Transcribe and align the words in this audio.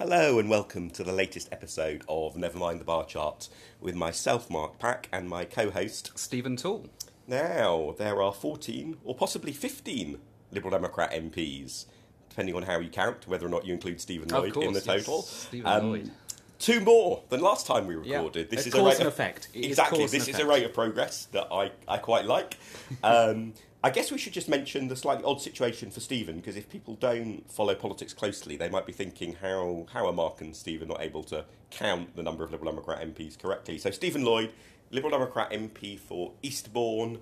Hello 0.00 0.38
and 0.38 0.48
welcome 0.48 0.88
to 0.92 1.04
the 1.04 1.12
latest 1.12 1.50
episode 1.52 2.02
of 2.08 2.34
Nevermind 2.34 2.78
the 2.78 2.84
Bar 2.84 3.04
Chart 3.04 3.50
with 3.82 3.94
myself, 3.94 4.48
Mark 4.48 4.78
Pack, 4.78 5.10
and 5.12 5.28
my 5.28 5.44
co 5.44 5.68
host. 5.70 6.12
Stephen 6.18 6.56
Tall. 6.56 6.86
Now, 7.28 7.94
there 7.98 8.22
are 8.22 8.32
14 8.32 8.96
or 9.04 9.14
possibly 9.14 9.52
15 9.52 10.18
Liberal 10.52 10.70
Democrat 10.70 11.12
MPs, 11.12 11.84
depending 12.30 12.54
on 12.54 12.62
how 12.62 12.78
you 12.78 12.88
count, 12.88 13.28
whether 13.28 13.44
or 13.44 13.50
not 13.50 13.66
you 13.66 13.74
include 13.74 14.00
Stephen 14.00 14.28
Lloyd 14.30 14.54
course, 14.54 14.66
in 14.66 14.72
the 14.72 14.78
yes, 14.78 14.86
total. 14.86 15.20
Stephen 15.20 15.88
Lloyd. 15.90 16.10
Two 16.58 16.80
more 16.80 17.22
than 17.28 17.42
last 17.42 17.66
time 17.66 17.86
we 17.86 17.94
Yeah, 18.02 18.16
recorded. 18.16 18.50
it's 18.54 18.66
is 18.66 18.72
cause 18.72 18.80
a 18.80 18.84
rate 18.86 19.00
of- 19.00 19.06
effect. 19.06 19.48
It 19.52 19.60
is 19.60 19.66
exactly. 19.72 20.00
and 20.04 20.08
This 20.10 20.28
is 20.28 20.38
a 20.38 20.46
rate 20.46 20.64
of 20.64 20.72
progress 20.72 21.26
that 21.32 21.48
I, 21.52 21.72
I 21.86 21.98
quite 21.98 22.24
like. 22.24 22.56
Um, 23.04 23.52
I 23.82 23.88
guess 23.88 24.12
we 24.12 24.18
should 24.18 24.34
just 24.34 24.48
mention 24.48 24.88
the 24.88 24.96
slightly 24.96 25.24
odd 25.24 25.40
situation 25.40 25.90
for 25.90 26.00
Stephen, 26.00 26.36
because 26.36 26.54
if 26.54 26.68
people 26.68 26.96
don't 26.96 27.50
follow 27.50 27.74
politics 27.74 28.12
closely, 28.12 28.54
they 28.56 28.68
might 28.68 28.84
be 28.84 28.92
thinking 28.92 29.36
how 29.40 29.86
how 29.94 30.06
are 30.06 30.12
Mark 30.12 30.42
and 30.42 30.54
Stephen 30.54 30.88
not 30.88 31.00
able 31.00 31.22
to 31.24 31.46
count 31.70 32.14
the 32.14 32.22
number 32.22 32.44
of 32.44 32.52
Liberal 32.52 32.72
Democrat 32.72 33.00
MPs 33.00 33.38
correctly? 33.38 33.78
So 33.78 33.90
Stephen 33.90 34.22
Lloyd, 34.22 34.52
Liberal 34.90 35.12
Democrat 35.12 35.50
MP 35.50 35.98
for 35.98 36.32
Eastbourne. 36.42 37.20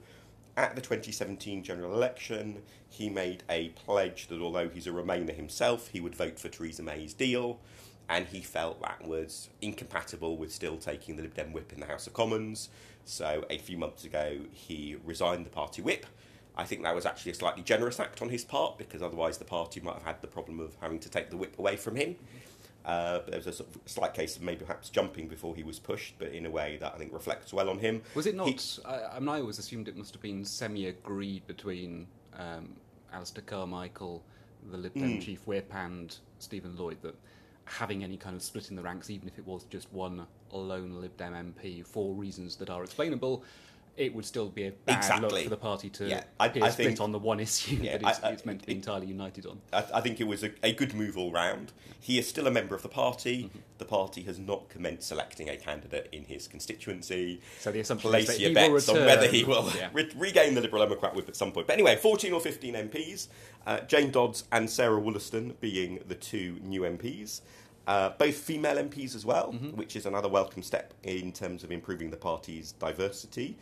At 0.57 0.75
the 0.75 0.81
2017 0.81 1.63
general 1.63 1.95
election, 1.95 2.63
he 2.89 3.09
made 3.09 3.45
a 3.49 3.69
pledge 3.69 4.27
that 4.27 4.41
although 4.41 4.69
he's 4.69 4.89
a 4.89 4.91
Remainer 4.91 5.33
himself, 5.33 5.87
he 5.87 6.01
would 6.01 6.17
vote 6.17 6.41
for 6.41 6.49
Theresa 6.49 6.83
May's 6.83 7.15
deal, 7.15 7.61
and 8.09 8.27
he 8.27 8.41
felt 8.41 8.83
that 8.83 9.07
was 9.07 9.51
incompatible 9.63 10.37
with 10.37 10.53
still 10.53 10.77
taking 10.77 11.15
the 11.15 11.23
Lib 11.23 11.35
Dem 11.35 11.53
whip 11.53 11.73
in 11.73 11.79
the 11.79 11.87
House 11.87 12.09
of 12.09 12.15
Commons. 12.15 12.71
So 13.05 13.45
a 13.49 13.59
few 13.59 13.79
months 13.79 14.05
ago, 14.05 14.39
he 14.51 14.97
resigned 15.05 15.47
the 15.47 15.51
party 15.51 15.81
whip. 15.81 16.05
I 16.59 16.65
think 16.65 16.83
that 16.83 16.95
was 16.95 17.07
actually 17.07 17.31
a 17.33 17.35
slightly 17.37 17.63
generous 17.63 18.01
act 18.01 18.21
on 18.21 18.29
his 18.29 18.45
part 18.45 18.77
because 18.79 19.01
otherwise 19.01 19.39
the 19.39 19.45
party 19.45 19.81
might 19.81 19.95
have 19.95 20.03
had 20.03 20.21
the 20.21 20.27
problem 20.27 20.59
of 20.59 20.77
having 20.81 20.99
to 20.99 21.09
take 21.09 21.31
the 21.31 21.37
whip 21.37 21.57
away 21.59 21.77
from 21.77 21.95
him. 21.95 22.17
Uh, 22.85 23.19
but 23.19 23.29
there 23.29 23.39
was 23.39 23.47
a 23.47 23.53
sort 23.53 23.69
of 23.75 23.81
slight 23.87 24.13
case 24.15 24.37
of 24.37 24.43
maybe 24.43 24.65
perhaps 24.65 24.89
jumping 24.89 25.29
before 25.29 25.55
he 25.55 25.63
was 25.63 25.79
pushed, 25.79 26.15
but 26.19 26.29
in 26.33 26.47
a 26.47 26.51
way 26.51 26.77
that 26.81 26.93
I 26.95 26.99
think 26.99 27.13
reflects 27.13 27.53
well 27.53 27.71
on 27.71 27.79
him. 27.79 28.03
Was 28.15 28.27
it 28.27 28.35
not? 28.35 28.49
He- 28.49 28.83
I, 28.85 29.17
I 29.17 29.19
mean, 29.21 29.29
I 29.29 29.41
always 29.41 29.59
assumed 29.59 29.87
it 29.89 29.97
must 29.97 30.15
have 30.15 30.23
been 30.23 30.45
semi-agreed 30.45 31.47
between 31.47 32.09
um, 32.37 32.71
Alistair 33.13 33.45
Carmichael, 33.47 34.23
the 34.71 34.79
Lib. 34.79 34.95
Dem 34.95 35.21
chief 35.21 35.47
whip, 35.47 35.73
and 35.75 36.17
Stephen 36.41 36.77
Lloyd 36.77 36.97
that 37.03 37.15
having 37.67 38.03
any 38.03 38.17
kind 38.17 38.35
of 38.35 38.43
split 38.43 38.71
in 38.71 38.77
the 38.77 38.83
ranks, 38.83 39.11
even 39.11 39.29
if 39.29 39.39
it 39.39 39.47
was 39.47 39.65
just 39.65 39.93
one 39.93 40.27
lone 40.51 41.01
Lib 41.01 41.15
Dem 41.19 41.35
MP, 41.35 41.87
for 41.87 42.15
reasons 42.15 42.57
that 42.57 42.71
are 42.71 42.83
explainable. 42.83 43.45
It 43.99 44.15
would 44.15 44.25
still 44.25 44.49
be 44.49 44.65
a 44.67 44.71
bad 44.71 44.99
Exactly. 44.99 45.29
look 45.29 45.43
for 45.45 45.51
the 45.51 45.57
party 45.57 45.91
to 45.91 46.07
Yeah, 46.09 46.23
I- 46.39 46.47
appear 46.47 46.65
I 46.65 46.71
split 46.71 46.87
think- 46.89 47.01
on 47.01 47.11
the 47.13 47.19
one 47.19 47.41
issue 47.47 47.77
Yeah, 47.77 47.99
that 47.99 48.09
it's, 48.09 48.23
I- 48.25 48.29
I- 48.29 48.33
it's 48.33 48.47
meant 48.47 48.61
to 48.61 48.67
be 48.67 48.73
it- 48.73 48.77
entirely 48.77 49.07
united 49.09 49.45
on. 49.47 49.61
I, 49.73 50.01
think 50.01 50.21
it 50.21 50.25
was 50.29 50.45
a, 50.45 50.51
a 50.63 50.73
good 50.73 50.95
move 50.95 51.19
all 51.19 51.33
round. 51.33 51.73
He 52.01 52.19
is 52.19 52.29
still 52.29 52.47
a 52.47 52.51
member 52.51 52.75
of 52.77 52.83
the 52.83 52.89
party. 52.89 53.45
Mm-hmm. 53.45 53.59
The 53.79 53.85
party 53.85 54.23
has 54.23 54.39
not 54.39 54.69
commenced 54.69 55.09
selecting 55.09 55.49
a 55.49 55.57
candidate 55.57 56.09
in 56.13 56.25
his 56.25 56.47
constituency. 56.49 57.41
So 57.61 57.73
the 57.73 57.81
assumption 57.81 58.09
is 58.11 58.27
Place 58.27 58.29
that 58.29 58.41
your 58.41 58.55
bets 58.55 58.89
on 58.89 59.05
whether 59.05 59.27
he 59.27 59.43
will 59.45 59.71
Yeah. 59.77 59.89
re- 59.93 60.11
regain 60.17 60.55
the 60.55 60.61
Liberal 60.61 60.85
Democrat 60.85 61.15
whip 61.15 61.29
at 61.29 61.37
some 61.37 61.51
point. 61.53 61.67
But 61.67 61.73
anyway, 61.75 61.97
14 61.97 62.33
or 62.33 62.41
15 62.41 62.75
MPs, 62.75 63.27
uh, 63.67 63.81
Jane 63.81 64.11
Dodds 64.13 64.45
and 64.53 64.71
Sarah 64.71 65.01
Wollaston 65.01 65.55
being 65.61 66.01
the 66.07 66.15
two 66.15 66.59
new 66.63 66.83
MPs. 66.83 67.41
Uh, 67.87 68.11
both 68.19 68.35
female 68.37 68.77
MPs 68.77 69.15
as 69.15 69.25
well, 69.25 69.53
Mm-hmm. 69.53 69.71
which 69.77 69.97
is 69.97 70.05
another 70.05 70.29
welcome 70.29 70.63
step 70.63 70.93
in 71.05 71.33
terms 71.33 71.65
of 71.65 71.73
improving 71.73 72.11
the 72.11 72.19
party's 72.19 72.73
diversity. 72.73 73.57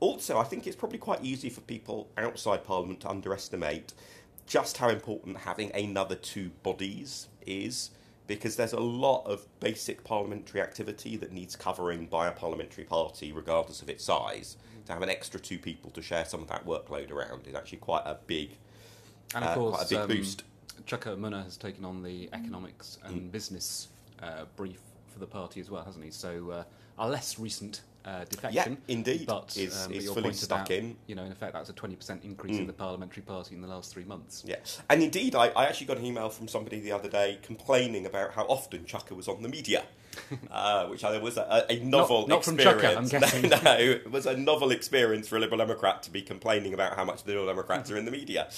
Also, 0.00 0.38
I 0.38 0.44
think 0.44 0.66
it's 0.66 0.76
probably 0.76 0.98
quite 0.98 1.22
easy 1.22 1.50
for 1.50 1.60
people 1.60 2.08
outside 2.16 2.64
Parliament 2.64 3.00
to 3.00 3.10
underestimate 3.10 3.92
just 4.46 4.78
how 4.78 4.88
important 4.88 5.36
having 5.36 5.70
another 5.74 6.16
two 6.16 6.50
bodies 6.62 7.28
is, 7.46 7.90
because 8.26 8.56
there's 8.56 8.72
a 8.72 8.80
lot 8.80 9.24
of 9.26 9.46
basic 9.60 10.02
parliamentary 10.02 10.60
activity 10.60 11.16
that 11.16 11.32
needs 11.32 11.54
covering 11.54 12.06
by 12.06 12.26
a 12.26 12.32
parliamentary 12.32 12.84
party, 12.84 13.30
regardless 13.30 13.82
of 13.82 13.88
its 13.88 14.02
size. 14.02 14.56
To 14.86 14.92
have 14.92 15.02
an 15.02 15.10
extra 15.10 15.38
two 15.38 15.58
people 15.58 15.90
to 15.92 16.02
share 16.02 16.24
some 16.24 16.40
of 16.40 16.48
that 16.48 16.66
workload 16.66 17.12
around 17.12 17.46
is 17.46 17.54
actually 17.54 17.78
quite 17.78 18.02
a 18.06 18.16
big, 18.26 18.56
And 19.34 19.44
of 19.44 19.50
uh, 19.50 19.54
course, 19.54 19.76
quite 19.76 19.86
a 19.86 19.88
big 19.88 19.98
um, 19.98 20.08
boost. 20.08 20.44
Chuka 20.86 21.16
Umunna 21.16 21.44
has 21.44 21.56
taken 21.56 21.84
on 21.84 22.02
the 22.02 22.28
economics 22.32 22.98
and 23.04 23.30
business 23.30 23.88
uh, 24.22 24.46
brief 24.56 24.80
for 25.12 25.18
the 25.20 25.26
party 25.26 25.60
as 25.60 25.70
well, 25.70 25.84
hasn't 25.84 26.04
he? 26.04 26.10
So 26.10 26.50
uh, 26.50 26.64
a 26.98 27.08
less 27.08 27.38
recent 27.38 27.82
uh, 28.04 28.24
defection. 28.24 28.78
indeed, 28.88 29.26
But, 29.26 29.56
is- 29.56 29.76
um, 29.84 29.88
but 29.88 29.96
is 29.96 30.04
your 30.04 30.14
fully 30.14 30.32
stuck 30.32 30.60
about, 30.60 30.70
in. 30.70 30.96
You 31.06 31.14
know, 31.14 31.24
in 31.24 31.32
effect, 31.32 31.52
that's 31.52 31.68
a 31.70 31.72
20% 31.74 32.24
increase 32.24 32.56
in 32.58 32.66
the 32.66 32.72
parliamentary 32.72 33.22
party 33.22 33.54
in 33.54 33.60
the 33.60 33.68
last 33.68 33.92
three 33.92 34.04
months. 34.04 34.42
Yeah, 34.46 34.56
and 34.88 35.02
indeed, 35.02 35.34
I, 35.34 35.48
I 35.48 35.66
actually 35.66 35.86
got 35.86 35.98
an 35.98 36.04
email 36.06 36.30
from 36.30 36.48
somebody 36.48 36.80
the 36.80 36.92
other 36.92 37.08
day 37.08 37.38
complaining 37.42 38.06
about 38.06 38.32
how 38.32 38.44
often 38.44 38.84
Chuka 38.84 39.12
was 39.14 39.28
on 39.28 39.42
the 39.42 39.48
media, 39.48 39.82
uh, 40.50 40.86
which 40.86 41.04
I 41.04 41.18
was 41.18 41.36
a, 41.36 41.66
a 41.68 41.78
novel 41.80 42.26
not 42.26 42.44
from 42.44 42.56
Chuka, 42.56 42.72
experience. 42.74 43.12
I'm 43.14 43.20
guessing. 43.20 43.50
No, 43.50 43.60
no, 43.62 43.72
it 43.78 44.10
was 44.10 44.26
a 44.26 44.36
novel 44.36 44.70
experience 44.70 45.28
for 45.28 45.36
a 45.36 45.40
Liberal 45.40 45.58
Democrat 45.58 46.02
to 46.04 46.10
be 46.10 46.22
complaining 46.22 46.74
about 46.74 46.96
how 46.96 47.04
much 47.04 47.24
the 47.24 47.30
Liberal 47.32 47.46
Democrats 47.48 47.90
are 47.90 47.96
in 47.96 48.04
the 48.06 48.10
media. 48.10 48.48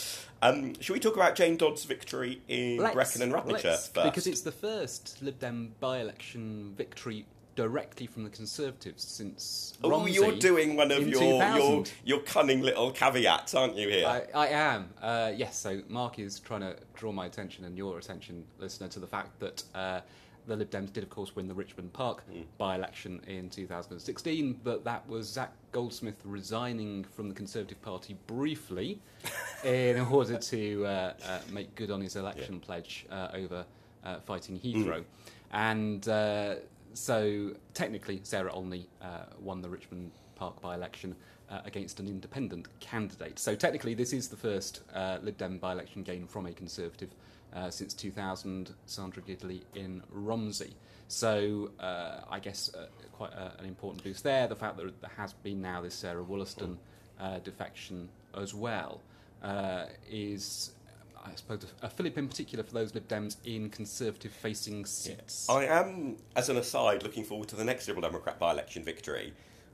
Um, 0.41 0.75
should 0.81 0.95
we 0.95 1.01
talk 1.01 1.15
about 1.15 1.37
Jane 1.37 1.57
Dodd's 1.57 1.85
victory 1.85 2.41
in 2.49 2.79
Let's- 2.79 2.95
Brecon 2.95 3.23
and 3.23 3.33
Radnorshire 3.33 3.63
first? 3.77 3.95
Because 3.95 4.27
it's 4.27 4.41
the 4.41 4.51
first 4.53 5.19
Lib 5.23 5.39
Dem 5.39 5.75
by-election 5.79 6.75
victory 6.77 7.27
directly 7.55 8.07
from 8.07 8.25
the 8.25 8.31
Conservatives 8.31 9.03
since 9.05 9.77
Oh, 9.85 9.91
Romsey 9.91 10.13
you're 10.15 10.33
doing 10.37 10.77
one 10.77 10.91
of 10.91 11.07
your, 11.07 11.23
your 11.57 11.85
your 12.05 12.19
cunning 12.21 12.63
little 12.63 12.91
caveats, 12.91 13.55
aren't 13.55 13.77
you? 13.77 13.89
Here, 13.89 14.07
I, 14.07 14.23
I 14.35 14.47
am. 14.49 14.91
Uh, 15.01 15.33
yes, 15.37 15.59
so 15.59 15.81
Mark 15.89 16.19
is 16.19 16.41
trying 16.41 16.61
to 16.63 16.77
draw 16.95 17.13
my 17.13 17.27
attention 17.27 17.65
and 17.65 17.77
your 17.77 17.99
attention, 17.99 18.45
listener, 18.59 18.89
to 18.89 19.01
the 19.01 19.07
fact 19.07 19.39
that 19.41 19.63
uh, 19.75 20.01
the 20.47 20.57
Lib 20.57 20.71
Dems 20.71 20.93
did, 20.93 21.05
of 21.05 21.11
course, 21.11 21.37
win 21.37 21.47
the 21.47 21.55
Richmond 21.55 21.93
Park 21.93 22.23
Hmm. 22.25 22.41
by 22.59 22.75
election 22.75 23.21
in 23.27 23.49
2016, 23.51 24.61
but 24.65 24.83
that 24.85 25.07
was 25.09 25.29
Zac 25.29 25.53
Goldsmith 25.73 26.21
resigning 26.25 27.05
from 27.05 27.29
the 27.29 27.35
Conservative 27.35 27.81
Party 27.83 28.17
briefly 28.27 28.99
in 29.65 30.01
order 30.01 30.39
to 30.39 30.85
uh, 30.87 31.13
uh, 31.27 31.39
make 31.53 31.75
good 31.75 31.91
on 31.91 32.01
his 32.01 32.17
election 32.17 32.59
pledge 32.61 33.07
uh, 33.11 33.29
over 33.35 33.65
uh, 34.05 34.19
fighting 34.21 34.59
Heathrow. 34.59 35.05
And 35.53 36.09
uh, 36.09 36.57
so, 36.95 37.53
technically, 37.75 38.21
Sarah 38.23 38.53
Olney 38.53 38.89
uh, 39.01 39.25
won 39.39 39.63
the 39.63 39.69
Richmond 39.69 40.13
Park 40.35 40.61
by 40.61 40.75
election 40.75 41.15
uh, 41.51 41.61
against 41.65 42.01
an 42.01 42.09
independent 42.09 42.69
candidate. 42.81 43.39
So, 43.39 43.55
technically, 43.55 43.95
this 43.95 44.13
is 44.13 44.29
the 44.29 44.37
first 44.37 44.81
uh, 44.95 45.19
Lib 45.23 45.37
Dem 45.39 45.59
by 45.59 45.73
election 45.73 46.03
gain 46.03 46.27
from 46.27 46.47
a 46.47 46.53
Conservative 46.53 47.11
uh, 47.55 47.71
since 47.71 47.95
2000, 47.95 48.75
Sandra 48.87 49.23
Gidley 49.23 49.63
in 49.75 50.03
Romsey. 50.11 50.75
So, 51.09 51.71
uh, 51.81 52.21
I 52.31 52.39
guess 52.39 52.71
uh, 52.75 52.87
quite 53.13 53.33
a, 53.33 53.53
an 53.59 53.67
important 53.67 54.03
boost 54.03 54.25
there. 54.25 54.47
The 54.47 54.57
fact 54.57 54.77
that 54.79 55.01
there 55.01 55.11
has 55.17 55.33
been 55.33 55.61
now 55.61 55.81
this 55.83 55.95
Sarah 55.95 56.23
Wollaston 56.23 56.79
defection 57.45 58.09
as 58.37 58.55
well 58.55 59.01
is. 60.11 60.73
I 61.25 61.35
suppose 61.37 61.67
a 61.83 61.89
fillip 61.89 62.17
uh, 62.17 62.21
in 62.21 62.29
particular 62.29 62.65
for 62.65 62.75
those 62.75 62.95
Lib 62.95 63.09
Dems 63.09 63.37
in 63.45 63.71
Conservative 63.71 64.33
facing 64.33 64.85
seats. 64.85 65.49
I 65.49 65.67
am, 65.67 66.17
as 66.35 66.49
an 66.49 66.57
aside, 66.57 67.03
looking 67.03 67.25
forward 67.25 67.49
to 67.49 67.57
the 67.57 67.65
next 67.65 67.87
Liberal 67.87 68.09
Democrat 68.09 68.39
by 68.39 68.51
election 68.51 68.83
victory 68.83 69.33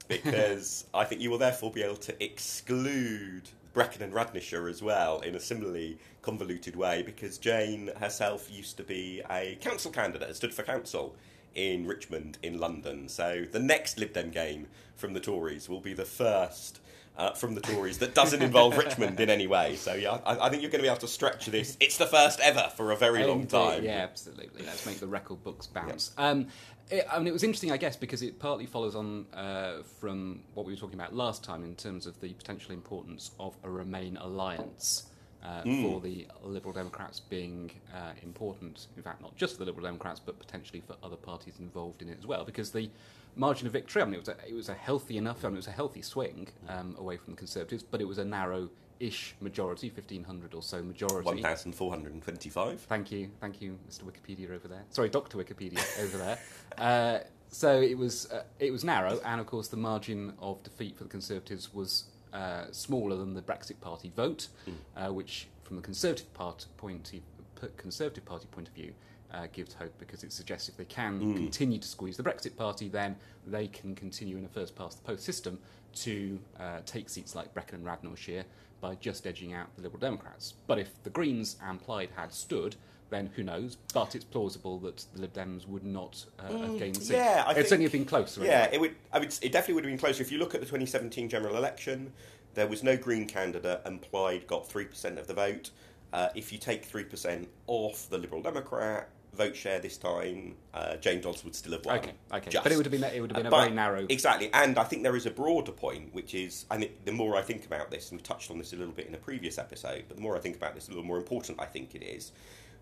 because 0.09 0.87
I 0.95 1.05
think 1.05 1.21
you 1.21 1.31
will 1.31 1.39
therefore 1.39 1.71
be 1.71 1.83
able 1.83 1.97
to 1.97 2.25
exclude 2.25 3.49
Brecon 3.73 4.03
and 4.03 4.13
Radnorshire 4.13 4.69
as 4.69 4.83
well 4.83 5.21
in 5.21 5.35
a 5.35 5.41
similarly 5.41 5.99
convoluted 6.23 6.77
way 6.77 7.03
because 7.03 7.39
Jane 7.39 7.91
herself 7.99 8.51
used 8.51 8.77
to 8.79 8.83
be 8.83 9.23
a 9.31 9.57
council 9.61 9.91
candidate, 9.91 10.35
stood 10.37 10.53
for 10.53 10.63
council 10.63 11.15
in 11.55 11.87
Richmond 11.87 12.39
in 12.43 12.59
London. 12.59 13.09
So 13.09 13.45
the 13.51 13.59
next 13.59 13.99
Lib 13.99 14.13
Dem 14.13 14.31
game 14.31 14.67
from 14.97 15.13
the 15.13 15.21
Tories 15.21 15.69
will 15.69 15.81
be 15.81 15.95
the 15.95 16.05
first. 16.05 16.81
Uh, 17.19 17.33
from 17.33 17.53
the 17.57 17.61
Tories 17.61 17.99
that 17.99 18.15
doesn't 18.15 18.43
involve 18.43 18.79
Richmond 18.79 19.19
in 19.19 19.29
any 19.29 19.49
way. 19.49 19.75
So 19.75 19.95
yeah, 19.95 20.21
I, 20.25 20.47
I 20.47 20.51
think 20.51 20.63
you're 20.63 20.71
going 20.71 20.79
to 20.79 20.85
be 20.85 20.89
able 20.89 21.01
to 21.01 21.09
stretch 21.09 21.47
this. 21.47 21.77
It's 21.81 21.99
the 21.99 22.07
first 22.07 22.39
ever 22.39 22.71
for 22.77 22.93
a 22.93 22.97
very 22.97 23.25
long 23.25 23.41
Indeed, 23.41 23.51
time. 23.51 23.83
Yeah, 23.83 24.07
absolutely. 24.09 24.65
Let's 24.65 24.87
make 24.87 25.01
the 25.01 25.09
record 25.09 25.43
books 25.43 25.67
bounce. 25.67 26.13
Um, 26.17 26.47
it, 26.91 27.09
I 27.11 27.19
mean, 27.19 27.27
it 27.27 27.33
was 27.33 27.43
interesting, 27.43 27.73
I 27.73 27.77
guess, 27.77 27.97
because 27.97 28.23
it 28.23 28.39
partly 28.39 28.67
follows 28.67 28.95
on 28.95 29.27
uh, 29.35 29.83
from 30.01 30.43
what 30.55 30.65
we 30.65 30.73
were 30.73 30.79
talking 30.79 30.95
about 30.95 31.13
last 31.13 31.43
time 31.43 31.65
in 31.65 31.75
terms 31.75 32.07
of 32.07 32.21
the 32.21 32.33
potential 32.35 32.73
importance 32.73 33.33
of 33.41 33.57
a 33.65 33.69
Remain 33.69 34.17
alliance. 34.19 35.09
Uh, 35.43 35.63
Hmm. 35.63 35.83
For 35.83 36.01
the 36.01 36.27
Liberal 36.43 36.73
Democrats 36.73 37.21
being 37.21 37.71
uh, 37.95 38.11
important, 38.23 38.89
in 38.97 39.03
fact, 39.05 39.23
not 39.23 39.37
just 39.37 39.55
for 39.55 39.61
the 39.61 39.67
Liberal 39.67 39.85
Democrats, 39.87 40.21
but 40.25 40.37
potentially 40.39 40.81
for 40.85 40.97
other 41.03 41.17
parties 41.17 41.55
involved 41.61 42.03
in 42.03 42.09
it 42.09 42.19
as 42.19 42.27
well, 42.27 42.45
because 42.45 42.73
the 42.73 42.91
margin 43.37 43.67
of 43.69 43.73
victory, 43.73 44.03
I 44.03 44.05
mean, 44.07 44.15
it 44.15 44.19
was 44.21 44.29
a, 44.29 44.37
it 44.49 44.55
was 44.55 44.69
a 44.69 44.75
healthy 44.75 45.17
enough, 45.17 45.45
I 45.45 45.49
mean, 45.49 45.55
it 45.55 45.59
was 45.59 45.69
a 45.69 45.71
healthy 45.73 46.03
swing 46.03 46.49
um, 46.69 46.97
away 46.99 47.17
from 47.19 47.35
the 47.35 47.39
Conservatives, 47.39 47.85
but 47.85 48.01
it 48.01 48.05
was 48.09 48.19
a 48.19 48.25
narrow-ish 48.25 49.37
majority, 49.41 49.91
1,500 49.91 50.55
or 50.55 50.63
so 50.63 50.83
majority. 50.83 51.25
1,425. 51.25 52.81
Thank 52.81 53.13
you, 53.13 53.31
thank 53.41 53.63
you, 53.63 53.79
Mr. 53.89 54.03
Wikipedia 54.03 54.51
over 54.51 54.67
there. 54.69 54.85
Sorry, 54.91 55.09
Doctor 55.09 55.39
Wikipedia 55.39 55.81
over 56.03 56.19
there. 56.19 56.39
Uh, 56.77 57.19
so 57.51 57.81
it 57.81 57.97
was 57.97 58.31
uh, 58.31 58.43
it 58.59 58.71
was 58.71 58.85
narrow, 58.85 59.19
and 59.25 59.41
of 59.41 59.47
course 59.47 59.69
the 59.69 59.77
margin 59.77 60.35
of 60.39 60.63
defeat 60.63 60.99
for 60.99 61.05
the 61.05 61.11
Conservatives 61.11 61.73
was 61.73 62.05
uh, 62.39 62.65
smaller 62.71 63.17
than 63.17 63.35
the 63.35 63.43
Brexit 63.43 63.81
Party 63.81 64.13
vote, 64.15 64.49
uh, 64.97 65.09
which, 65.13 65.49
from 65.65 65.77
the 65.77 65.83
Conservative 65.83 66.33
part 66.35 66.67
point 66.77 67.13
p- 67.61 67.67
Conservative 67.77 68.25
Party 68.25 68.47
point 68.51 68.69
of 68.69 68.75
view, 68.75 68.93
uh, 69.33 69.47
gives 69.53 69.75
hope 69.75 69.93
because 69.99 70.23
it 70.25 70.33
suggests 70.33 70.69
if 70.69 70.77
they 70.77 70.85
can 70.87 71.21
Mm. 71.21 71.37
continue 71.37 71.79
to 71.79 71.89
squeeze 71.89 72.17
the 72.17 72.23
Brexit 72.23 72.57
Party, 72.57 72.89
then 72.89 73.17
they 73.47 73.67
can 73.69 73.95
continue 73.95 74.37
in 74.39 74.45
a 74.45 74.49
first 74.49 74.75
past 74.77 74.99
the 74.99 75.05
post 75.05 75.25
system 75.25 75.59
to 75.97 76.39
uh, 76.61 76.81
take 76.87 77.09
seats 77.11 77.35
like 77.35 77.53
Brecon 77.55 77.75
and 77.77 77.85
Radnorshire 77.87 78.45
by 78.81 78.95
just 78.95 79.27
edging 79.27 79.53
out 79.53 79.75
the 79.77 79.83
Liberal 79.83 80.01
Democrats. 80.01 80.55
But 80.67 80.79
if 80.79 81.03
the 81.03 81.11
Greens 81.11 81.57
and 81.63 81.81
Plaid 81.81 82.11
had 82.15 82.33
stood, 82.33 82.77
then 83.11 83.31
who 83.35 83.43
knows? 83.43 83.77
But 83.95 84.15
it's 84.15 84.25
plausible 84.25 84.79
that 84.81 85.05
the 85.15 85.23
Lib 85.23 85.33
Dems 85.33 85.67
would 85.67 85.85
not 85.85 86.25
uh, 86.39 86.49
have 86.57 86.79
gained 86.79 86.97
the 86.97 87.01
seat. 87.05 87.15
Mm, 87.15 87.17
yeah, 87.17 87.45
I 87.47 87.53
it's 87.55 87.71
think- 87.71 87.83
have 87.83 87.93
been 87.93 88.05
closer. 88.05 88.45
Yeah, 88.45 88.69
it 88.73 88.81
would. 88.81 88.95
I 89.13 89.19
would. 89.19 89.35
It 89.43 89.53
definitely 89.53 89.75
would 89.75 89.85
have 89.85 89.91
been 89.93 89.99
closer. 89.99 90.23
If 90.23 90.31
you 90.33 90.39
look 90.39 90.55
at 90.55 90.61
the 90.61 90.67
2017 90.67 91.29
general 91.29 91.57
election, 91.57 92.13
there 92.55 92.67
was 92.67 92.83
no 92.83 92.97
Green 92.97 93.27
candidate, 93.27 93.83
and 93.85 94.01
Plaid 94.03 94.47
got 94.47 94.69
three 94.69 94.85
percent 94.87 95.19
of 95.19 95.27
the 95.27 95.35
vote. 95.35 95.71
Uh, 96.13 96.29
if 96.35 96.53
you 96.53 96.59
take 96.59 96.85
three 96.85 97.05
percent 97.05 97.49
off 97.67 98.09
the 98.11 98.19
Liberal 98.19 98.43
Democrat 98.43 99.09
vote 99.35 99.55
share 99.55 99.79
this 99.79 99.97
time, 99.97 100.57
uh, 100.75 100.97
Jane 100.97 101.21
Dodds 101.21 101.45
would 101.45 101.55
still 101.55 101.73
have 101.73 101.85
won. 101.85 101.99
Okay, 101.99 102.13
okay, 102.33 102.51
Just. 102.51 102.65
but 102.65 102.73
it 102.73 102.77
would 102.77 102.87
have 102.87 102.91
been 102.91 103.05
it 103.05 103.21
would 103.21 103.31
have 103.31 103.37
been 103.37 103.47
a 103.47 103.51
But- 103.51 103.65
very 103.67 103.75
narrow. 103.75 104.05
Exactly, 104.09 104.51
and 104.53 104.77
I 104.79 104.85
think 104.85 105.05
there 105.05 105.15
is 105.15 105.27
a 105.27 105.31
broader 105.31 105.71
point, 105.71 106.13
which 106.13 106.35
is, 106.35 106.65
and 106.73 106.83
it, 106.83 107.05
the 107.05 107.13
more 107.13 107.37
I 107.37 107.43
think 107.43 107.65
about 107.65 107.91
this, 107.91 108.11
and 108.11 108.19
we 108.19 108.23
touched 108.25 108.51
on 108.51 108.59
this 108.59 108.73
a 108.73 108.77
little 108.77 108.93
bit 108.93 109.07
in 109.07 109.15
a 109.15 109.19
previous 109.19 109.57
episode, 109.59 110.05
but 110.09 110.17
the 110.17 110.23
more 110.23 110.35
I 110.35 110.41
think 110.41 110.57
about 110.57 110.75
this, 110.75 110.87
the 110.87 110.93
little 110.93 111.05
more 111.07 111.19
important 111.19 111.61
I 111.61 111.67
think 111.67 111.95
it 111.95 112.03
is, 112.03 112.33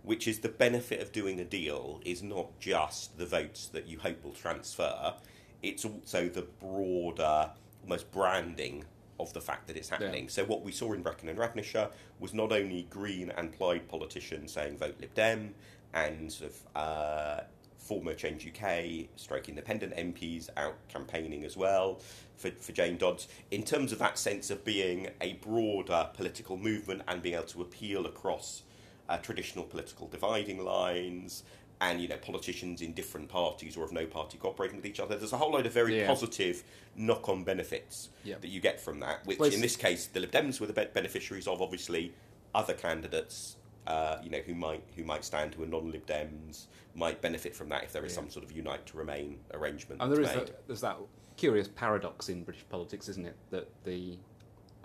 which 0.03 0.29
is 0.29 0.41
the 0.41 0.49
benefit 0.49 1.01
of 1.01 1.13
doing 1.13 1.41
a 1.41 1.45
deal 1.45 2.01
is 2.05 2.23
not 2.23 2.59
just 2.61 3.19
the 3.19 3.27
votes 3.27 3.67
that 3.69 3.87
you 3.87 3.99
hope 3.99 4.23
will 4.25 4.33
transfer, 4.33 5.15
it's 5.63 5.85
also 5.85 6.29
the 6.29 6.43
broader, 6.43 7.51
almost 7.83 8.11
branding 8.13 8.85
of 9.19 9.33
the 9.33 9.41
fact 9.41 9.67
that 9.67 9.77
it's 9.77 9.89
happening. 9.89 10.25
Yeah. 10.25 10.31
So 10.31 10.45
what 10.45 10.63
we 10.63 10.73
saw 10.73 10.93
in 10.93 11.03
Brecon 11.03 11.29
and 11.29 11.39
Radnorshire 11.39 11.91
was 12.21 12.35
not 12.35 12.53
only 12.53 12.87
Green 12.91 13.31
and 13.31 13.51
Plaid 13.53 13.89
politicians 13.89 14.53
saying 14.53 14.77
vote 14.77 14.97
Lib 15.01 15.15
Dem, 15.15 15.55
and 15.95 16.31
sort 16.31 16.51
of 16.51 16.59
uh, 16.77 17.41
former 17.79 18.15
Change 18.15 18.47
UK, 18.47 19.09
stroke 19.17 19.49
independent 19.49 19.95
MPs 19.97 20.51
out 20.57 20.77
campaigning 20.89 21.45
as 21.45 21.57
well 21.57 22.01
for, 22.37 22.51
for 22.51 22.73
Jane 22.73 22.99
Dodds. 22.99 23.29
In 23.51 23.63
terms 23.63 23.93
of 23.93 23.99
that 24.01 24.19
sense 24.19 24.51
of 24.51 24.65
being 24.65 25.09
a 25.21 25.35
broader 25.35 26.09
political 26.13 26.57
movement 26.57 27.03
and 27.09 27.23
being 27.23 27.35
able 27.35 27.47
to 27.47 27.63
appeal 27.63 28.07
across 28.07 28.63
uh, 29.09 29.19
traditional 29.19 29.65
political 29.65 30.07
dividing 30.09 30.65
lines. 30.65 31.45
And 31.79 32.01
you 32.01 32.09
know, 32.09 32.17
politicians 32.17 32.81
in 32.81 32.95
different 32.95 33.29
parties 33.29 33.77
or 33.77 33.85
of 33.85 33.93
no 33.93 34.07
party 34.07 34.39
cooperating 34.39 34.77
with 34.77 34.87
each 34.87 34.99
other. 34.99 35.15
There's 35.15 35.35
a 35.35 35.37
whole 35.37 35.53
load 35.53 35.67
of 35.67 35.73
very 35.75 35.99
Yeah. 35.99 36.07
positive 36.07 36.65
knock-on 36.97 37.45
benefits 37.45 38.09
Yeah. 38.25 38.37
that 38.41 38.49
you 38.49 38.61
get 38.61 38.81
from 38.81 39.01
that. 39.01 39.27
Which, 39.27 39.39
Well, 39.39 39.53
in 39.53 39.61
this 39.61 39.77
case, 39.77 40.07
the 40.07 40.21
Lib 40.21 40.31
Dems 40.31 40.59
were 40.59 40.67
the 40.67 40.73
be- 40.73 40.87
beneficiaries 40.87 41.47
of. 41.47 41.61
Obviously, 41.61 42.15
other 42.55 42.73
candidates, 42.73 43.57
uh, 43.87 44.17
you 44.25 44.31
know, 44.31 44.39
who 44.41 44.55
might 44.55 44.83
who 44.97 45.05
might 45.05 45.23
stand 45.23 45.55
who 45.55 45.65
are 45.65 45.67
non-Lib 45.67 46.07
Dems 46.07 46.65
might 46.95 47.21
benefit 47.21 47.55
from 47.55 47.69
that 47.69 47.85
if 47.85 47.93
there 47.93 48.07
is 48.07 48.13
Yeah. 48.13 48.21
some 48.23 48.31
sort 48.31 48.47
of 48.47 48.53
unite 48.53 48.87
to 48.87 48.97
remain 48.97 49.41
arrangement. 49.53 50.01
And 50.01 50.11
there 50.11 50.23
is 50.23 50.29
that, 50.33 50.67
there's 50.67 50.81
that 50.81 50.97
curious 51.37 51.69
paradox 51.69 52.31
in 52.31 52.43
British 52.43 52.65
politics, 52.71 53.07
isn't 53.11 53.27
it? 53.27 53.37
That 53.51 53.69
the 53.85 54.17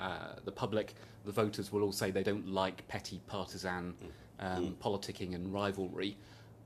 uh, 0.01 0.35
the 0.43 0.51
public, 0.51 0.95
the 1.25 1.31
voters, 1.31 1.71
will 1.71 1.83
all 1.83 1.91
say 1.91 2.11
they 2.11 2.23
don't 2.23 2.47
like 2.47 2.87
petty 2.87 3.21
partisan 3.27 3.93
um, 4.39 4.75
politicking 4.81 5.35
and 5.35 5.53
rivalry, 5.53 6.17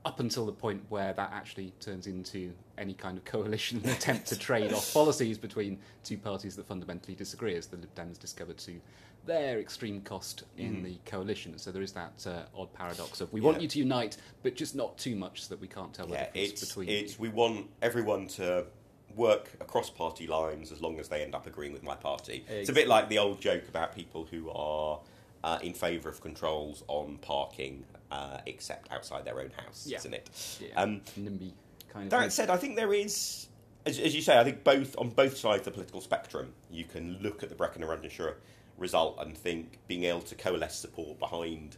up 0.06 0.20
until 0.20 0.46
the 0.46 0.52
point 0.52 0.82
where 0.88 1.12
that 1.12 1.32
actually 1.32 1.72
turns 1.80 2.06
into 2.06 2.52
any 2.78 2.94
kind 2.94 3.18
of 3.18 3.24
coalition 3.24 3.78
attempt 3.84 4.26
to 4.28 4.38
trade 4.38 4.72
off 4.72 4.94
policies 4.94 5.36
between 5.36 5.78
two 6.04 6.16
parties 6.16 6.56
that 6.56 6.66
fundamentally 6.66 7.14
disagree, 7.14 7.56
as 7.56 7.66
the 7.66 7.76
Lib 7.76 7.94
Dems 7.94 8.18
discovered 8.18 8.56
to 8.58 8.80
their 9.26 9.58
extreme 9.58 10.00
cost 10.02 10.44
in 10.56 10.84
the 10.84 10.96
coalition. 11.04 11.58
So 11.58 11.72
there 11.72 11.82
is 11.82 11.92
that 11.92 12.24
uh, 12.26 12.42
odd 12.56 12.72
paradox 12.72 13.20
of 13.20 13.32
we 13.32 13.40
want 13.40 13.60
you 13.60 13.66
to 13.66 13.78
unite, 13.80 14.16
but 14.44 14.54
just 14.54 14.76
not 14.76 14.96
too 14.96 15.16
much 15.16 15.42
so 15.42 15.54
that 15.54 15.60
we 15.60 15.66
can't 15.66 15.92
tell 15.92 16.06
the 16.06 16.16
difference 16.16 16.52
it's 16.52 16.64
between 16.64 16.88
it's 16.88 17.14
you. 17.14 17.22
we 17.22 17.28
want 17.30 17.66
everyone 17.82 18.28
to 18.28 18.64
work 19.16 19.50
across 19.60 19.90
party 19.90 20.26
lines 20.26 20.70
as 20.70 20.80
long 20.80 21.00
as 21.00 21.08
they 21.08 21.22
end 21.22 21.34
up 21.34 21.46
agreeing 21.46 21.72
with 21.72 21.82
my 21.82 21.94
party. 21.94 22.44
It's 22.48 22.68
a 22.68 22.72
bit 22.72 22.86
like 22.86 23.08
the 23.08 23.18
old 23.18 23.40
joke 23.40 23.66
about 23.68 23.94
people 23.94 24.26
who 24.30 24.50
are 24.50 25.00
uh, 25.42 25.58
in 25.62 25.72
favour 25.72 26.08
of 26.08 26.20
controls 26.20 26.84
on 26.88 27.16
parking, 27.22 27.84
uh, 28.10 28.38
except 28.46 28.92
outside 28.92 29.24
their 29.24 29.40
own 29.40 29.50
house, 29.56 29.86
Yeah. 29.86 29.98
isn't 29.98 30.14
it? 30.14 30.58
Yeah. 30.60 30.80
Um, 30.82 31.00
NIMBY 31.18 31.52
kind 31.88 32.04
of 32.04 32.10
That 32.10 32.20
thing. 32.20 32.30
said, 32.30 32.50
I 32.50 32.56
think 32.56 32.76
there 32.76 32.92
is, 32.92 33.46
as, 33.86 33.98
as 33.98 34.14
you 34.14 34.20
say, 34.22 34.38
I 34.38 34.44
think 34.44 34.62
both 34.64 34.94
on 34.98 35.10
both 35.10 35.36
sides 35.36 35.60
of 35.60 35.64
the 35.66 35.70
political 35.72 36.00
spectrum, 36.00 36.52
you 36.70 36.84
can 36.84 37.18
look 37.22 37.42
at 37.42 37.48
the 37.48 37.54
Brecon 37.54 37.82
and 37.82 37.90
Radnorshire 37.90 38.34
result 38.76 39.16
and 39.20 39.36
think 39.36 39.78
being 39.88 40.04
able 40.04 40.20
to 40.20 40.34
coalesce 40.34 40.76
support 40.78 41.18
behind 41.18 41.76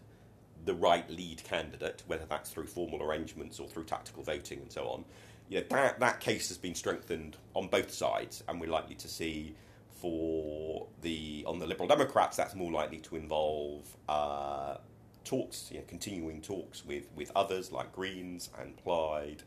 the 0.65 0.75
right 0.75 1.09
lead 1.11 1.43
candidate, 1.45 2.03
whether 2.09 2.25
that's 2.29 2.51
through 2.51 2.67
formal 2.67 3.03
arrangements 3.03 3.61
or 3.61 3.69
through 3.69 3.85
tactical 3.85 4.23
voting 4.23 4.59
and 4.61 4.73
so 4.73 4.87
on, 4.89 5.05
you 5.49 5.61
know, 5.61 5.67
that 5.71 6.01
that 6.01 6.21
case 6.21 6.49
has 6.49 6.59
been 6.59 6.75
strengthened 6.75 7.37
on 7.55 7.69
both 7.69 7.91
sides, 7.91 8.43
and 8.49 8.61
we're 8.61 8.71
likely 8.71 8.95
to 8.97 9.09
see 9.09 9.55
for 10.01 10.87
the 11.03 11.45
on 11.47 11.59
the 11.59 11.67
Liberal 11.67 11.89
Democrats 11.89 12.37
that's 12.37 12.55
more 12.55 12.71
likely 12.71 12.99
to 12.99 13.17
involve 13.17 13.85
uh, 14.09 14.77
talks, 15.29 15.69
you 15.71 15.79
know, 15.79 15.85
continuing 15.87 16.41
talks 16.41 16.85
with, 16.87 17.05
with 17.15 17.31
others 17.37 17.71
like 17.71 17.93
Greens 17.93 18.49
and 18.59 18.77
Plaid 18.79 19.43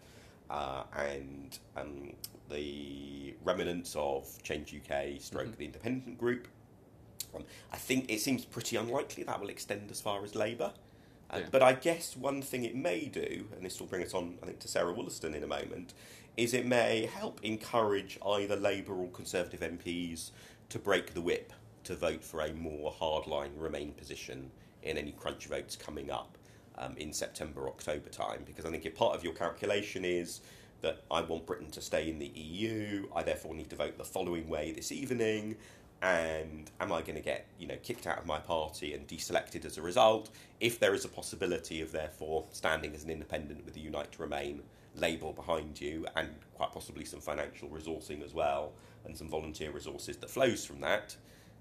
uh, 0.50 0.84
and 0.96 1.58
um, 1.76 2.14
the 2.50 3.34
remnants 3.44 3.96
of 3.98 4.28
Change 4.44 4.76
UK 4.76 5.20
stroke 5.20 5.58
the 5.58 5.66
independent 5.66 6.20
group. 6.20 6.48
Um, 7.36 7.44
I 7.74 7.78
think 7.78 8.12
it 8.12 8.20
seems 8.20 8.46
pretty 8.46 8.76
unlikely 8.76 9.24
that 9.24 9.40
will 9.40 9.50
extend 9.50 9.90
as 9.90 10.00
far 10.00 10.24
as 10.24 10.36
Labour. 10.36 10.72
Uh. 11.32 11.42
But 11.50 11.64
I 11.64 11.74
guess 11.74 12.16
one 12.16 12.42
thing 12.42 12.66
it 12.66 12.76
may 12.76 13.06
do, 13.06 13.48
and 13.56 13.66
this 13.66 13.80
will 13.80 13.88
bring 13.88 14.04
us 14.04 14.14
on, 14.14 14.38
I 14.44 14.48
think, 14.48 14.60
to 14.60 14.68
Sarah 14.68 14.94
Wollaston 14.94 15.34
in 15.34 15.44
a 15.44 15.48
moment, 15.48 15.94
is 16.38 16.54
it 16.54 16.66
may 16.66 17.06
help 17.06 17.40
encourage 17.44 18.20
either 18.26 18.56
Labour 18.56 18.94
or 18.94 19.10
Conservative 19.10 19.62
MPs 19.62 20.32
to 20.70 20.80
break 20.80 21.14
the 21.14 21.22
whip 21.22 21.54
to 21.84 21.96
vote 21.96 22.24
for 22.24 22.42
a 22.42 22.54
more 22.54 22.92
hardline 22.92 23.52
Remain 23.58 23.92
position 23.94 24.52
in 24.84 24.98
any 24.98 25.12
crunch 25.12 25.48
votes 25.48 25.76
coming 25.76 26.12
up 26.12 26.38
um, 26.78 26.96
in 26.98 27.14
September, 27.14 27.68
October 27.68 28.10
time. 28.10 28.44
Because 28.46 28.66
I 28.66 28.72
think 28.72 28.86
if 28.86 28.96
part 28.96 29.16
of 29.16 29.24
your 29.24 29.34
calculation 29.34 30.06
is 30.06 30.42
that 30.82 31.04
I 31.12 31.22
want 31.22 31.46
Britain 31.46 31.70
to 31.72 31.82
stay 31.82 32.10
in 32.10 32.18
the 32.20 32.32
EU, 32.34 33.08
I 33.16 33.24
therefore 33.24 33.54
need 33.54 33.70
to 33.70 33.76
vote 33.76 33.98
the 33.98 34.04
following 34.04 34.50
way 34.50 34.72
this 34.72 34.92
evening, 34.92 35.56
and 36.02 36.72
am 36.80 36.92
I 36.92 37.02
going 37.02 37.16
to 37.16 37.22
get 37.22 37.48
you 37.60 37.68
know 37.68 37.78
kicked 37.84 38.08
out 38.08 38.18
of 38.18 38.26
my 38.26 38.40
party 38.40 38.94
and 38.94 39.08
deselected 39.08 39.66
as 39.66 39.78
a 39.78 39.82
result? 39.82 40.30
If 40.60 40.80
there 40.80 40.94
is 40.94 41.06
a 41.06 41.10
possibility 41.10 41.82
of 41.82 41.92
therefore 41.92 42.46
standing 42.52 42.94
as 42.94 43.04
an 43.04 43.10
independent 43.10 43.66
with 43.66 43.74
the 43.74 43.82
Unite 43.82 44.12
to 44.14 44.22
Remain 44.22 44.64
label 44.96 45.34
behind 45.34 45.80
you, 45.80 46.06
and 46.16 46.30
quite 46.56 46.72
possibly 46.72 47.06
some 47.06 47.22
financial 47.22 47.70
resourcing 47.70 48.24
as 48.24 48.34
well, 48.34 48.74
and 49.06 49.18
some 49.18 49.30
volunteer 49.30 49.72
resources 49.72 50.18
that 50.18 50.30
flows 50.30 50.66
from 50.66 50.82
that, 50.82 51.16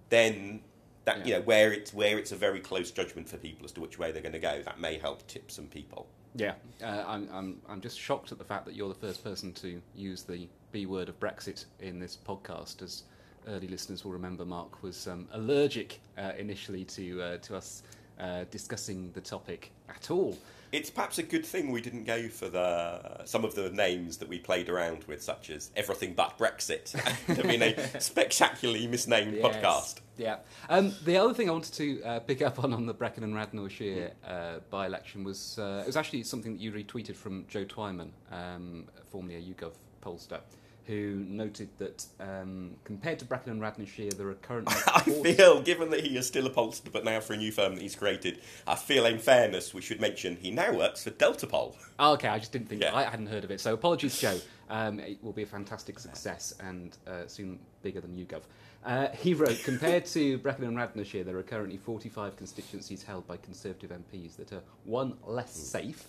then 0.09 0.61
that 1.05 1.27
you 1.27 1.35
know 1.35 1.41
where 1.43 1.73
it's 1.73 1.93
where 1.93 2.19
it's 2.19 2.33
a 2.33 2.37
very 2.37 2.61
close 2.61 2.91
judgment 2.91 3.29
for 3.29 3.37
people 3.37 3.65
as 3.65 3.73
to 3.73 3.81
which 3.81 3.99
way 3.99 4.13
they're 4.13 4.23
going 4.23 4.33
to 4.33 4.39
go, 4.39 4.63
that 4.63 4.81
may 4.81 4.99
help 4.99 5.27
tip 5.27 5.51
some 5.51 5.67
people. 5.67 6.07
Yeah, 6.37 6.55
uh, 6.83 7.05
I'm, 7.07 7.29
I'm, 7.33 7.61
I'm 7.69 7.81
just 7.81 7.99
shocked 7.99 8.31
at 8.31 8.39
the 8.39 8.45
fact 8.45 8.65
that 8.67 8.77
you're 8.77 8.89
the 8.89 8.95
first 8.95 9.25
person 9.25 9.53
to 9.55 9.83
use 9.97 10.23
the 10.23 10.49
B 10.71 10.87
word 10.87 11.09
of 11.09 11.19
Brexit 11.19 11.65
in 11.81 11.99
this 11.99 12.17
podcast. 12.17 12.83
As 12.83 13.03
early 13.49 13.69
listeners 13.69 14.05
will 14.05 14.13
remember, 14.13 14.45
Mark 14.45 14.83
was 14.83 15.07
um, 15.07 15.29
allergic 15.33 16.01
uh, 16.19 16.33
initially 16.39 16.85
to 16.87 17.23
uh, 17.23 17.37
to 17.39 17.57
us 17.57 17.83
uh, 18.19 18.45
discussing 18.51 19.11
the 19.13 19.21
topic 19.21 19.71
at 19.89 20.11
all. 20.11 20.37
It's 20.73 20.89
perhaps 20.89 21.19
a 21.19 21.25
good 21.25 21.45
thing 21.45 21.73
we 21.73 21.81
didn't 21.81 22.05
go 22.05 22.29
for 22.29 22.49
the 22.49 23.25
some 23.25 23.45
of 23.45 23.57
the 23.57 23.71
names 23.71 24.19
that 24.19 24.29
we 24.29 24.39
played 24.39 24.69
around 24.69 25.03
with, 25.05 25.21
such 25.21 25.51
as 25.51 25.71
everything 25.75 26.15
but 26.15 26.39
Brexit. 26.39 26.95
I 27.39 27.43
mean, 27.47 27.61
a 27.63 28.01
spectacularly 28.01 28.87
misnamed 28.87 29.35
Yes. 29.35 29.45
podcast. 29.45 30.01
Yeah. 30.17 30.37
Um, 30.69 30.95
the 31.05 31.17
other 31.17 31.35
thing 31.35 31.49
I 31.49 31.53
wanted 31.53 31.73
to 31.75 32.03
uh, 32.05 32.21
pick 32.21 32.41
up 32.41 32.63
on 32.63 32.73
on 32.73 32.87
the 32.87 32.95
Brecon 32.95 33.25
and 33.25 33.35
Radnorshire 33.35 34.13
uh, 34.25 34.59
by-election 34.71 35.25
was 35.25 35.59
uh, 35.59 35.81
it 35.83 35.87
was 35.87 35.97
actually 35.97 36.23
something 36.23 36.53
that 36.53 36.61
you 36.61 36.71
retweeted 36.71 37.17
from 37.17 37.47
Joe 37.49 37.65
Twyman, 37.65 38.11
um, 38.31 38.85
formerly 39.11 39.37
a 39.37 39.41
YouGov 39.41 39.73
pollster, 40.05 40.39
who 40.91 41.25
noted 41.29 41.69
that 41.79 42.05
um, 42.19 42.73
compared 42.83 43.21
to 43.21 43.25
Brecon 43.25 43.53
and 43.53 43.63
Radnorshire, 43.63 44.13
there 44.17 44.27
are 44.29 44.35
currently 44.35 44.75
I 44.93 45.01
40 45.03 45.35
feel, 45.35 45.63
given 45.63 45.91
that 45.91 46.01
he 46.05 46.17
is 46.17 46.27
still 46.27 46.49
a 46.49 46.51
pollster, 46.51 46.91
but 46.91 47.05
now 47.05 47.21
for 47.21 47.33
a 47.33 47.37
new 47.37 47.53
firm 47.53 47.77
that 47.77 47.81
he's 47.81 47.95
created, 47.95 48.41
I 48.67 48.75
feel 48.75 49.07
in 49.07 49.21
fairness 49.21 49.73
we 49.73 49.83
should 49.83 50.01
mention 50.01 50.37
he 50.37 50.51
now 50.51 50.73
works 50.75 51.05
for 51.05 51.11
Deltapoll. 51.11 51.77
Oh, 52.03 52.15
okay, 52.15 52.29
I 52.29 52.39
just 52.39 52.51
didn't 52.51 52.71
think 52.71 52.81
Yeah. 52.81 52.95
I 52.97 53.03
hadn't 53.03 53.27
heard 53.27 53.45
of 53.45 53.51
it. 53.51 53.61
So 53.61 53.75
apologies, 53.75 54.19
Joe. 54.19 54.39
Um, 54.71 55.01
it 55.01 55.23
will 55.23 55.35
be 55.35 55.43
a 55.43 55.47
fantastic 55.47 55.99
success 55.99 56.55
and 56.61 56.97
uh, 57.07 57.27
soon 57.27 57.59
bigger 57.83 58.01
than 58.01 58.17
YouGov. 58.17 58.41
Uh, 58.87 59.09
he 59.09 59.35
wrote, 59.35 59.61
compared 59.63 60.07
to 60.07 60.39
Brecon 60.39 60.65
and 60.65 60.79
Radnorshire, 60.79 61.27
there 61.27 61.37
are 61.37 61.43
currently 61.43 61.77
45 61.77 62.37
constituencies 62.37 63.03
held 63.03 63.27
by 63.27 63.37
Conservative 63.37 63.91
MPs 63.91 64.37
that 64.37 64.51
are 64.55 64.63
one 64.85 65.19
less 65.27 65.53
safe, 65.53 66.07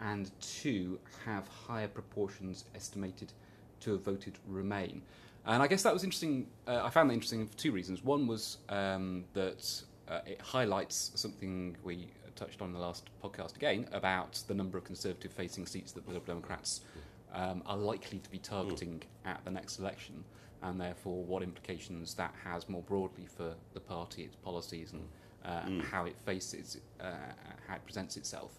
and 0.00 0.32
two 0.40 0.98
have 1.24 1.46
higher 1.46 1.86
proportions 1.86 2.64
estimated 2.74 3.32
to 3.80 3.92
have 3.92 4.02
voted 4.02 4.38
Remain. 4.46 5.02
And 5.46 5.62
I 5.62 5.66
guess 5.66 5.82
that 5.82 5.92
was 5.92 6.04
interesting. 6.04 6.46
Uh, 6.66 6.82
I 6.84 6.90
found 6.90 7.08
that 7.10 7.14
interesting 7.14 7.46
for 7.46 7.56
two 7.56 7.72
reasons. 7.72 8.04
One 8.04 8.26
was 8.26 8.58
um, 8.68 9.24
that 9.32 9.82
uh, 10.08 10.20
it 10.26 10.40
highlights 10.40 11.12
something 11.14 11.76
we 11.82 12.08
touched 12.36 12.62
on 12.62 12.68
in 12.68 12.74
the 12.74 12.80
last 12.80 13.10
podcast 13.22 13.56
again 13.56 13.86
about 13.92 14.42
the 14.48 14.54
number 14.54 14.78
of 14.78 14.84
Conservative 14.84 15.32
facing 15.32 15.66
seats 15.66 15.92
that 15.92 16.06
the 16.06 16.12
Liberal 16.12 16.34
Democrats 16.34 16.82
um, 17.32 17.62
are 17.66 17.76
likely 17.76 18.18
to 18.18 18.30
be 18.30 18.38
targeting 18.38 19.02
at 19.24 19.44
the 19.44 19.50
next 19.50 19.78
election, 19.78 20.24
and 20.62 20.80
therefore 20.80 21.22
what 21.24 21.42
implications 21.42 22.14
that 22.14 22.34
has 22.44 22.68
more 22.68 22.82
broadly 22.82 23.26
for 23.26 23.54
the 23.74 23.80
party, 23.80 24.22
its 24.24 24.36
policies, 24.36 24.92
and 24.92 25.02
uh, 25.44 25.84
how 25.84 26.04
it 26.04 26.16
faces, 26.24 26.78
uh, 27.00 27.12
how 27.66 27.74
it 27.76 27.84
presents 27.84 28.16
itself. 28.16 28.58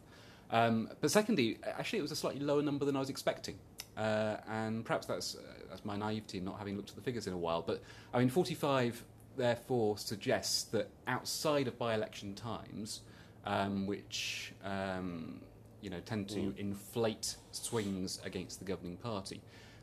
Um, 0.51 0.89
but 0.99 1.11
secondly, 1.11 1.59
actually, 1.65 1.99
it 1.99 2.01
was 2.01 2.11
a 2.11 2.15
slightly 2.15 2.41
lower 2.41 2.61
number 2.61 2.85
than 2.85 2.95
I 2.95 2.99
was 2.99 3.09
expecting. 3.09 3.57
Uh, 4.01 4.37
and 4.49 4.83
perhaps 4.83 5.05
that's, 5.05 5.35
uh, 5.35 5.41
that's 5.69 5.85
my 5.85 5.95
naivety 5.95 6.39
not 6.39 6.57
having 6.57 6.75
looked 6.75 6.89
at 6.89 6.95
the 6.95 7.01
figures 7.01 7.27
in 7.27 7.33
a 7.33 7.37
while. 7.37 7.61
But 7.61 7.83
I 8.13 8.17
mean, 8.17 8.29
45 8.29 9.03
therefore 9.37 9.97
suggests 9.99 10.63
that 10.63 10.89
outside 11.05 11.67
of 11.67 11.77
by-election 11.77 12.33
times, 12.33 13.01
um, 13.45 13.85
which 13.85 14.53
um, 14.63 15.39
you 15.81 15.91
know 15.91 15.99
tend 16.03 16.29
to 16.29 16.39
mm. 16.39 16.57
inflate 16.57 17.35
swings 17.51 18.19
against 18.25 18.57
the 18.57 18.65
governing 18.65 18.97
party, 18.97 19.39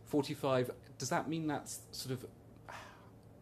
45 0.06 0.72
does 0.98 1.10
that 1.10 1.28
mean 1.28 1.46
that's 1.46 1.80
sort 1.92 2.12
of 2.12 2.26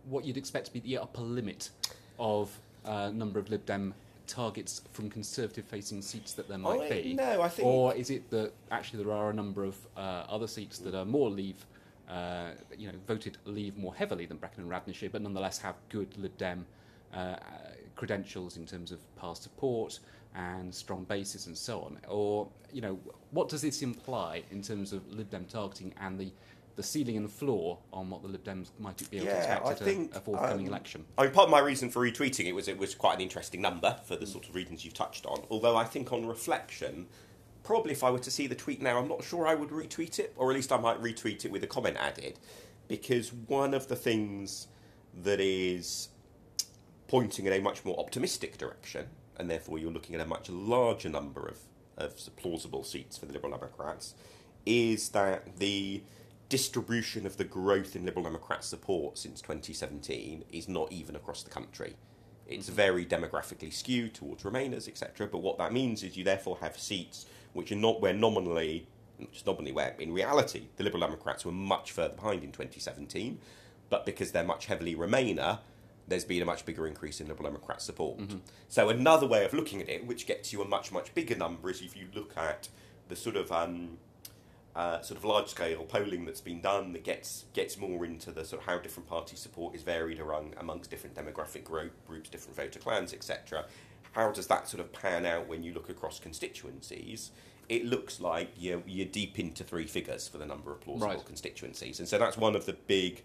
what 0.05 0.27
you'd 0.27 0.37
expect 0.37 0.67
to 0.67 0.73
be 0.75 0.81
the 0.81 0.99
upper 0.99 1.23
limit 1.23 1.71
of 2.19 2.51
uh, 2.85 3.09
number 3.11 3.39
of 3.39 3.49
Lib 3.49 3.65
Dem 3.65 3.95
targets 4.27 4.83
from 4.93 5.11
conservative-facing 5.11 6.03
seats 6.03 6.33
that 6.35 6.49
there 6.49 6.59
might 6.59 6.83
I, 6.83 6.89
be? 7.03 7.15
No, 7.15 7.43
I 7.43 7.49
think. 7.49 7.67
Or 7.67 7.95
is 7.95 8.11
it 8.11 8.31
that 8.31 8.53
actually 8.71 9.03
there 9.05 9.13
are 9.13 9.31
a 9.31 9.35
number 9.35 9.65
of 9.65 9.77
uh, 9.97 10.25
other 10.29 10.47
seats 10.47 10.79
that 10.79 10.95
are 10.95 11.05
more 11.05 11.31
Leave, 11.31 11.65
uh, 12.09 12.51
you 12.77 12.89
know, 12.89 12.95
voted 13.07 13.39
Leave 13.45 13.77
more 13.77 13.95
heavily 13.95 14.27
than 14.27 14.37
Brecon 14.37 14.63
and 14.63 14.71
Radnorshire, 14.71 15.13
but 15.13 15.23
nonetheless 15.23 15.59
have 15.59 15.77
good 15.89 16.17
Lib 16.19 16.37
Dem 16.37 16.67
uh, 17.15 17.37
credentials 17.95 18.57
in 18.57 18.67
terms 18.67 18.93
of 18.93 18.99
past 19.17 19.43
support 19.43 19.99
and 20.35 20.75
strong 20.75 21.05
bases 21.05 21.47
and 21.47 21.57
so 21.57 21.81
on? 21.81 21.99
Or, 22.09 22.49
you 22.73 22.83
know, 22.83 22.99
what 23.31 23.49
does 23.49 23.63
this 23.63 23.83
imply 23.83 24.43
in 24.51 24.63
terms 24.63 24.93
of 24.93 25.07
Lib 25.13 25.31
Dem 25.31 25.47
targeting 25.47 25.95
and 26.01 26.19
the 26.19 26.31
the 26.77 26.83
ceiling 26.83 27.17
and 27.17 27.31
floor 27.31 27.79
on 27.93 28.11
what 28.11 28.23
the 28.23 28.29
Lib 28.29 28.45
Dems 28.45 28.69
might 28.79 28.99
be 29.11 29.17
able 29.17 29.27
yeah, 29.27 29.33
to 29.33 29.39
expect 29.39 29.67
I 29.67 29.71
at 29.71 29.79
think, 29.79 30.15
a, 30.15 30.19
a 30.19 30.21
forthcoming 30.21 30.67
um, 30.67 30.73
election. 30.73 31.05
I 31.17 31.25
mean, 31.25 31.33
part 31.33 31.47
of 31.47 31.51
my 31.51 31.59
reason 31.59 31.91
for 31.91 32.01
retweeting 32.01 32.47
it 32.47 32.53
was 32.53 32.69
it 32.69 32.79
was 32.79 32.95
quite 32.95 33.15
an 33.15 33.23
interesting 33.23 33.63
number 33.63 33.99
for 34.05 34.15
the 34.15 34.27
sort 34.27 34.49
of 34.49 34.55
reasons 34.55 34.85
you've 34.85 34.95
touched 34.95 35.27
on. 35.27 35.43
Although 35.51 35.77
I 35.77 35.85
think 35.85 36.13
on 36.13 36.27
reflection, 36.27 37.07
probably 37.65 37.93
if 37.93 38.05
I 38.05 38.11
were 38.11 38.19
to 38.21 38.31
see 38.31 38.47
the 38.47 38.55
tweet 38.55 38.83
now, 38.83 38.99
I'm 38.99 39.09
not 39.09 39.25
sure 39.25 39.47
I 39.47 39.55
would 39.55 39.71
retweet 39.71 40.19
it, 40.19 40.35
or 40.37 40.51
at 40.51 40.55
least 40.55 40.71
I 40.71 40.77
might 40.77 41.03
retweet 41.03 41.45
it 41.45 41.51
with 41.51 41.65
a 41.65 41.67
comment 41.67 41.97
added, 41.99 42.39
because 42.89 43.33
one 43.33 43.73
of 43.73 43.89
the 43.89 43.97
things 43.97 44.69
that 45.25 45.41
is 45.41 46.11
pointing 47.09 47.47
in 47.47 47.53
a 47.55 47.61
much 47.61 47.85
more 47.87 47.99
optimistic 47.99 48.59
direction, 48.59 49.07
and 49.39 49.51
therefore 49.51 49.79
you're 49.79 49.91
looking 49.91 50.15
at 50.15 50.21
a 50.21 50.27
much 50.27 50.51
larger 50.51 51.09
number 51.09 51.47
of, 51.47 51.59
of 51.97 52.37
plausible 52.37 52.85
seats 52.85 53.17
for 53.17 53.25
the 53.25 53.33
Liberal 53.33 53.53
Democrats, 53.53 54.15
is 54.67 55.09
that 55.11 55.59
the 55.59 56.03
distribution 56.49 57.27
of 57.27 57.37
the 57.37 57.45
growth 57.45 57.97
in 57.97 58.05
Liberal 58.05 58.25
Democrat 58.25 58.65
support 58.65 59.19
since 59.19 59.41
2017 59.41 60.45
is 60.53 60.69
not 60.69 60.93
even 60.93 61.17
across 61.17 61.43
the 61.43 61.51
country. 61.51 61.97
It's 62.47 62.67
Mm-hmm. 62.67 62.77
very 62.77 63.05
demographically 63.07 63.73
skewed 63.73 64.15
towards 64.15 64.45
Remainers, 64.45 64.87
etc. 64.89 65.27
But 65.27 65.39
what 65.39 65.59
that 65.59 65.73
means 65.73 66.03
is 66.05 66.17
you 66.17 66.23
therefore 66.25 66.59
have 66.61 66.79
seats 66.79 67.27
which 67.53 67.73
are 67.73 67.77
not 67.77 68.01
where 68.01 68.13
nominally, 68.13 68.87
not 69.19 69.33
just 69.33 69.47
nominally, 69.47 69.73
where 69.73 69.95
in 69.99 70.13
reality 70.13 70.69
the 70.77 70.85
Liberal 70.85 71.01
Democrats 71.01 71.45
were 71.45 71.53
much 71.53 71.91
further 71.91 72.15
behind 72.15 72.45
in 72.45 72.53
2017, 72.53 73.39
but 73.89 74.07
because 74.07 74.31
they're 74.33 74.45
much 74.45 74.67
heavily 74.67 74.95
Remainer, 74.95 75.59
there's 76.07 76.25
been 76.25 76.43
a 76.43 76.45
much 76.45 76.65
bigger 76.65 76.87
increase 76.87 77.21
in 77.21 77.27
Liberal 77.27 77.51
Democrat 77.51 77.83
support. 77.83 78.19
Mm-hmm. 78.19 78.39
So 78.69 78.89
another 78.91 79.27
way 79.27 79.45
of 79.45 79.53
looking 79.53 79.81
at 79.81 79.89
it, 79.89 80.07
which 80.07 80.27
gets 80.27 80.53
you 80.53 80.63
a 80.63 80.69
much 80.69 80.93
much 80.93 81.13
bigger 81.15 81.35
number, 81.35 81.69
is 81.71 81.81
if 81.81 81.97
you 81.97 82.07
look 82.15 82.37
at 82.37 82.69
the 83.09 83.17
sort 83.17 83.35
of 83.37 83.51
um, 83.51 83.99
uh, 84.77 85.01
sort 85.01 85.17
of 85.17 85.25
large 85.25 85.49
scale 85.49 85.83
polling 85.85 86.27
that's 86.27 86.43
been 86.43 86.61
done 86.61 86.93
that 86.93 87.03
gets 87.03 87.47
gets 87.55 87.79
more 87.79 88.05
into 88.05 88.31
the 88.31 88.45
sort 88.45 88.61
of 88.61 88.69
how 88.69 88.79
different 88.79 89.09
party 89.09 89.35
support 89.35 89.75
is 89.75 89.83
varied 89.83 90.21
among 90.21 90.53
amongst 90.59 90.91
different 90.91 91.17
demographic 91.17 91.65
group, 91.65 91.93
groups, 92.07 92.29
different 92.29 92.55
voter 92.55 92.79
clans, 92.79 93.15
etc. 93.15 93.65
How 94.13 94.31
does 94.33 94.47
that 94.49 94.69
sort 94.69 94.81
of 94.83 94.93
pan 94.93 95.25
out 95.27 95.49
when 95.49 95.63
you 95.63 95.73
look 95.73 95.89
across 95.89 96.21
constituencies? 96.21 97.31
It 97.69 97.85
looks 97.85 98.21
like 98.21 98.51
you're, 98.57 98.83
you're 98.87 99.07
deep 99.07 99.41
into 99.41 99.65
three 99.65 99.87
figures 99.87 100.29
for 100.29 100.39
the 100.39 100.47
number 100.47 100.71
of 100.71 100.81
plausible 100.83 101.09
Right. 101.15 101.25
constituencies, 101.25 101.99
and 101.99 102.07
so 102.09 102.17
that's 102.19 102.37
one 102.37 102.55
of 102.55 102.67
the 102.67 102.75
big 102.75 103.23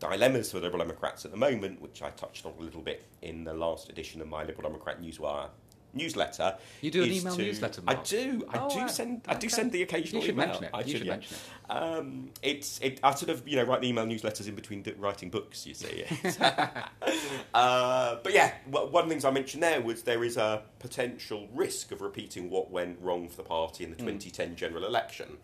dilemmas 0.00 0.50
for 0.50 0.58
Liberal 0.58 0.82
Democrats 0.84 1.24
at 1.24 1.30
the 1.30 1.36
moment, 1.36 1.80
which 1.80 2.02
I 2.02 2.10
touched 2.10 2.44
on 2.44 2.52
a 2.58 2.62
little 2.62 2.82
bit 2.82 3.04
in 3.22 3.44
the 3.44 3.54
last 3.54 3.88
edition 3.90 4.20
of 4.20 4.28
my 4.28 4.42
Liberal 4.44 4.68
Democrat 4.70 5.00
Newswire 5.00 5.48
newsletter. 5.94 6.56
You 6.80 6.90
do 6.90 7.02
an 7.02 7.12
email 7.12 7.34
to- 7.36 7.42
newsletter, 7.42 7.82
I 7.86 7.94
do. 7.94 8.44
I 8.48 8.58
Oh, 8.58 8.68
do 8.70 8.76
wow. 8.80 8.86
send. 8.86 9.22
I 9.28 9.34
do 9.34 9.48
send 9.48 9.72
the 9.72 9.82
occasional 9.82 10.20
You 10.22 10.26
should 10.26 10.34
email. 10.34 10.46
mention 10.48 10.64
it. 10.64 10.70
I 10.74 10.80
You 10.82 10.96
should 10.96 11.06
yeah. 11.06 11.12
mention 11.12 11.36
it. 11.36 11.70
Um, 11.70 12.30
it's 12.42 12.78
it. 12.80 13.00
I 13.02 13.14
sort 13.14 13.30
of 13.30 13.48
you 13.48 13.56
know 13.56 13.64
write 13.64 13.80
the 13.80 13.88
email 13.88 14.06
newsletters 14.06 14.48
in 14.48 14.54
between 14.54 14.84
writing 14.98 15.30
books. 15.30 15.66
You 15.66 15.74
see. 15.74 16.04
uh, 17.54 18.16
but 18.22 18.32
yeah, 18.32 18.52
one 18.70 18.84
of 18.86 19.08
the 19.08 19.12
things 19.12 19.24
I 19.24 19.30
mentioned 19.30 19.62
there 19.62 19.80
was 19.80 20.02
there 20.02 20.24
is 20.24 20.36
a 20.36 20.62
potential 20.78 21.48
risk 21.54 21.92
of 21.92 22.00
repeating 22.00 22.50
what 22.50 22.70
went 22.70 22.98
wrong 23.00 23.28
for 23.28 23.36
the 23.36 23.42
party 23.44 23.84
in 23.84 23.90
the 23.90 23.96
2010 23.96 24.56
general 24.56 24.84
election, 24.84 25.38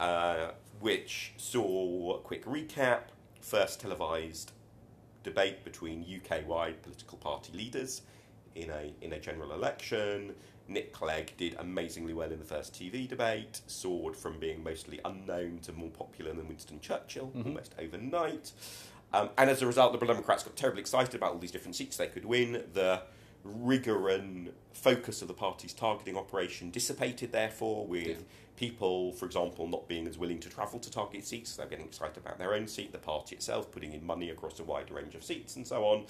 uh, 0.00 0.48
which 0.80 1.32
saw 1.36 2.16
a 2.16 2.20
quick 2.20 2.44
recap 2.44 3.02
first 3.40 3.80
televised 3.80 4.52
debate 5.22 5.62
between 5.64 6.04
UK-wide 6.04 6.82
political 6.82 7.16
party 7.18 7.52
leaders 7.56 8.02
in 8.54 8.70
a 8.70 8.92
in 9.00 9.12
a 9.12 9.18
general 9.20 9.52
election. 9.52 10.34
Nick 10.68 10.92
Clegg 10.92 11.32
did 11.36 11.56
amazingly 11.58 12.14
well 12.14 12.30
in 12.30 12.38
the 12.38 12.44
first 12.44 12.72
TV 12.72 13.08
debate, 13.08 13.60
soared 13.66 14.16
from 14.16 14.38
being 14.38 14.62
mostly 14.62 15.00
unknown 15.04 15.58
to 15.62 15.72
more 15.72 15.90
popular 15.90 16.32
than 16.32 16.46
Winston 16.48 16.80
Churchill 16.80 17.32
almost 17.34 17.74
overnight. 17.78 18.52
Um, 19.12 19.30
and 19.36 19.50
as 19.50 19.60
a 19.60 19.66
result, 19.66 19.92
the 19.92 19.96
Liberal 19.98 20.14
Democrats 20.14 20.44
got 20.44 20.56
terribly 20.56 20.80
excited 20.80 21.14
about 21.16 21.32
all 21.32 21.38
these 21.38 21.50
different 21.50 21.74
seats 21.76 21.96
they 21.96 22.06
could 22.06 22.24
win. 22.24 22.62
The 22.72 23.02
rigour 23.44 24.08
and 24.08 24.52
focus 24.72 25.20
of 25.20 25.28
the 25.28 25.34
party's 25.34 25.72
targeting 25.74 26.16
operation 26.16 26.70
dissipated, 26.70 27.32
therefore, 27.32 27.84
with 27.86 28.06
Yeah. 28.06 28.14
people, 28.56 29.12
for 29.12 29.26
example, 29.26 29.66
not 29.66 29.88
being 29.88 30.06
as 30.06 30.16
willing 30.16 30.38
to 30.40 30.48
travel 30.48 30.78
to 30.78 30.90
target 30.90 31.26
seats. 31.26 31.56
They're 31.56 31.66
getting 31.66 31.86
excited 31.86 32.18
about 32.18 32.38
their 32.38 32.54
own 32.54 32.68
seat, 32.68 32.92
the 32.92 32.98
party 32.98 33.34
itself 33.34 33.70
putting 33.72 33.92
in 33.92 34.06
money 34.06 34.30
across 34.30 34.58
a 34.60 34.64
wide 34.64 34.90
range 34.92 35.14
of 35.16 35.24
seats, 35.24 35.56
and 35.56 35.66
so 35.66 35.84
on. 35.84 36.06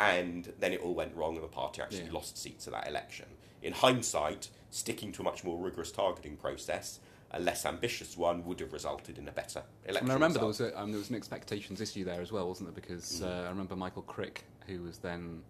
And 0.00 0.52
then 0.58 0.72
it 0.72 0.80
all 0.80 0.94
went 0.94 1.14
wrong, 1.14 1.34
and 1.34 1.44
the 1.44 1.48
party 1.48 1.82
actually 1.82 2.04
Yeah. 2.04 2.12
lost 2.12 2.38
seats 2.38 2.66
at 2.66 2.72
that 2.72 2.88
election. 2.88 3.26
In 3.62 3.72
hindsight, 3.72 4.48
sticking 4.70 5.12
to 5.12 5.22
a 5.22 5.24
much 5.24 5.44
more 5.44 5.58
rigorous 5.58 5.92
targeting 5.92 6.36
process, 6.36 7.00
a 7.32 7.40
less 7.40 7.66
ambitious 7.66 8.16
one, 8.16 8.44
would 8.46 8.60
have 8.60 8.72
resulted 8.72 9.18
in 9.18 9.28
a 9.28 9.32
better 9.32 9.62
election. 9.84 10.04
And 10.04 10.10
I 10.10 10.14
remember 10.14 10.38
there 10.38 10.48
was, 10.48 10.60
a, 10.60 10.78
um, 10.80 10.90
there 10.90 10.98
was 10.98 11.10
an 11.10 11.16
expectations 11.16 11.80
issue 11.80 12.04
there 12.04 12.20
as 12.20 12.32
well, 12.32 12.48
wasn't 12.48 12.68
there? 12.68 12.80
Because 12.80 13.22
uh, 13.22 13.44
I 13.46 13.50
remember 13.50 13.76
Michael 13.76 14.02
Crick, 14.02 14.44
who 14.66 14.82
was 14.82 14.98
then 14.98 15.42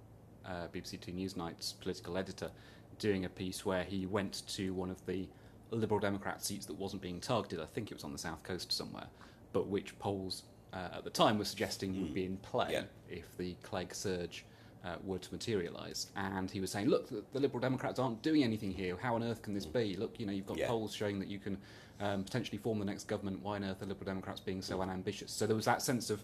uh, 0.44 0.66
BBC 0.72 1.00
Two 1.00 1.12
Newsnight's 1.12 1.72
political 1.72 2.18
editor, 2.18 2.50
doing 2.98 3.24
a 3.24 3.28
piece 3.28 3.64
where 3.64 3.84
he 3.84 4.06
went 4.06 4.42
to 4.48 4.74
one 4.74 4.90
of 4.90 5.04
the 5.06 5.28
Liberal 5.70 6.00
Democrat 6.00 6.44
seats 6.44 6.66
that 6.66 6.74
wasn't 6.74 7.00
being 7.00 7.20
targeted. 7.20 7.60
I 7.60 7.66
think 7.66 7.90
it 7.90 7.94
was 7.94 8.04
on 8.04 8.12
the 8.12 8.18
south 8.18 8.42
coast 8.42 8.72
somewhere, 8.72 9.06
but 9.52 9.68
which 9.68 9.96
polls 9.98 10.42
uh, 10.72 10.88
at 10.94 11.04
the 11.04 11.10
time 11.10 11.38
were 11.38 11.44
suggesting 11.44 12.00
would 12.00 12.14
be 12.14 12.24
in 12.24 12.36
play 12.38 12.68
Yeah. 12.72 12.82
if 13.08 13.36
the 13.36 13.54
Clegg 13.62 13.94
surge. 13.94 14.44
Uh, 14.82 14.94
were 15.04 15.18
to 15.18 15.30
materialise, 15.30 16.06
and 16.16 16.50
he 16.50 16.58
was 16.58 16.70
saying, 16.70 16.88
"Look, 16.88 17.10
the, 17.10 17.22
the 17.34 17.38
Liberal 17.38 17.60
Democrats 17.60 17.98
aren't 17.98 18.22
doing 18.22 18.42
anything 18.42 18.70
here. 18.72 18.96
How 18.96 19.14
on 19.14 19.22
earth 19.22 19.42
can 19.42 19.52
this 19.52 19.66
be? 19.66 19.94
Look, 19.94 20.18
you 20.18 20.24
know, 20.24 20.32
you've 20.32 20.46
got 20.46 20.56
Yeah. 20.56 20.68
polls 20.68 20.94
showing 20.94 21.18
that 21.18 21.28
you 21.28 21.38
can 21.38 21.58
um, 22.00 22.24
potentially 22.24 22.56
form 22.56 22.78
the 22.78 22.86
next 22.86 23.04
government. 23.06 23.42
Why 23.42 23.56
on 23.56 23.64
earth 23.64 23.82
are 23.82 23.84
Liberal 23.84 24.06
Democrats 24.06 24.40
being 24.40 24.62
so 24.62 24.80
unambitious? 24.80 25.32
So 25.32 25.46
there 25.46 25.54
was 25.54 25.66
that 25.66 25.82
sense 25.82 26.08
of 26.08 26.22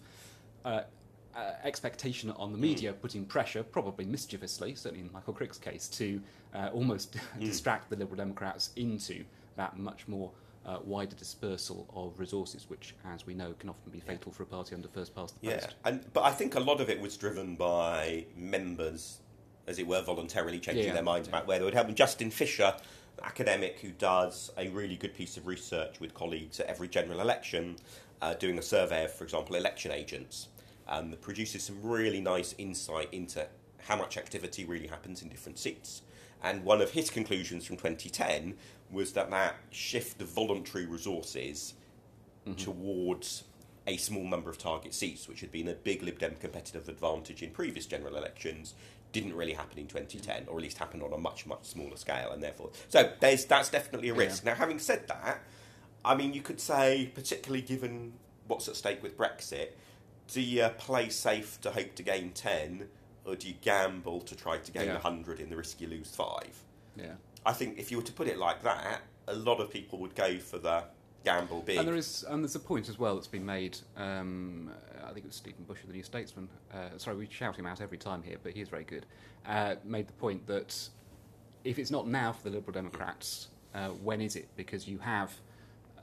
uh, 0.64 0.84
uh, 1.34 1.52
expectation 1.64 2.30
on 2.30 2.50
the 2.52 2.56
media 2.56 2.94
putting 2.94 3.26
pressure, 3.26 3.62
probably 3.62 4.06
mischievously, 4.06 4.74
certainly 4.74 5.04
in 5.04 5.12
Michael 5.12 5.34
Crick's 5.34 5.58
case, 5.58 5.86
to 5.88 6.22
uh, 6.54 6.70
almost 6.72 7.14
distract 7.38 7.90
the 7.90 7.96
Liberal 7.96 8.16
Democrats 8.16 8.70
into 8.76 9.22
that 9.56 9.78
much 9.78 10.08
more 10.08 10.30
uh, 10.66 10.78
wider 10.84 11.14
dispersal 11.14 11.86
of 11.94 12.18
resources, 12.18 12.68
which, 12.68 12.94
as 13.04 13.24
we 13.24 13.34
know, 13.34 13.54
can 13.58 13.70
often 13.70 13.90
be 13.92 14.00
fatal 14.00 14.32
for 14.32 14.42
a 14.42 14.46
party 14.46 14.74
under 14.74 14.88
first 14.88 15.14
past 15.14 15.40
the 15.40 15.46
Yeah, 15.48 15.60
post. 15.60 15.74
and 15.84 16.04
but 16.12 16.24
I 16.24 16.32
think 16.32 16.56
a 16.56 16.60
lot 16.60 16.80
of 16.80 16.90
it 16.90 17.00
was 17.00 17.16
driven 17.16 17.54
by 17.54 18.26
members, 18.36 19.20
as 19.66 19.78
it 19.78 19.86
were, 19.86 20.02
voluntarily 20.02 20.58
changing 20.58 20.86
Yeah, 20.86 20.94
their 20.94 21.02
minds 21.04 21.28
yeah. 21.28 21.36
about 21.36 21.46
where 21.46 21.58
they 21.58 21.64
would 21.64 21.74
help. 21.74 21.86
And 21.86 21.96
Justin 21.96 22.30
Fisher, 22.30 22.74
an 23.18 23.24
academic 23.24 23.78
who 23.78 23.90
does 23.92 24.50
a 24.58 24.68
really 24.68 24.96
good 24.96 25.14
piece 25.14 25.36
of 25.36 25.46
research 25.46 26.00
with 26.00 26.14
colleagues 26.14 26.58
at 26.58 26.66
every 26.66 26.88
general 26.88 27.20
election, 27.20 27.76
uh, 28.20 28.34
doing 28.34 28.58
a 28.58 28.62
survey 28.62 29.04
of, 29.04 29.12
for 29.12 29.22
example, 29.22 29.54
election 29.54 29.92
agents, 29.92 30.48
um, 30.88 31.10
that 31.12 31.20
produces 31.20 31.62
some 31.62 31.80
really 31.82 32.20
nice 32.20 32.54
insight 32.58 33.08
into 33.12 33.46
how 33.82 33.94
much 33.94 34.16
activity 34.16 34.64
really 34.64 34.88
happens 34.88 35.22
in 35.22 35.28
different 35.28 35.58
seats. 35.58 36.02
And 36.42 36.64
one 36.64 36.80
of 36.80 36.92
his 36.92 37.10
conclusions 37.10 37.64
from 37.64 37.76
2010 37.76 38.54
was 38.90 39.12
that 39.12 39.30
that 39.30 39.56
shift 39.70 40.20
of 40.20 40.28
voluntary 40.28 40.86
resources 40.86 41.74
mm-hmm. 42.46 42.54
towards 42.54 43.44
a 43.86 43.96
small 43.96 44.24
number 44.24 44.50
of 44.50 44.58
target 44.58 44.94
seats, 44.94 45.28
which 45.28 45.40
had 45.40 45.52
been 45.52 45.68
a 45.68 45.74
big 45.74 46.02
Lib 46.02 46.18
Dem 46.18 46.36
competitive 46.40 46.88
advantage 46.88 47.42
in 47.42 47.50
previous 47.50 47.86
general 47.86 48.16
elections, 48.16 48.74
didn't 49.12 49.34
really 49.34 49.52
happen 49.52 49.78
in 49.78 49.86
2010, 49.86 50.46
or 50.48 50.58
at 50.58 50.62
least 50.62 50.78
happened 50.78 51.02
on 51.02 51.12
a 51.12 51.18
much 51.18 51.46
much 51.46 51.64
smaller 51.64 51.96
scale, 51.96 52.32
and 52.32 52.42
therefore, 52.42 52.70
so 52.88 53.12
there's 53.20 53.44
that's 53.44 53.70
definitely 53.70 54.08
a 54.08 54.14
risk. 54.14 54.44
Now, 54.44 54.54
having 54.54 54.78
said 54.78 55.06
that, 55.08 55.40
I 56.04 56.14
mean, 56.14 56.32
you 56.32 56.42
could 56.42 56.60
say, 56.60 57.10
particularly 57.14 57.62
given 57.62 58.14
what's 58.46 58.68
at 58.68 58.76
stake 58.76 59.02
with 59.02 59.16
Brexit, 59.16 59.70
do 60.28 60.40
you 60.40 60.68
play 60.78 61.08
safe 61.08 61.60
to 61.62 61.70
hope 61.70 61.94
to 61.94 62.02
gain 62.02 62.32
10, 62.32 62.88
or 63.26 63.34
do 63.36 63.48
you 63.48 63.54
gamble 63.60 64.20
to 64.20 64.36
try 64.36 64.56
to 64.58 64.72
gain 64.72 64.86
Yeah. 64.86 64.94
100 64.94 65.40
in 65.40 65.50
the 65.50 65.56
risk 65.56 65.80
you 65.80 65.88
lose 65.88 66.14
five? 66.14 66.62
Yeah. 66.94 67.14
I 67.44 67.52
think 67.52 67.78
if 67.78 67.90
you 67.90 67.96
were 67.98 68.02
to 68.04 68.12
put 68.12 68.28
it 68.28 68.38
like 68.38 68.62
that, 68.62 69.02
a 69.28 69.34
lot 69.34 69.60
of 69.60 69.70
people 69.70 69.98
would 69.98 70.14
go 70.14 70.38
for 70.38 70.58
the 70.58 70.84
gamble 71.24 71.60
big. 71.62 71.76
And 71.78 71.88
there 71.88 71.96
is, 71.96 72.24
and 72.28 72.42
there's 72.42 72.54
a 72.54 72.60
point 72.60 72.88
as 72.88 72.98
well 72.98 73.16
that's 73.16 73.26
been 73.26 73.44
made. 73.44 73.78
Um, 73.96 74.70
I 75.02 75.08
think 75.08 75.18
it 75.18 75.26
was 75.26 75.36
Stephen 75.36 75.64
Bush 75.64 75.80
of 75.82 75.88
the 75.88 75.92
New 75.94 76.02
Statesman. 76.04 76.48
Uh, 76.72 76.96
sorry, 76.98 77.16
we 77.16 77.28
shout 77.28 77.56
him 77.56 77.66
out 77.66 77.80
every 77.80 77.98
time 77.98 78.22
here, 78.22 78.36
but 78.42 78.52
he's 78.52 78.68
very 78.68 78.84
good. 78.84 79.06
Uh, 79.44 79.74
made 79.84 80.06
the 80.06 80.12
point 80.14 80.46
that 80.46 80.88
if 81.64 81.78
it's 81.78 81.90
not 81.90 82.06
now 82.06 82.32
for 82.32 82.44
the 82.48 82.50
Liberal 82.50 82.72
Democrats, 82.72 83.48
uh, 83.74 83.88
when 83.88 84.20
is 84.20 84.36
it? 84.36 84.48
Because 84.56 84.86
you 84.86 84.98
have 84.98 85.32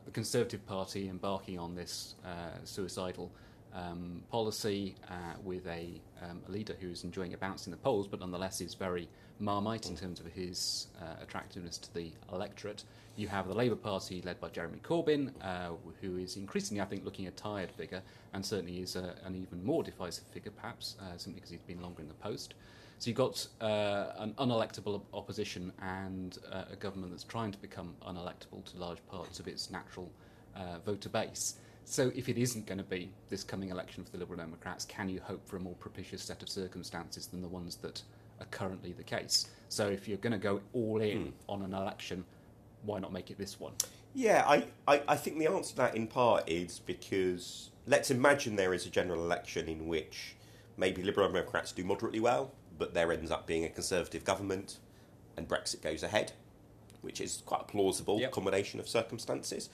the 0.05 0.11
Conservative 0.11 0.65
Party 0.65 1.07
embarking 1.07 1.57
on 1.57 1.75
this 1.75 2.15
uh, 2.25 2.57
suicidal 2.65 3.31
um, 3.73 4.23
policy 4.29 4.95
uh, 5.09 5.35
with 5.43 5.65
a, 5.67 6.01
um, 6.21 6.41
a 6.47 6.51
leader 6.51 6.75
who 6.79 6.89
is 6.89 7.03
enjoying 7.03 7.33
a 7.33 7.37
bounce 7.37 7.65
in 7.65 7.71
the 7.71 7.77
polls, 7.77 8.07
but 8.07 8.19
nonetheless 8.19 8.61
is 8.61 8.73
very 8.73 9.07
marmite 9.39 9.89
in 9.89 9.97
terms 9.97 10.19
of 10.19 10.27
his 10.27 10.87
uh, 11.01 11.21
attractiveness 11.21 11.77
to 11.77 11.93
the 11.93 12.11
electorate. 12.31 12.83
You 13.15 13.27
have 13.27 13.47
the 13.47 13.53
Labour 13.53 13.75
Party 13.75 14.21
led 14.23 14.39
by 14.39 14.49
Jeremy 14.49 14.79
Corbyn, 14.83 15.31
uh, 15.41 15.71
who 16.01 16.17
is 16.17 16.35
increasingly, 16.35 16.81
I 16.81 16.85
think, 16.85 17.05
looking 17.05 17.27
a 17.27 17.31
tired 17.31 17.71
figure, 17.71 18.01
and 18.33 18.45
certainly 18.45 18.79
is 18.79 18.95
a, 18.95 19.15
an 19.25 19.35
even 19.35 19.63
more 19.63 19.83
divisive 19.83 20.25
figure, 20.25 20.51
perhaps, 20.51 20.95
uh, 20.99 21.17
simply 21.17 21.39
because 21.39 21.51
he's 21.51 21.61
been 21.61 21.81
longer 21.81 22.01
in 22.01 22.07
the 22.07 22.13
post. 22.15 22.55
So 22.99 23.09
you've 23.09 23.17
got 23.17 23.45
uh, 23.59 24.13
an 24.17 24.33
unelectable 24.39 25.01
opposition 25.13 25.73
and 25.81 26.37
uh, 26.51 26.63
a 26.71 26.75
government 26.75 27.11
that's 27.11 27.23
trying 27.25 27.51
to 27.51 27.57
become 27.57 27.95
unelectable 28.07 28.63
to 28.63 28.77
large 28.77 29.05
parts 29.07 29.39
of 29.39 29.47
its 29.47 29.69
natural 29.69 30.09
uh, 30.55 30.79
voter 30.85 31.09
base. 31.09 31.55
So 31.85 32.11
if 32.15 32.29
it 32.29 32.37
isn't 32.37 32.65
going 32.65 32.77
to 32.77 32.83
be 32.83 33.11
this 33.29 33.43
coming 33.43 33.69
election 33.69 34.03
for 34.03 34.11
the 34.11 34.17
Liberal 34.17 34.39
Democrats, 34.39 34.85
can 34.85 35.09
you 35.09 35.19
hope 35.21 35.45
for 35.47 35.57
a 35.57 35.59
more 35.59 35.75
propitious 35.75 36.23
set 36.23 36.41
of 36.41 36.49
circumstances 36.49 37.27
than 37.27 37.41
the 37.41 37.47
ones 37.47 37.75
that 37.77 38.01
are 38.39 38.45
currently 38.47 38.93
the 38.93 39.03
case? 39.03 39.47
So 39.69 39.87
if 39.87 40.07
you're 40.07 40.17
going 40.17 40.33
to 40.33 40.39
go 40.39 40.61
all 40.73 41.01
in 41.01 41.23
hmm. 41.23 41.29
on 41.49 41.61
an 41.61 41.73
election, 41.73 42.23
why 42.83 42.99
not 42.99 43.11
make 43.11 43.31
it 43.31 43.37
this 43.37 43.59
one? 43.59 43.73
Yeah, 44.13 44.43
I, 44.47 44.65
I, 44.87 45.01
I 45.07 45.15
think 45.15 45.39
the 45.39 45.47
answer 45.47 45.71
to 45.71 45.77
that 45.77 45.95
in 45.95 46.07
part 46.07 46.47
is 46.47 46.79
because 46.79 47.71
let's 47.87 48.11
imagine 48.11 48.55
there 48.55 48.73
is 48.73 48.85
a 48.85 48.89
general 48.89 49.23
election 49.23 49.67
in 49.67 49.87
which 49.87 50.35
maybe 50.77 51.01
Liberal 51.01 51.27
Democrats 51.31 51.71
do 51.71 51.83
moderately 51.83 52.19
well, 52.19 52.51
but 52.77 52.93
there 52.93 53.11
ends 53.11 53.31
up 53.31 53.47
being 53.47 53.65
a 53.65 53.69
Conservative 53.69 54.23
government 54.23 54.77
and 55.35 55.47
Brexit 55.47 55.81
goes 55.81 56.03
ahead, 56.03 56.33
which 57.01 57.19
is 57.19 57.41
quite 57.45 57.61
a 57.61 57.65
plausible 57.65 58.19
Yep. 58.19 58.31
combination 58.31 58.79
of 58.79 58.87
circumstances. 58.87 59.69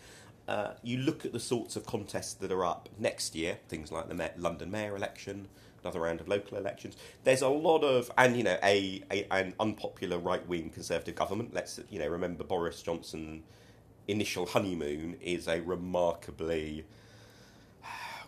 Uh, 0.50 0.74
you 0.82 0.98
look 0.98 1.26
at 1.26 1.32
the 1.32 1.40
sorts 1.40 1.76
of 1.76 1.86
contests 1.86 2.34
that 2.34 2.52
are 2.52 2.66
up 2.66 2.90
next 2.98 3.36
year, 3.36 3.60
things 3.68 3.92
like 3.92 4.08
the 4.08 4.16
Ma- 4.16 4.30
London 4.36 4.72
mayor 4.72 4.96
election, 4.96 5.48
another 5.84 6.00
round 6.00 6.20
of 6.20 6.28
local 6.28 6.58
elections. 6.58 6.98
There's 7.24 7.44
a 7.44 7.48
lot 7.50 7.84
of, 7.84 8.10
and 8.18 8.36
you 8.36 8.44
know, 8.44 8.58
a, 8.64 9.04
a 9.12 9.28
an 9.32 9.54
unpopular 9.60 10.18
right 10.18 10.46
wing 10.48 10.72
Conservative 10.72 11.14
government. 11.14 11.54
Let's 11.54 11.80
you 11.92 12.00
know 12.00 12.08
remember 12.08 12.44
Boris 12.44 12.82
Johnson 12.82 13.44
initial 14.08 14.48
honeymoon 14.48 15.18
is 15.22 15.48
a 15.48 15.62
remarkably 15.62 16.84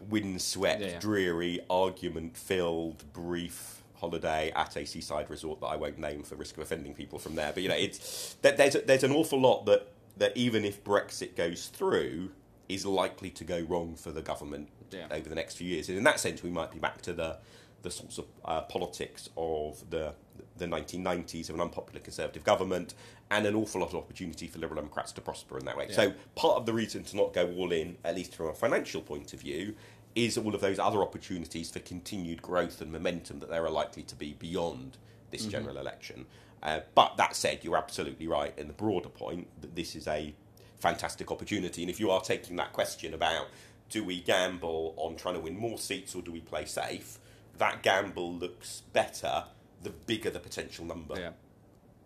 windswept, 0.09 0.81
Yeah, 0.81 0.87
yeah. 0.89 0.99
dreary, 0.99 1.59
argument 1.71 2.37
filled, 2.37 3.03
brief 3.13 3.81
holiday 3.95 4.51
at 4.55 4.75
a 4.75 4.85
seaside 4.85 5.29
resort 5.29 5.59
that 5.61 5.67
I 5.67 5.75
won't 5.75 5.97
name 5.97 6.23
for 6.23 6.35
risk 6.35 6.57
of 6.57 6.63
offending 6.63 6.93
people 6.93 7.19
from 7.19 7.35
there. 7.35 7.51
But 7.53 7.63
you 7.63 7.69
know, 7.69 7.75
it's 7.75 8.35
that 8.43 8.57
there's 8.57 8.75
there's 8.85 9.03
an 9.03 9.11
awful 9.11 9.39
lot 9.41 9.65
that 9.65 9.87
that 10.21 10.37
even 10.37 10.63
if 10.63 10.83
Brexit 10.83 11.35
goes 11.35 11.65
through, 11.65 12.29
is 12.69 12.85
likely 12.85 13.31
to 13.31 13.43
go 13.43 13.59
wrong 13.61 13.95
for 13.95 14.11
the 14.11 14.21
government 14.21 14.69
Yeah. 14.91 15.07
over 15.09 15.27
the 15.27 15.33
next 15.33 15.55
few 15.55 15.67
years. 15.67 15.89
And 15.89 15.97
in 15.97 16.03
that 16.03 16.19
sense, 16.19 16.43
we 16.43 16.51
might 16.51 16.71
be 16.71 16.79
back 16.79 17.01
to 17.03 17.13
the 17.13 17.39
the 17.81 17.89
sorts 17.89 18.19
of 18.19 18.25
uh, 18.45 18.61
politics 18.61 19.27
of 19.35 19.89
the 19.89 20.13
the 20.57 20.67
1990s 20.67 21.49
of 21.49 21.55
an 21.55 21.61
unpopular 21.61 21.99
Conservative 21.99 22.43
government 22.43 22.93
and 23.31 23.47
an 23.47 23.55
awful 23.55 23.81
lot 23.81 23.89
of 23.89 23.95
opportunity 23.95 24.45
for 24.45 24.59
Liberal 24.59 24.79
Democrats 24.79 25.11
to 25.13 25.21
prosper 25.21 25.57
in 25.57 25.65
that 25.65 25.75
way. 25.75 25.87
Yeah. 25.89 25.95
So 25.95 26.13
part 26.35 26.57
of 26.57 26.67
the 26.67 26.73
reason 26.73 27.03
to 27.05 27.17
not 27.17 27.33
go 27.33 27.51
all 27.57 27.71
in, 27.71 27.97
at 28.05 28.13
least 28.15 28.35
from 28.35 28.47
a 28.49 28.53
financial 28.53 29.01
point 29.01 29.33
of 29.33 29.39
view, 29.41 29.73
is 30.13 30.37
all 30.37 30.53
of 30.53 30.61
those 30.61 30.77
other 30.77 31.01
opportunities 31.01 31.71
for 31.71 31.79
continued 31.79 32.43
growth 32.43 32.79
and 32.81 32.91
momentum 32.91 33.39
that 33.39 33.49
there 33.49 33.65
are 33.65 33.71
likely 33.71 34.03
to 34.03 34.15
be 34.15 34.33
beyond 34.33 34.97
this 35.31 35.45
general 35.47 35.77
election. 35.79 36.27
Uh, 36.63 36.81
but 36.95 37.17
that 37.17 37.35
said, 37.35 37.59
you're 37.63 37.77
absolutely 37.77 38.27
right 38.27 38.53
in 38.57 38.67
the 38.67 38.73
broader 38.73 39.09
point 39.09 39.47
that 39.61 39.75
this 39.75 39.95
is 39.95 40.07
a 40.07 40.33
fantastic 40.79 41.31
opportunity. 41.31 41.81
And 41.83 41.89
if 41.89 41.99
you 41.99 42.11
are 42.11 42.21
taking 42.21 42.55
that 42.57 42.73
question 42.73 43.13
about 43.13 43.47
do 43.89 44.03
we 44.03 44.21
gamble 44.21 44.93
on 44.97 45.15
trying 45.17 45.33
to 45.33 45.39
win 45.41 45.57
more 45.57 45.77
seats 45.77 46.15
or 46.15 46.21
do 46.21 46.31
we 46.31 46.39
play 46.39 46.65
safe, 46.65 47.19
that 47.57 47.83
gamble 47.83 48.33
looks 48.33 48.83
better 48.93 49.43
the 49.83 49.89
bigger 49.89 50.29
the 50.29 50.39
potential 50.39 50.85
number 50.85 51.19
Yeah. 51.19 51.31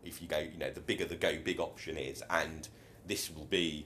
if 0.03 0.21
you 0.21 0.27
go, 0.27 0.39
you 0.39 0.57
know, 0.57 0.71
the 0.71 0.81
bigger 0.81 1.05
the 1.05 1.15
go 1.15 1.37
big 1.37 1.59
option 1.59 1.97
is, 1.97 2.23
and 2.29 2.67
this 3.05 3.29
will 3.29 3.45
be 3.45 3.85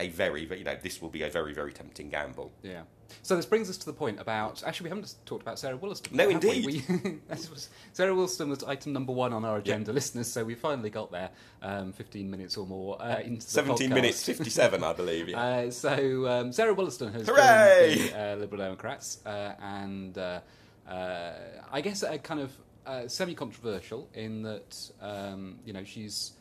a 0.00 0.08
very, 0.08 0.46
you 0.46 0.64
know, 0.64 0.76
this 0.82 1.00
will 1.00 1.10
be 1.10 1.22
a 1.22 1.30
very, 1.30 1.52
very 1.52 1.72
tempting 1.72 2.08
gamble. 2.08 2.50
Yeah. 2.62 2.82
So 3.22 3.36
this 3.36 3.46
brings 3.46 3.68
us 3.68 3.76
to 3.78 3.86
the 3.86 3.92
point 3.92 4.20
about. 4.20 4.62
Actually, 4.64 4.84
we 4.84 4.88
haven't 4.90 5.04
just 5.04 5.26
talked 5.26 5.42
about 5.42 5.58
Sarah 5.58 5.76
Wollaston. 5.76 6.16
No, 6.16 6.28
we? 6.28 6.34
indeed. 6.34 6.64
We, 6.64 7.18
was, 7.28 7.68
Sarah 7.92 8.14
Wollaston 8.14 8.48
was 8.48 8.64
item 8.64 8.92
number 8.92 9.12
one 9.12 9.32
on 9.32 9.44
our 9.44 9.58
agenda, 9.58 9.92
listeners. 9.92 10.28
So 10.28 10.44
we 10.44 10.54
finally 10.54 10.90
got 10.90 11.10
there, 11.10 11.30
um, 11.62 11.92
fifteen 11.92 12.30
minutes 12.30 12.56
or 12.56 12.66
more 12.66 13.00
uh, 13.02 13.20
into 13.20 13.44
the 13.44 13.52
17 13.52 13.90
podcast. 13.90 13.94
minutes 13.94 14.24
57, 14.24 14.84
I 14.84 14.92
believe. 14.92 15.28
Yeah. 15.28 15.40
Uh, 15.40 15.70
so 15.70 16.28
um, 16.28 16.52
Sarah 16.52 16.72
Wollaston 16.74 17.12
has 17.12 17.26
Hooray! 17.26 17.96
joined 17.96 18.10
the 18.10 18.32
uh, 18.32 18.36
Liberal 18.36 18.62
Democrats, 18.62 19.18
uh, 19.26 19.54
and 19.60 20.16
uh, 20.16 20.40
uh, 20.88 21.32
I 21.70 21.80
guess 21.80 22.02
a 22.02 22.18
kind 22.18 22.40
of 22.40 22.52
uh, 22.86 23.08
semi-controversial 23.08 24.08
in 24.14 24.42
that 24.42 24.90
um, 25.00 25.58
you 25.64 25.72
know 25.72 25.84
she's 25.84 26.32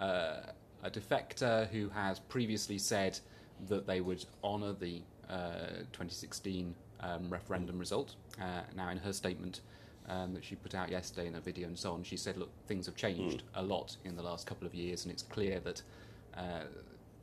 uh, 0.00 0.40
a 0.86 0.90
defector 0.90 1.68
who 1.68 1.88
has 1.90 2.18
previously 2.20 2.78
said 2.78 3.18
that 3.68 3.86
they 3.86 4.00
would 4.00 4.24
honour 4.44 4.72
the 4.72 5.02
uh, 5.28 5.82
2016 5.92 6.74
um, 7.00 7.28
referendum 7.28 7.78
result. 7.78 8.14
Uh, 8.40 8.60
now, 8.74 8.88
in 8.90 8.98
her 8.98 9.12
statement. 9.12 9.60
Um, 10.08 10.34
that 10.34 10.44
she 10.44 10.54
put 10.54 10.76
out 10.76 10.88
yesterday 10.88 11.26
in 11.26 11.34
a 11.34 11.40
video 11.40 11.66
and 11.66 11.76
so 11.76 11.92
on, 11.92 12.04
she 12.04 12.16
said, 12.16 12.36
"Look, 12.36 12.50
things 12.68 12.86
have 12.86 12.94
changed 12.94 13.42
a 13.56 13.62
lot 13.64 13.96
in 14.04 14.14
the 14.14 14.22
last 14.22 14.46
couple 14.46 14.64
of 14.64 14.72
years, 14.72 15.04
and 15.04 15.10
it's 15.10 15.24
clear 15.24 15.58
that 15.58 15.82
uh, 16.36 16.60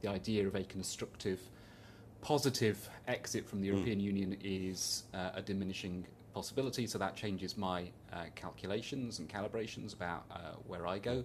the 0.01 0.09
idea 0.09 0.45
of 0.45 0.55
a 0.55 0.65
constructive 0.65 1.39
positive 2.21 2.89
exit 3.07 3.47
from 3.47 3.61
the 3.61 3.67
European 3.67 3.99
Union 3.99 4.37
is 4.43 5.03
uh, 5.13 5.31
a 5.35 5.41
diminishing 5.41 6.05
possibility, 6.33 6.87
so 6.87 6.97
that 6.97 7.15
changes 7.15 7.57
my 7.57 7.83
uh, 8.11 8.25
calculations 8.35 9.19
and 9.19 9.29
calibrations 9.29 9.93
about 9.93 10.25
uh, 10.31 10.51
where 10.67 10.87
I 10.87 10.99
go. 10.99 11.23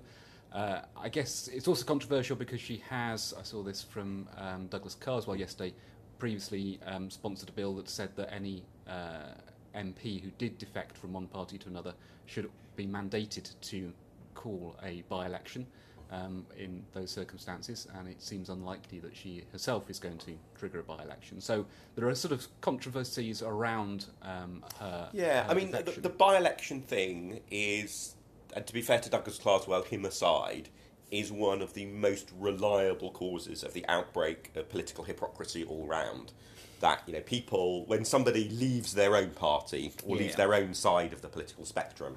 Uh, 0.52 0.80
I 0.96 1.08
guess 1.08 1.48
it's 1.48 1.68
also 1.68 1.84
controversial 1.84 2.36
because 2.36 2.60
she 2.60 2.82
has, 2.88 3.34
I 3.38 3.42
saw 3.42 3.62
this 3.62 3.82
from 3.82 4.28
um, 4.36 4.66
Douglas 4.68 4.94
Carswell 4.94 5.36
yesterday, 5.36 5.74
previously 6.18 6.80
um, 6.86 7.10
sponsored 7.10 7.48
a 7.48 7.52
bill 7.52 7.74
that 7.76 7.88
said 7.88 8.16
that 8.16 8.32
any 8.32 8.64
uh, 8.88 9.34
MP 9.74 10.20
who 10.20 10.30
did 10.38 10.58
defect 10.58 10.96
from 10.96 11.12
one 11.12 11.26
party 11.26 11.58
to 11.58 11.68
another 11.68 11.94
should 12.26 12.50
be 12.76 12.86
mandated 12.86 13.50
to 13.60 13.92
call 14.34 14.76
a 14.82 15.02
by 15.08 15.26
election 15.26 15.66
um, 16.10 16.46
in 16.56 16.82
those 16.94 17.10
circumstances, 17.10 17.86
and 17.98 18.08
it 18.08 18.22
seems 18.22 18.48
unlikely 18.48 18.98
that 19.00 19.14
she 19.14 19.44
herself 19.52 19.90
is 19.90 19.98
going 19.98 20.18
to 20.18 20.32
trigger 20.58 20.80
a 20.80 20.82
by 20.82 21.02
election. 21.02 21.40
So 21.40 21.66
there 21.96 22.08
are 22.08 22.14
sort 22.14 22.32
of 22.32 22.46
controversies 22.60 23.42
around 23.42 24.06
um, 24.22 24.64
her. 24.80 25.10
Yeah, 25.12 25.44
her 25.44 25.50
I 25.50 25.54
mean, 25.54 25.70
the, 25.70 25.82
the 25.82 26.08
by 26.08 26.36
election 26.38 26.80
thing 26.80 27.40
is, 27.50 28.14
and 28.54 28.66
to 28.66 28.72
be 28.72 28.82
fair 28.82 28.98
to 29.00 29.10
Douglas 29.10 29.38
Carswell, 29.38 29.82
him 29.82 30.04
aside, 30.04 30.68
is 31.10 31.32
one 31.32 31.62
of 31.62 31.74
the 31.74 31.86
most 31.86 32.30
reliable 32.38 33.10
causes 33.10 33.62
of 33.62 33.72
the 33.72 33.84
outbreak 33.88 34.50
of 34.54 34.68
political 34.68 35.04
hypocrisy 35.04 35.64
all 35.64 35.86
round. 35.86 36.32
That, 36.80 37.02
you 37.06 37.12
know, 37.12 37.20
people, 37.20 37.84
when 37.86 38.04
somebody 38.04 38.48
leaves 38.48 38.94
their 38.94 39.16
own 39.16 39.30
party 39.30 39.92
or 40.04 40.16
leaves 40.16 40.36
their 40.36 40.54
own 40.54 40.74
side 40.74 41.12
of 41.12 41.22
the 41.22 41.28
political 41.28 41.64
spectrum, 41.64 42.16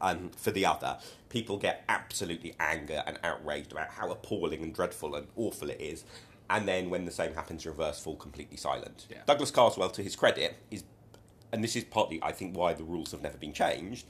um, 0.00 0.30
for 0.36 0.50
the 0.50 0.66
other, 0.66 0.98
people 1.28 1.56
get 1.56 1.84
absolutely 1.88 2.54
anger 2.58 3.02
and 3.06 3.18
outraged 3.22 3.72
about 3.72 3.88
how 3.88 4.10
appalling 4.10 4.62
and 4.62 4.74
dreadful 4.74 5.14
and 5.14 5.28
awful 5.36 5.70
it 5.70 5.80
is. 5.80 6.04
And 6.48 6.66
then 6.66 6.90
when 6.90 7.04
the 7.04 7.12
same 7.12 7.34
happens 7.34 7.64
reverse, 7.64 8.00
fall 8.00 8.16
completely 8.16 8.56
silent. 8.56 9.06
Yeah. 9.08 9.18
Douglas 9.26 9.52
Carswell, 9.52 9.90
to 9.90 10.02
his 10.02 10.16
credit, 10.16 10.56
is, 10.70 10.82
and 11.52 11.62
this 11.62 11.76
is 11.76 11.84
partly, 11.84 12.20
I 12.22 12.32
think, 12.32 12.56
why 12.56 12.74
the 12.74 12.82
rules 12.82 13.12
have 13.12 13.22
never 13.22 13.38
been 13.38 13.52
changed, 13.52 14.06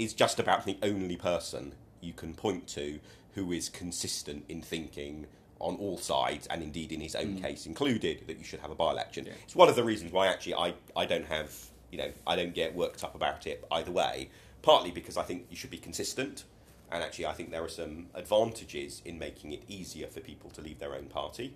is 0.00 0.14
just 0.14 0.40
about 0.40 0.64
the 0.64 0.78
only 0.82 1.16
person 1.16 1.74
you 2.00 2.12
can 2.12 2.34
point 2.34 2.66
to 2.68 2.98
who 3.34 3.52
is 3.52 3.68
consistent 3.68 4.44
in 4.48 4.62
thinking 4.62 5.26
on 5.58 5.76
all 5.76 5.98
sides, 5.98 6.46
and 6.48 6.62
indeed 6.62 6.90
in 6.90 7.00
his 7.00 7.14
own 7.14 7.40
case 7.40 7.66
included, 7.66 8.24
that 8.26 8.38
you 8.38 8.44
should 8.44 8.60
have 8.60 8.70
a 8.70 8.74
by-election. 8.74 9.28
It's 9.44 9.54
one 9.54 9.68
of 9.68 9.76
the 9.76 9.84
reasons 9.84 10.10
why 10.10 10.26
actually 10.26 10.54
I, 10.54 10.74
I 10.96 11.04
don't 11.04 11.26
have, 11.26 11.54
you 11.92 11.98
know, 11.98 12.10
I 12.26 12.34
don't 12.34 12.54
get 12.54 12.74
worked 12.74 13.04
up 13.04 13.14
about 13.14 13.46
it 13.46 13.62
either 13.70 13.92
way. 13.92 14.30
partly 14.62 14.90
because 14.90 15.16
I 15.16 15.22
think 15.22 15.46
you 15.50 15.56
should 15.56 15.70
be 15.70 15.78
consistent, 15.78 16.44
and 16.90 17.02
actually 17.02 17.26
I 17.26 17.32
think 17.32 17.50
there 17.50 17.64
are 17.64 17.68
some 17.68 18.06
advantages 18.14 19.02
in 19.04 19.18
making 19.18 19.52
it 19.52 19.62
easier 19.68 20.06
for 20.06 20.20
people 20.20 20.50
to 20.50 20.60
leave 20.60 20.78
their 20.78 20.94
own 20.94 21.06
party. 21.06 21.54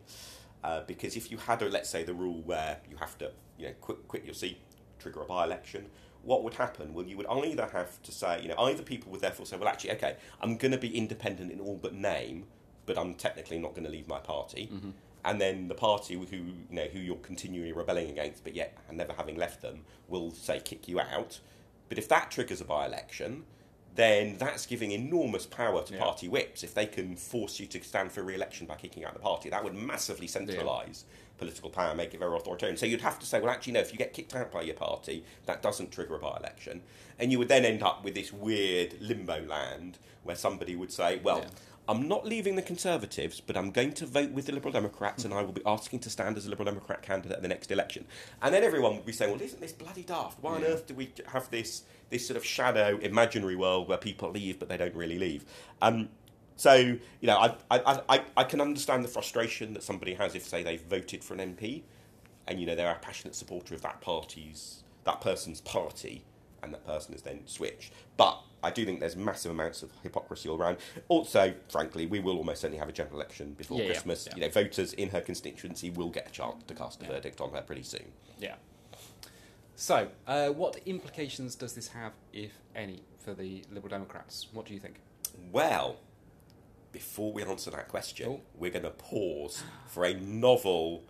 Uh, 0.62 0.80
because 0.86 1.16
if 1.16 1.30
you 1.30 1.36
had, 1.36 1.60
a, 1.62 1.68
let's 1.68 1.90
say, 1.90 2.04
the 2.04 2.14
rule 2.14 2.40
where 2.44 2.78
you 2.90 2.96
have 2.96 3.18
to, 3.18 3.30
you 3.58 3.66
know, 3.66 3.74
quit, 3.80 4.08
quit 4.08 4.24
your 4.24 4.34
seat, 4.34 4.58
trigger 4.98 5.20
a 5.20 5.24
by-election, 5.24 5.86
what 6.24 6.42
would 6.42 6.54
happen? 6.54 6.94
Well, 6.94 7.04
you 7.04 7.16
would 7.16 7.26
either 7.26 7.68
have 7.72 8.02
to 8.02 8.12
say, 8.12 8.42
you 8.42 8.48
know, 8.48 8.56
either 8.58 8.82
people 8.82 9.12
would 9.12 9.20
therefore 9.20 9.46
say, 9.46 9.56
well, 9.56 9.68
actually, 9.68 9.92
okay, 9.92 10.16
I'm 10.40 10.56
going 10.56 10.72
to 10.72 10.78
be 10.78 10.96
independent 10.96 11.52
in 11.52 11.60
all 11.60 11.76
but 11.76 11.94
name, 11.94 12.46
but 12.86 12.98
I'm 12.98 13.14
technically 13.14 13.58
not 13.58 13.74
going 13.74 13.84
to 13.84 13.90
leave 13.90 14.08
my 14.08 14.18
party. 14.18 14.70
Mm-hmm. 14.72 14.90
And 15.26 15.40
then 15.40 15.68
the 15.68 15.74
party 15.74 16.14
who 16.14 16.36
you 16.36 16.54
know 16.70 16.84
who 16.84 16.98
you're 16.98 17.16
continually 17.16 17.72
rebelling 17.72 18.10
against, 18.10 18.44
but 18.44 18.54
yet 18.54 18.76
and 18.88 18.98
never 18.98 19.14
having 19.14 19.36
left 19.36 19.62
them, 19.62 19.80
will 20.08 20.30
say 20.30 20.60
kick 20.60 20.86
you 20.86 21.00
out. 21.00 21.40
But 21.88 21.98
if 21.98 22.08
that 22.08 22.30
triggers 22.30 22.60
a 22.60 22.64
by-election, 22.64 23.44
then 23.94 24.36
that's 24.38 24.66
giving 24.66 24.90
enormous 24.90 25.46
power 25.46 25.82
to 25.84 25.94
Yeah. 25.94 26.00
party 26.00 26.28
whips. 26.28 26.62
If 26.64 26.74
they 26.74 26.86
can 26.86 27.16
force 27.16 27.60
you 27.60 27.66
to 27.66 27.82
stand 27.82 28.10
for 28.12 28.22
re-election 28.22 28.66
by 28.66 28.76
kicking 28.76 29.04
out 29.04 29.14
the 29.14 29.20
party, 29.20 29.50
that 29.50 29.62
would 29.62 29.74
massively 29.74 30.26
centralise 30.26 31.04
political 31.38 31.68
power, 31.70 31.94
make 31.94 32.14
it 32.14 32.18
very 32.18 32.36
authoritarian. 32.36 32.76
So 32.76 32.86
you'd 32.86 33.00
have 33.00 33.18
to 33.18 33.26
say, 33.26 33.40
well, 33.40 33.50
actually, 33.50 33.72
no. 33.74 33.80
If 33.80 33.92
you 33.92 33.98
get 33.98 34.12
kicked 34.12 34.34
out 34.36 34.52
by 34.52 34.62
your 34.62 34.76
party, 34.76 35.24
that 35.46 35.62
doesn't 35.62 35.90
trigger 35.90 36.14
a 36.14 36.18
by-election, 36.18 36.82
and 37.18 37.32
you 37.32 37.38
would 37.38 37.48
then 37.48 37.64
end 37.64 37.82
up 37.82 38.04
with 38.04 38.14
this 38.14 38.32
weird 38.32 39.00
limbo 39.00 39.44
land 39.44 39.98
where 40.22 40.36
somebody 40.36 40.76
would 40.76 40.92
say, 40.92 41.20
well. 41.22 41.40
Yeah. 41.40 41.48
I'm 41.86 42.08
not 42.08 42.24
leaving 42.24 42.56
the 42.56 42.62
Conservatives, 42.62 43.40
but 43.40 43.56
I'm 43.56 43.70
going 43.70 43.92
to 43.94 44.06
vote 44.06 44.30
with 44.30 44.46
the 44.46 44.52
Liberal 44.52 44.72
Democrats 44.72 45.24
and 45.24 45.34
I 45.34 45.42
will 45.42 45.52
be 45.52 45.62
asking 45.66 45.98
to 46.00 46.10
stand 46.10 46.38
as 46.38 46.46
a 46.46 46.50
Liberal 46.50 46.64
Democrat 46.64 47.02
candidate 47.02 47.36
at 47.36 47.42
the 47.42 47.48
next 47.48 47.70
election. 47.70 48.06
And 48.40 48.54
then 48.54 48.64
everyone 48.64 48.96
would 48.96 49.04
be 49.04 49.12
saying, 49.12 49.30
well, 49.30 49.42
isn't 49.42 49.60
this 49.60 49.72
bloody 49.72 50.02
daft? 50.02 50.38
Why 50.42 50.54
on 50.54 50.64
earth 50.64 50.86
do 50.86 50.94
we 50.94 51.12
have 51.26 51.50
this, 51.50 51.82
this 52.08 52.26
sort 52.26 52.38
of 52.38 52.44
shadow 52.44 52.98
imaginary 53.02 53.56
world 53.56 53.88
where 53.88 53.98
people 53.98 54.30
leave 54.30 54.58
but 54.58 54.68
they 54.70 54.78
don't 54.78 54.94
really 54.94 55.18
leave? 55.18 55.44
Um, 55.82 56.08
so, 56.56 56.74
you 56.74 56.98
know, 57.22 57.36
I, 57.36 57.56
I, 57.70 58.00
I, 58.08 58.24
I 58.38 58.44
can 58.44 58.62
understand 58.62 59.04
the 59.04 59.08
frustration 59.08 59.74
that 59.74 59.82
somebody 59.82 60.14
has 60.14 60.34
if, 60.34 60.44
say, 60.44 60.62
they've 60.62 60.80
voted 60.80 61.22
for 61.22 61.34
an 61.34 61.54
MP 61.54 61.82
and, 62.46 62.60
you 62.60 62.66
know, 62.66 62.74
they're 62.74 62.90
a 62.90 62.98
passionate 62.98 63.34
supporter 63.34 63.74
of 63.74 63.82
that 63.82 64.00
party's, 64.00 64.84
that 65.04 65.20
person's 65.20 65.60
party 65.60 66.24
and 66.62 66.72
that 66.72 66.86
person 66.86 67.12
has 67.12 67.22
then 67.22 67.40
switched. 67.46 67.92
But 68.16 68.40
I 68.64 68.70
do 68.70 68.84
think 68.84 69.00
there's 69.00 69.14
massive 69.16 69.52
amounts 69.52 69.82
of 69.82 69.90
hypocrisy 70.02 70.48
all 70.48 70.56
around. 70.60 70.78
Also, 71.08 71.52
frankly, 71.68 72.06
we 72.06 72.18
will 72.20 72.38
almost 72.38 72.62
certainly 72.62 72.78
have 72.78 72.88
a 72.88 72.92
general 72.92 73.16
election 73.16 73.52
before 73.52 73.78
Yeah, 73.80 73.86
Christmas. 73.86 74.26
yeah. 74.26 74.34
You 74.36 74.40
know, 74.42 74.48
voters 74.48 74.92
in 74.94 75.10
her 75.10 75.20
constituency 75.20 75.90
will 75.90 76.10
get 76.10 76.26
a 76.28 76.30
chance 76.30 76.64
to 76.64 76.74
cast 76.74 77.02
a 77.02 77.04
Yeah. 77.04 77.12
verdict 77.12 77.40
on 77.40 77.50
her 77.52 77.62
pretty 77.62 77.82
soon. 77.82 78.12
Yeah. 78.38 78.56
So, 79.76 80.08
uh, 80.26 80.48
what 80.50 80.78
implications 80.86 81.54
does 81.56 81.74
this 81.74 81.88
have, 81.88 82.12
if 82.32 82.52
any, 82.74 83.02
for 83.18 83.34
the 83.34 83.64
Liberal 83.70 83.90
Democrats? 83.90 84.46
What 84.52 84.66
do 84.66 84.74
you 84.74 84.80
think? 84.80 85.00
Well, 85.52 85.96
before 86.92 87.32
we 87.32 87.42
answer 87.42 87.70
that 87.72 87.88
question, 87.88 88.28
Oh. 88.28 88.40
we're 88.56 88.70
going 88.70 88.84
to 88.84 88.90
pause 88.90 89.62
for 89.88 90.04
a 90.04 90.14
novel 90.14 91.02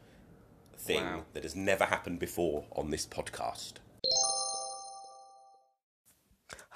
thing 0.78 1.02
Wow. 1.04 1.24
that 1.34 1.42
has 1.42 1.54
never 1.54 1.84
happened 1.84 2.18
before 2.18 2.64
on 2.72 2.90
this 2.90 3.06
podcast. 3.06 3.74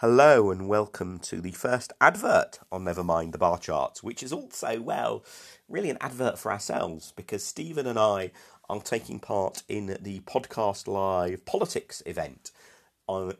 Hello 0.00 0.52
and 0.52 0.68
welcome 0.68 1.18
to 1.18 1.40
the 1.40 1.50
first 1.50 1.92
advert 2.00 2.60
on 2.70 2.84
Nevermind 2.84 3.32
the 3.32 3.38
Bar 3.38 3.58
Charts, 3.58 4.00
which 4.00 4.22
is 4.22 4.32
also, 4.32 4.80
well, 4.80 5.24
really 5.68 5.90
an 5.90 5.98
advert 6.00 6.38
for 6.38 6.52
ourselves 6.52 7.12
because 7.16 7.42
Stephen 7.42 7.84
and 7.84 7.98
I 7.98 8.30
are 8.70 8.80
taking 8.80 9.18
part 9.18 9.64
in 9.68 9.98
the 10.00 10.20
Podcast 10.20 10.86
Live 10.86 11.44
Politics 11.44 12.00
event 12.06 12.52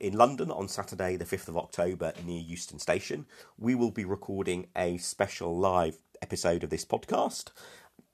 in 0.01 0.15
London 0.15 0.51
on 0.51 0.67
Saturday, 0.67 1.15
the 1.15 1.25
5th 1.25 1.47
of 1.47 1.57
October, 1.57 2.13
near 2.27 2.41
Euston 2.41 2.81
Station. 2.81 3.27
We 3.57 3.77
will 3.77 3.93
be 3.93 4.05
recording 4.05 4.67
a 4.75 4.99
special 4.99 5.57
live 5.57 5.99
episode 6.21 6.65
of 6.65 6.71
this 6.71 6.85
podcast. 6.85 7.53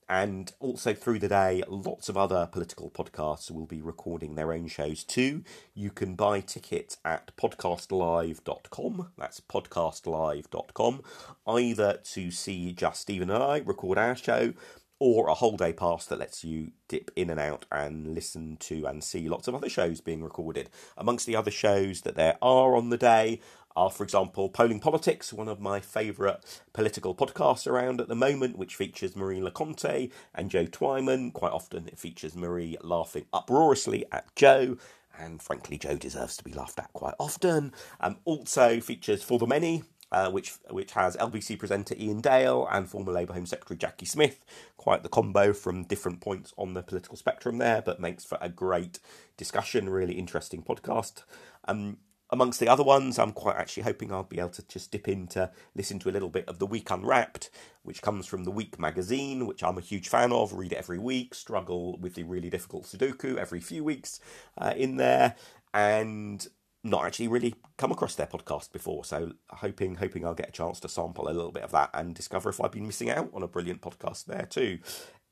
And 0.08 0.52
also 0.60 0.94
through 0.94 1.18
the 1.18 1.28
day, 1.28 1.62
lots 1.66 2.08
of 2.08 2.16
other 2.16 2.46
political 2.50 2.90
podcasts 2.90 3.50
will 3.50 3.66
be 3.66 3.80
recording 3.80 4.34
their 4.34 4.52
own 4.52 4.68
shows 4.68 5.02
too. 5.02 5.42
You 5.74 5.90
can 5.90 6.14
buy 6.14 6.40
tickets 6.40 6.98
at 7.04 7.34
podcastlive.com. 7.36 9.12
That's 9.16 9.40
podcastlive.com. 9.40 11.02
Either 11.46 12.00
to 12.12 12.30
see 12.30 12.72
just 12.72 13.00
Stephen 13.00 13.30
and 13.30 13.42
I 13.42 13.58
record 13.58 13.98
our 13.98 14.14
show, 14.14 14.52
or 15.00 15.28
a 15.28 15.34
whole 15.34 15.56
day 15.56 15.72
pass 15.72 16.06
that 16.06 16.18
lets 16.18 16.44
you 16.44 16.70
dip 16.88 17.10
in 17.16 17.28
and 17.28 17.40
out 17.40 17.66
and 17.72 18.14
listen 18.14 18.56
to 18.58 18.86
and 18.86 19.02
see 19.02 19.28
lots 19.28 19.48
of 19.48 19.54
other 19.54 19.68
shows 19.68 20.00
being 20.00 20.22
recorded. 20.22 20.70
Amongst 20.96 21.26
the 21.26 21.36
other 21.36 21.50
shows 21.50 22.02
that 22.02 22.14
there 22.14 22.38
are 22.40 22.76
on 22.76 22.90
the 22.90 22.96
day 22.96 23.40
are, 23.76 23.90
for 23.90 24.04
example, 24.04 24.48
Polling 24.48 24.80
Politics, 24.80 25.32
one 25.32 25.48
of 25.48 25.60
my 25.60 25.80
favourite 25.80 26.38
political 26.72 27.14
podcasts 27.14 27.66
around 27.66 28.00
at 28.00 28.08
the 28.08 28.14
moment, 28.14 28.56
which 28.56 28.76
features 28.76 29.16
Marie 29.16 29.42
Le 29.42 29.50
Conte 29.50 30.10
and 30.34 30.50
Joe 30.50 30.66
Twyman. 30.66 31.32
Quite 31.32 31.52
often 31.52 31.88
it 31.88 31.98
features 31.98 32.36
Marie 32.36 32.76
laughing 32.82 33.26
uproariously 33.32 34.04
at 34.12 34.34
Joe. 34.36 34.76
And 35.18 35.42
frankly, 35.42 35.78
Joe 35.78 35.96
deserves 35.96 36.36
to 36.36 36.44
be 36.44 36.52
laughed 36.52 36.78
at 36.78 36.92
quite 36.92 37.14
often. 37.18 37.72
Um, 38.00 38.16
also 38.24 38.80
features 38.80 39.22
For 39.22 39.38
the 39.38 39.46
Many, 39.46 39.84
uh, 40.12 40.30
which 40.30 40.54
which 40.70 40.92
has 40.92 41.16
LBC 41.16 41.58
presenter 41.58 41.94
Iain 41.98 42.20
Dale 42.20 42.68
and 42.70 42.88
former 42.88 43.12
Labour 43.12 43.34
Home 43.34 43.46
Secretary 43.46 43.78
Jacqui 43.78 44.06
Smith. 44.06 44.44
Quite 44.76 45.02
the 45.02 45.08
combo 45.08 45.52
from 45.52 45.84
different 45.84 46.20
points 46.20 46.52
on 46.56 46.74
the 46.74 46.82
political 46.82 47.16
spectrum 47.16 47.58
there, 47.58 47.82
but 47.82 48.00
makes 48.00 48.24
for 48.24 48.38
a 48.40 48.48
great 48.48 49.00
discussion, 49.36 49.88
really 49.88 50.14
interesting 50.14 50.62
podcast. 50.62 51.24
Um, 51.66 51.98
amongst 52.30 52.60
the 52.60 52.68
other 52.68 52.82
ones, 52.82 53.18
I'm 53.18 53.32
quite 53.32 53.56
actually 53.56 53.84
hoping 53.84 54.12
I'll 54.12 54.24
be 54.24 54.38
able 54.38 54.50
to 54.50 54.66
just 54.66 54.90
dip 54.90 55.08
in 55.08 55.26
to 55.28 55.50
listen 55.74 55.98
to 56.00 56.08
a 56.08 56.12
little 56.12 56.28
bit 56.28 56.48
of 56.48 56.58
The 56.58 56.66
Week 56.66 56.90
Unwrapped, 56.90 57.50
which 57.82 58.02
comes 58.02 58.26
from 58.26 58.44
The 58.44 58.50
Week 58.50 58.78
magazine, 58.78 59.46
which 59.46 59.62
I'm 59.62 59.78
a 59.78 59.82
huge 59.82 60.08
fan 60.08 60.32
of, 60.32 60.52
read 60.52 60.72
it 60.72 60.78
every 60.78 60.98
week, 60.98 61.34
struggle 61.34 61.98
with 61.98 62.14
the 62.14 62.24
really 62.24 62.50
difficult 62.50 62.84
Sudoku 62.84 63.36
every 63.36 63.60
few 63.60 63.84
weeks 63.84 64.20
uh, 64.58 64.74
in 64.76 64.96
there, 64.96 65.36
and 65.72 66.46
not 66.84 67.06
actually 67.06 67.28
really 67.28 67.54
come 67.78 67.90
across 67.90 68.14
their 68.14 68.26
podcast 68.26 68.70
before. 68.70 69.04
So 69.04 69.32
hoping 69.50 69.96
hoping 69.96 70.24
I'll 70.24 70.34
get 70.34 70.50
a 70.50 70.52
chance 70.52 70.78
to 70.80 70.88
sample 70.88 71.28
a 71.28 71.32
little 71.32 71.50
bit 71.50 71.62
of 71.62 71.72
that 71.72 71.90
and 71.94 72.14
discover 72.14 72.50
if 72.50 72.60
I've 72.60 72.72
been 72.72 72.86
missing 72.86 73.10
out 73.10 73.30
on 73.32 73.42
a 73.42 73.48
brilliant 73.48 73.80
podcast 73.80 74.26
there 74.26 74.46
too. 74.48 74.78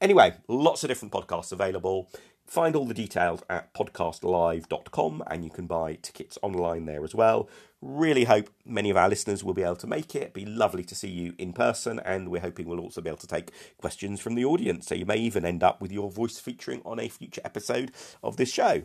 Anyway, 0.03 0.35
lots 0.49 0.83
of 0.83 0.89
different 0.89 1.15
podcasts 1.15 1.53
available. 1.53 2.11
Find 2.45 2.75
all 2.75 2.87
the 2.87 2.93
details 2.93 3.45
at 3.49 3.73
podcastlive.com 3.73 5.23
and 5.29 5.45
you 5.45 5.51
can 5.51 5.69
buy 5.69 5.97
tickets 6.03 6.37
online 6.43 6.87
there 6.87 7.05
as 7.05 7.15
well. 7.15 7.49
Really 7.81 8.25
hope 8.25 8.51
many 8.67 8.91
of 8.91 8.97
our 8.97 9.09
listeners 9.09 9.45
will 9.45 9.55
be 9.55 9.63
able 9.63 9.77
to 9.77 9.87
make 9.87 10.17
it. 10.17 10.35
Be 10.35 10.45
lovely 10.45 10.83
to 10.83 10.97
see 10.97 11.09
you 11.09 11.35
in 11.39 11.53
person, 11.53 12.01
and 12.01 12.31
we're 12.31 12.41
hoping 12.41 12.67
we'll 12.67 12.81
also 12.81 13.01
be 13.01 13.11
able 13.11 13.19
to 13.19 13.29
take 13.29 13.53
questions 13.79 14.21
from 14.21 14.35
the 14.35 14.45
audience. 14.45 14.89
So 14.89 14.97
you 14.97 15.07
may 15.07 15.19
even 15.19 15.45
end 15.45 15.63
up 15.63 15.81
with 15.81 15.93
your 15.93 16.11
voice 16.11 16.41
featuring 16.41 16.83
on 16.85 16.99
a 16.99 17.09
future 17.09 17.41
episode 17.45 17.93
of 18.25 18.37
this 18.37 18.53
show. 18.53 18.83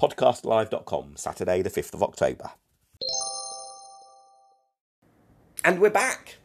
Podcastlive.com, 0.00 1.12
Saturday, 1.16 1.62
the 1.62 1.70
5th 1.70 1.94
of 1.94 2.02
October. 2.02 2.50
And 5.64 5.78
we're 5.78 5.90
back. 5.90 6.38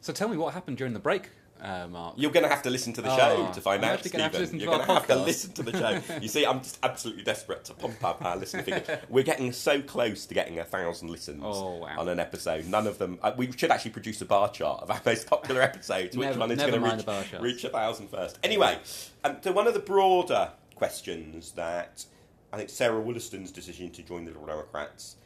So, 0.00 0.12
tell 0.12 0.28
me 0.28 0.36
what 0.36 0.54
happened 0.54 0.78
during 0.78 0.94
the 0.94 0.98
break, 0.98 1.28
uh, 1.62 1.86
Mark. 1.88 2.14
You're 2.16 2.30
going 2.32 2.42
to 2.42 2.48
have 2.48 2.62
to 2.62 2.70
listen 2.70 2.92
to 2.94 3.02
the 3.02 3.16
show 3.16 3.46
Oh, 3.48 3.52
to 3.52 3.60
find 3.60 3.84
I'm 3.84 3.92
out, 3.92 4.02
gonna 4.12 4.28
to 4.30 4.34
Stephen. 4.46 4.58
to 4.58 4.64
You're 4.64 4.74
going 4.74 4.86
to 4.86 4.92
have 4.92 5.06
to 5.06 5.16
listen 5.16 5.52
to 5.52 5.62
the 5.62 5.72
show. 5.72 6.16
You 6.20 6.28
see, 6.28 6.44
I'm 6.44 6.58
just 6.60 6.78
absolutely 6.82 7.22
desperate 7.22 7.64
to 7.66 7.74
pump 7.74 8.02
up 8.04 8.24
our 8.24 8.36
listener 8.36 8.62
figures. 8.62 8.98
We're 9.08 9.22
getting 9.24 9.52
so 9.52 9.80
close 9.80 10.26
to 10.26 10.34
getting 10.34 10.58
a 10.58 10.64
thousand 10.64 11.10
listens 11.10 11.42
Oh, 11.44 11.76
wow. 11.76 11.94
on 11.98 12.08
an 12.08 12.18
episode. 12.20 12.66
None 12.66 12.86
of 12.86 12.98
them. 12.98 13.18
Uh, 13.22 13.32
we 13.36 13.50
should 13.52 13.70
actually 13.70 13.92
produce 13.92 14.20
a 14.20 14.24
bar 14.26 14.50
chart 14.50 14.82
of 14.82 14.90
our 14.90 15.00
most 15.06 15.26
popular 15.28 15.62
episodes. 15.70 16.16
Which 16.16 16.26
Never- 16.26 16.40
one 16.40 16.50
is 16.50 16.58
going 16.58 16.72
to 16.72 16.80
reach, 16.80 16.96
the 16.96 17.02
bar 17.04 17.22
charts. 17.24 17.42
reach 17.44 17.64
a 17.64 17.68
thousand 17.68 18.08
first? 18.08 18.38
Anyway, 18.42 18.78
um, 19.24 19.36
so 19.42 19.52
one 19.52 19.66
of 19.66 19.74
the 19.74 19.80
broader 19.80 20.50
questions 20.74 21.52
that 21.52 22.04
I 22.52 22.56
think 22.56 22.70
Sarah 22.70 23.00
Wollaston's 23.00 23.52
decision 23.52 23.90
to 23.92 24.02
join 24.02 24.24
the 24.24 24.32
Democrats 24.32 25.16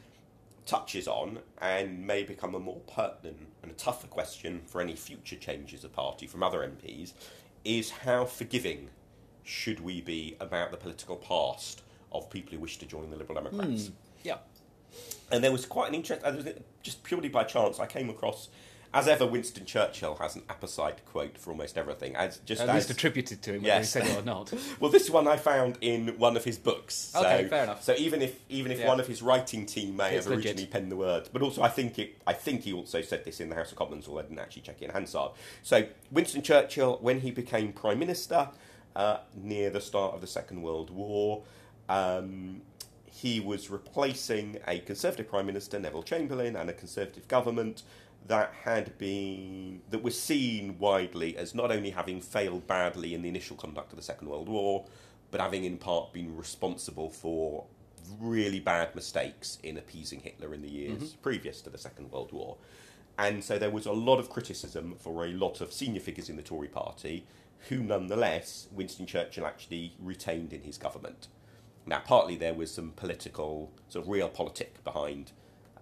touches 0.67 1.07
on 1.07 1.39
and 1.61 2.05
may 2.05 2.23
become 2.23 2.53
a 2.53 2.59
more 2.59 2.81
pertinent 2.93 3.47
and 3.63 3.71
a 3.71 3.75
tougher 3.75 4.07
question 4.07 4.61
for 4.65 4.81
any 4.81 4.95
future 4.95 5.37
changes 5.37 5.83
of 5.83 5.93
party 5.93 6.27
from 6.27 6.43
other 6.43 6.59
MPs 6.59 7.13
is 7.63 7.89
how 7.89 8.25
forgiving 8.25 8.89
should 9.43 9.79
we 9.79 10.01
be 10.01 10.35
about 10.39 10.71
the 10.71 10.77
political 10.77 11.15
past 11.15 11.81
of 12.11 12.29
people 12.29 12.53
who 12.53 12.59
wish 12.59 12.77
to 12.77 12.85
join 12.85 13.09
the 13.09 13.17
Liberal 13.17 13.39
hmm. 13.39 13.45
Democrats? 13.45 13.91
Yeah. 14.23 14.37
And 15.31 15.43
there 15.43 15.51
was 15.51 15.65
quite 15.65 15.89
an 15.89 15.95
interest, 15.95 16.23
just 16.81 17.03
purely 17.03 17.29
by 17.29 17.43
chance, 17.43 17.79
I 17.79 17.85
came 17.85 18.09
across, 18.09 18.49
as 18.97 19.07
ever, 19.07 19.25
Winston 19.25 19.65
Churchill 19.65 20.15
has 20.15 20.35
an 20.35 20.43
apposite 20.49 21.05
quote 21.05 21.37
for 21.37 21.51
almost 21.51 21.77
everything. 21.77 22.15
As 22.15 22.37
just 22.39 22.61
At 22.61 22.69
as, 22.69 22.75
least 22.75 22.89
attributed 22.89 23.41
to 23.43 23.51
him, 23.53 23.61
whether 23.61 23.67
Yes. 23.75 23.93
he 23.93 23.99
said 23.99 24.07
it 24.07 24.17
or 24.17 24.21
not. 24.33 24.53
well, 24.79 24.91
this 24.91 25.09
one 25.09 25.27
I 25.27 25.37
found 25.37 25.77
in 25.81 26.17
one 26.17 26.35
of 26.37 26.43
his 26.43 26.57
books. 26.57 26.95
So, 26.95 27.19
Okay, 27.19 27.47
fair 27.47 27.63
enough. 27.63 27.83
So 27.83 27.93
even 27.97 28.21
if 28.21 28.39
even 28.49 28.71
if 28.71 28.79
Yeah. 28.79 28.87
one 28.87 28.99
of 28.99 29.07
his 29.07 29.21
writing 29.21 29.65
team 29.65 29.95
may 29.95 30.15
It's 30.15 30.25
have 30.25 30.35
legit. 30.35 30.51
originally 30.51 30.67
penned 30.67 30.91
the 30.91 30.95
words, 30.97 31.29
but 31.31 31.41
also 31.41 31.61
I 31.61 31.69
think 31.69 31.99
it 31.99 32.17
I 32.25 32.33
think 32.33 32.63
he 32.63 32.73
also 32.73 33.01
said 33.01 33.23
this 33.25 33.39
in 33.39 33.49
the 33.49 33.55
House 33.55 33.71
of 33.71 33.77
Commons, 33.77 34.07
although 34.07 34.19
I 34.19 34.23
didn't 34.23 34.39
actually 34.39 34.63
check 34.63 34.81
it 34.81 34.85
in 34.85 34.91
Hansard. 34.91 35.31
So 35.63 35.87
Winston 36.11 36.41
Churchill, 36.41 36.97
when 37.01 37.21
he 37.21 37.31
became 37.31 37.73
prime 37.73 37.99
minister 37.99 38.49
uh, 38.95 39.17
near 39.35 39.69
the 39.69 39.81
start 39.81 40.15
of 40.15 40.21
the 40.21 40.27
Second 40.27 40.63
World 40.63 40.89
War, 40.89 41.43
um, 41.89 42.61
he 43.05 43.39
was 43.39 43.69
replacing 43.69 44.59
a 44.67 44.79
Conservative 44.79 45.27
Prime 45.29 45.45
Minister, 45.45 45.79
Neville 45.79 46.03
Chamberlain, 46.03 46.55
and 46.55 46.69
a 46.69 46.73
Conservative 46.73 47.27
government 47.27 47.83
that 48.27 48.53
had 48.63 48.97
been 48.97 49.81
that 49.89 50.03
was 50.03 50.19
seen 50.19 50.77
widely 50.79 51.37
as 51.37 51.55
not 51.55 51.71
only 51.71 51.89
having 51.89 52.21
failed 52.21 52.67
badly 52.67 53.13
in 53.13 53.21
the 53.21 53.29
initial 53.29 53.55
conduct 53.55 53.91
of 53.91 53.97
the 53.97 54.03
Second 54.03 54.29
World 54.29 54.49
War, 54.49 54.85
but 55.31 55.41
having 55.41 55.63
in 55.63 55.77
part 55.77 56.13
been 56.13 56.35
responsible 56.35 57.09
for 57.09 57.65
really 58.19 58.59
bad 58.59 58.93
mistakes 58.95 59.57
in 59.63 59.77
appeasing 59.77 60.21
Hitler 60.21 60.53
in 60.53 60.61
the 60.61 60.69
years 60.69 61.03
mm-hmm. 61.03 61.21
previous 61.21 61.61
to 61.61 61.69
the 61.69 61.77
Second 61.77 62.11
World 62.11 62.31
War. 62.31 62.57
And 63.17 63.43
so 63.43 63.57
there 63.57 63.71
was 63.71 63.85
a 63.85 63.91
lot 63.91 64.19
of 64.19 64.29
criticism 64.29 64.95
for 64.99 65.25
a 65.25 65.29
lot 65.29 65.59
of 65.59 65.73
senior 65.73 65.99
figures 65.99 66.29
in 66.29 66.35
the 66.35 66.43
Tory 66.43 66.67
party 66.67 67.25
who, 67.69 67.79
nonetheless, 67.79 68.67
Winston 68.71 69.05
Churchill 69.05 69.45
actually 69.45 69.95
retained 69.99 70.53
in 70.53 70.61
his 70.61 70.77
government. 70.77 71.27
Now, 71.85 72.01
partly 72.05 72.35
there 72.35 72.53
was 72.53 72.71
some 72.71 72.91
political, 72.91 73.71
sort 73.89 74.05
of 74.05 74.11
realpolitik 74.11 74.83
behind 74.83 75.31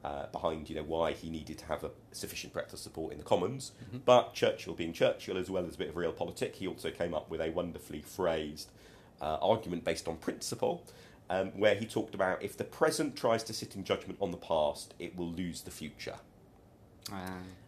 uh, 0.05 0.27
behind 0.31 0.69
you 0.69 0.75
know 0.75 0.83
why 0.83 1.13
he 1.13 1.31
needed 1.31 1.57
to 1.57 1.65
have 1.65 1.83
a 1.83 1.89
sufficient 2.11 2.53
breadth 2.53 2.71
of 2.73 2.79
support 2.79 3.11
in 3.11 3.17
the 3.17 3.23
Commons. 3.23 3.71
But 4.05 4.33
Churchill, 4.35 4.75
being 4.75 4.93
Churchill, 4.93 5.35
as 5.37 5.49
well 5.49 5.65
as 5.65 5.75
a 5.75 5.77
bit 5.79 5.89
of 5.89 5.95
real 5.95 6.13
realpolitik, 6.13 6.53
he 6.55 6.67
also 6.67 6.91
came 6.91 7.13
up 7.15 7.29
with 7.31 7.41
a 7.41 7.49
wonderfully 7.49 8.01
phrased 8.01 8.69
uh, 9.19 9.37
argument 9.41 9.83
based 9.83 10.07
on 10.07 10.17
principle, 10.17 10.83
um, 11.31 11.47
where 11.57 11.73
he 11.73 11.85
talked 11.87 12.13
about 12.13 12.43
if 12.43 12.55
the 12.55 12.63
present 12.63 13.15
tries 13.15 13.43
to 13.43 13.53
sit 13.53 13.75
in 13.75 13.83
judgment 13.83 14.19
on 14.21 14.29
the 14.29 14.37
past, 14.37 14.93
it 14.99 15.15
will 15.17 15.31
lose 15.31 15.61
the 15.61 15.71
future. 15.71 16.17
Uh, 17.11 17.15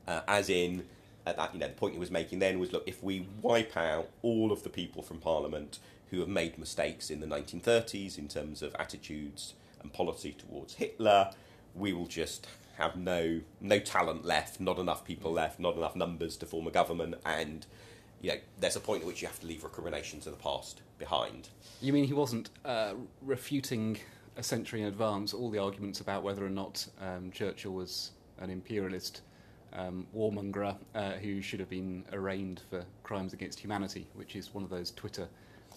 Uh, 0.08 0.22
as 0.28 0.50
in, 0.50 0.86
at 1.26 1.38
that, 1.38 1.54
you 1.54 1.60
know, 1.60 1.68
the 1.68 1.74
point 1.74 1.94
he 1.94 2.00
was 2.00 2.12
making 2.12 2.38
then 2.40 2.60
was, 2.60 2.72
look, 2.72 2.84
if 2.86 3.02
we 3.04 3.28
wipe 3.42 3.76
out 3.76 4.10
all 4.22 4.52
of 4.52 4.62
the 4.62 4.70
people 4.70 5.02
from 5.02 5.18
Parliament 5.18 5.80
who 6.12 6.20
have 6.20 6.30
made 6.30 6.58
mistakes 6.58 7.10
in 7.10 7.20
the 7.20 7.28
1930s 7.28 8.18
in 8.18 8.28
terms 8.28 8.62
of 8.62 8.76
attitudes 8.80 9.56
and 9.82 9.92
policy 9.92 10.34
towards 10.38 10.76
Hitler, 10.76 11.32
we 11.78 11.94
will 11.94 12.08
just 12.08 12.48
have 12.78 12.96
no 12.96 13.42
no 13.60 13.80
talent 13.80 14.26
left, 14.26 14.60
not 14.60 14.78
enough 14.78 15.04
people 15.04 15.32
left, 15.32 15.60
not 15.60 15.76
enough 15.76 15.96
numbers 15.96 16.38
to 16.38 16.46
form 16.46 16.68
a 16.68 16.72
government, 16.72 17.16
and 17.26 17.66
you 18.22 18.32
know, 18.32 18.38
there's 18.60 18.76
a 18.76 18.80
point 18.80 19.02
at 19.02 19.08
which 19.08 19.22
you 19.22 19.28
have 19.28 19.40
to 19.40 19.46
leave 19.46 19.64
recriminations 19.64 20.26
of 20.26 20.34
the 20.36 20.42
past 20.42 20.82
behind. 20.98 21.50
you 21.82 21.94
mean 21.94 22.04
he 22.04 22.14
wasn't 22.14 22.50
uh, 22.66 22.94
refuting 23.22 24.00
a 24.36 24.44
century 24.44 24.82
in 24.82 24.88
advance 24.88 25.34
all 25.34 25.50
the 25.52 25.60
arguments 25.60 26.00
about 26.00 26.24
whether 26.24 26.46
or 26.46 26.50
not 26.50 26.88
um, 27.02 27.32
Churchill 27.32 27.74
was 27.74 28.12
an 28.40 28.50
imperialist 28.50 29.22
um, 29.74 30.08
warmonger 30.16 30.76
uh, 30.96 31.12
who 31.14 31.42
should 31.42 31.60
have 31.60 31.70
been 31.70 32.04
arraigned 32.14 32.62
for 32.70 32.84
crimes 33.04 33.34
against 33.34 33.60
humanity, 33.60 34.08
which 34.14 34.36
is 34.36 34.54
one 34.54 34.64
of 34.64 34.70
those 34.70 34.92
Twitter. 34.92 35.28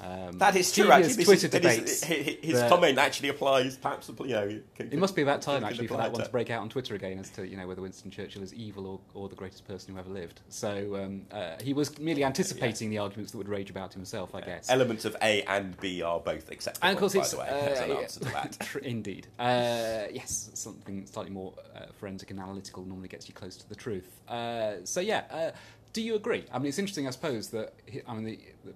Um, 0.00 0.38
That 0.38 0.56
is 0.56 0.72
true. 0.72 0.90
Actually, 0.90 1.24
Twitter 1.24 1.46
is, 1.46 1.50
debates. 1.52 2.00
that 2.00 2.10
is- 2.18 2.26
hi- 2.26 2.38
his 2.42 2.58
comment 2.68 2.98
actually 2.98 3.28
applies. 3.28 3.76
Perhaps 3.76 4.08
you 4.20 4.26
know. 4.28 4.60
can- 4.74 4.92
It 4.92 4.98
must 4.98 5.14
be 5.14 5.22
about 5.22 5.42
time 5.42 5.62
actually 5.64 5.86
for 5.86 5.94
apply 5.94 6.06
that 6.06 6.12
one 6.12 6.20
to- 6.22 6.26
to 6.26 6.32
break 6.32 6.50
out 6.50 6.62
on 6.62 6.68
Twitter 6.68 6.94
again 6.94 7.18
as 7.18 7.30
to 7.30 7.46
you 7.46 7.56
know 7.56 7.66
whether 7.66 7.82
Winston 7.82 8.10
Churchill 8.10 8.42
is 8.42 8.54
evil 8.54 8.86
or, 8.86 9.00
or 9.14 9.28
the 9.28 9.36
greatest 9.36 9.66
person 9.66 9.92
who 9.92 10.00
ever 10.00 10.10
lived. 10.10 10.40
So 10.48 10.96
um, 10.96 11.26
uh, 11.30 11.56
he 11.62 11.72
was 11.72 11.98
merely 11.98 12.24
anticipating 12.24 12.90
the 12.90 12.98
arguments 12.98 13.32
that 13.32 13.38
would 13.38 13.48
rage 13.48 13.70
about 13.70 13.92
himself, 13.92 14.34
I 14.34 14.40
guess. 14.40 14.70
Elements 14.70 15.04
of 15.04 15.16
A 15.22 15.42
and 15.42 15.78
B 15.80 16.02
are 16.02 16.20
both 16.20 16.50
acceptable. 16.50 16.86
And 16.88 16.94
of 16.96 17.00
course, 17.00 17.14
by 17.14 17.20
it's 17.20 17.30
the 17.32 17.38
way, 17.38 17.48
uh, 17.48 17.82
an 17.84 17.90
yeah. 17.90 17.96
answer 17.96 18.20
to 18.20 18.26
that. 18.26 18.76
Indeed, 18.82 19.26
uh, 19.38 20.04
yes, 20.12 20.50
something 20.54 21.06
slightly 21.06 21.32
more 21.32 21.52
uh, 21.76 21.86
forensic 21.98 22.30
and 22.30 22.40
analytical 22.40 22.84
normally 22.84 23.08
gets 23.08 23.28
you 23.28 23.34
close 23.34 23.56
to 23.56 23.68
the 23.68 23.74
truth. 23.74 24.20
Uh, 24.28 24.84
so 24.84 25.00
yeah, 25.00 25.24
uh, 25.30 25.50
do 25.92 26.00
you 26.02 26.14
agree? 26.14 26.44
I 26.52 26.58
mean, 26.58 26.68
it's 26.68 26.78
interesting, 26.78 27.06
I 27.06 27.10
suppose, 27.10 27.48
that 27.48 27.74
I 28.06 28.14
mean 28.14 28.24
the, 28.24 28.38
the, 28.64 28.70
the, 28.70 28.74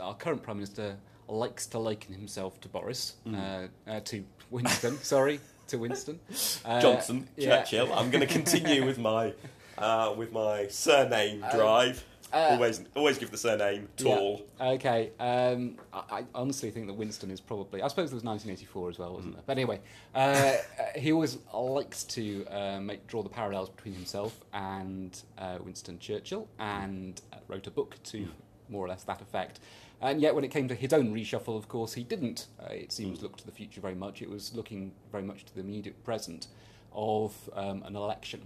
our 0.00 0.14
current 0.14 0.42
prime 0.42 0.56
minister 0.58 0.96
likes 1.28 1.66
to 1.68 1.78
liken 1.78 2.14
himself 2.14 2.60
to 2.60 2.68
Boris, 2.68 3.14
Mm. 3.26 3.68
uh, 3.86 3.90
uh, 3.90 4.00
to 4.00 4.24
Winston. 4.50 4.96
sorry, 5.02 5.40
to 5.68 5.78
Winston 5.78 6.20
uh, 6.64 6.80
Johnson, 6.80 7.28
yeah. 7.36 7.62
Churchill. 7.62 7.92
I'm 7.92 8.10
going 8.10 8.26
to 8.26 8.32
continue 8.32 8.84
with 8.84 8.98
my 8.98 9.32
uh, 9.78 10.14
with 10.16 10.32
my 10.32 10.66
surname 10.68 11.44
drive. 11.54 12.04
uh, 12.32 12.48
always 12.52 12.82
always 12.96 13.18
give 13.18 13.30
the 13.30 13.36
surname 13.38 13.88
tall. 13.96 14.42
Yeah. 14.60 14.68
Okay. 14.70 15.10
Um, 15.20 15.76
I, 15.92 16.18
I 16.20 16.24
honestly 16.34 16.70
think 16.70 16.86
that 16.88 16.94
Winston 16.94 17.30
is 17.30 17.40
probably. 17.40 17.80
I 17.82 17.88
suppose 17.88 18.10
there 18.10 18.16
was 18.16 18.24
1984 18.24 18.90
as 18.90 18.98
well, 18.98 19.14
wasn't 19.14 19.34
there? 19.34 19.44
But 19.46 19.52
anyway, 19.58 19.80
uh, 20.14 20.54
he 20.96 21.12
always 21.12 21.38
likes 21.54 22.04
to 22.04 22.44
uh, 22.46 22.80
make 22.80 23.06
draw 23.06 23.22
the 23.22 23.28
parallels 23.30 23.68
between 23.70 23.94
himself 23.94 24.38
and 24.52 25.18
uh, 25.38 25.58
Winston 25.64 25.98
Churchill, 25.98 26.48
and 26.58 27.20
uh, 27.32 27.36
wrote 27.48 27.66
a 27.66 27.70
book 27.70 27.96
to 28.04 28.26
more 28.72 28.84
or 28.84 28.88
less 28.88 29.04
that 29.04 29.20
effect. 29.20 29.60
And 30.00 30.20
yet, 30.20 30.34
when 30.34 30.42
it 30.42 30.48
came 30.50 30.66
to 30.66 30.74
his 30.74 30.92
own 30.92 31.14
reshuffle, 31.14 31.56
of 31.56 31.68
course, 31.68 31.92
he 31.92 32.02
didn't. 32.02 32.46
Uh, 32.60 32.72
it 32.72 32.90
seems 32.90 33.22
look 33.22 33.36
to 33.36 33.46
the 33.46 33.52
future 33.52 33.80
very 33.80 33.94
much. 33.94 34.20
It 34.20 34.28
was 34.28 34.52
looking 34.54 34.92
very 35.12 35.22
much 35.22 35.44
to 35.44 35.54
the 35.54 35.60
immediate 35.60 36.02
present 36.02 36.48
of 36.92 37.32
um, 37.54 37.84
an 37.84 37.94
election. 37.94 38.42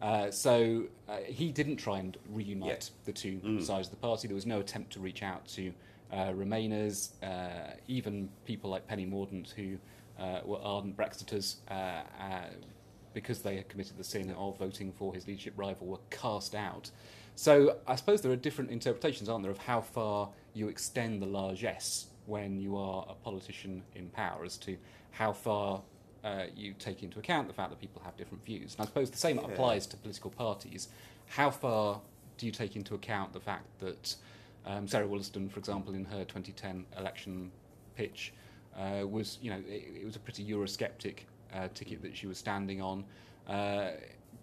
Uh, 0.00 0.30
so 0.30 0.84
uh, 1.08 1.16
he 1.26 1.50
didn't 1.50 1.76
try 1.76 1.98
and 1.98 2.16
reunite 2.30 2.90
Yeah. 2.90 3.04
the 3.06 3.12
two 3.12 3.60
sides 3.60 3.88
of 3.88 3.90
the 3.90 3.96
party. 3.96 4.28
There 4.28 4.34
was 4.36 4.46
no 4.46 4.60
attempt 4.60 4.92
to 4.92 5.00
reach 5.00 5.22
out 5.22 5.46
to 5.48 5.72
uh, 6.12 6.28
Remainers, 6.32 7.10
uh, 7.22 7.72
even 7.88 8.28
people 8.44 8.70
like 8.70 8.86
Penny 8.86 9.04
Mordaunt, 9.04 9.50
who 9.52 9.76
uh, 10.18 10.40
were 10.44 10.58
ardent 10.62 10.96
Brexiters, 10.96 11.56
uh, 11.70 11.74
uh, 11.74 12.44
because 13.14 13.40
they 13.40 13.56
had 13.56 13.68
committed 13.68 13.96
the 13.98 14.04
sin 14.04 14.30
of 14.30 14.56
voting 14.58 14.92
for 14.92 15.12
his 15.12 15.26
leadership 15.26 15.54
rival, 15.56 15.86
were 15.88 15.98
cast 16.10 16.54
out. 16.54 16.90
So 17.40 17.78
I 17.86 17.94
suppose 17.94 18.20
there 18.20 18.30
are 18.30 18.36
different 18.36 18.70
interpretations, 18.70 19.30
aren't 19.30 19.44
there, 19.44 19.50
of 19.50 19.56
how 19.56 19.80
far 19.80 20.28
you 20.52 20.68
extend 20.68 21.22
the 21.22 21.26
largesse 21.26 22.08
when 22.26 22.60
you 22.60 22.76
are 22.76 23.06
a 23.08 23.14
politician 23.14 23.82
in 23.94 24.10
power 24.10 24.44
as 24.44 24.58
to 24.58 24.76
how 25.12 25.32
far 25.32 25.80
uh, 26.22 26.44
you 26.54 26.74
take 26.78 27.02
into 27.02 27.18
account 27.18 27.48
the 27.48 27.54
fact 27.54 27.70
that 27.70 27.80
people 27.80 28.02
have 28.04 28.14
different 28.18 28.44
views. 28.44 28.74
And 28.74 28.82
I 28.82 28.84
suppose 28.84 29.10
the 29.10 29.16
same 29.16 29.38
Yeah. 29.38 29.46
applies 29.46 29.86
to 29.86 29.96
political 29.96 30.30
parties. 30.30 30.88
How 31.28 31.50
far 31.50 32.02
do 32.36 32.44
you 32.44 32.52
take 32.52 32.76
into 32.76 32.94
account 32.94 33.32
the 33.32 33.40
fact 33.40 33.68
that 33.78 34.16
um, 34.66 34.86
Sarah 34.86 35.06
Wollaston, 35.06 35.48
for 35.48 35.60
example, 35.60 35.94
in 35.94 36.04
her 36.04 36.26
2010 36.26 36.84
election 36.98 37.50
pitch, 37.96 38.34
uh, 38.76 39.06
was 39.06 39.38
you 39.40 39.48
know 39.48 39.62
it, 39.66 40.02
it 40.02 40.04
was 40.04 40.16
a 40.16 40.20
pretty 40.20 40.44
Eurosceptic 40.44 41.20
uh, 41.54 41.68
ticket 41.72 42.02
that 42.02 42.14
she 42.14 42.26
was 42.26 42.36
standing 42.36 42.82
on. 42.82 43.02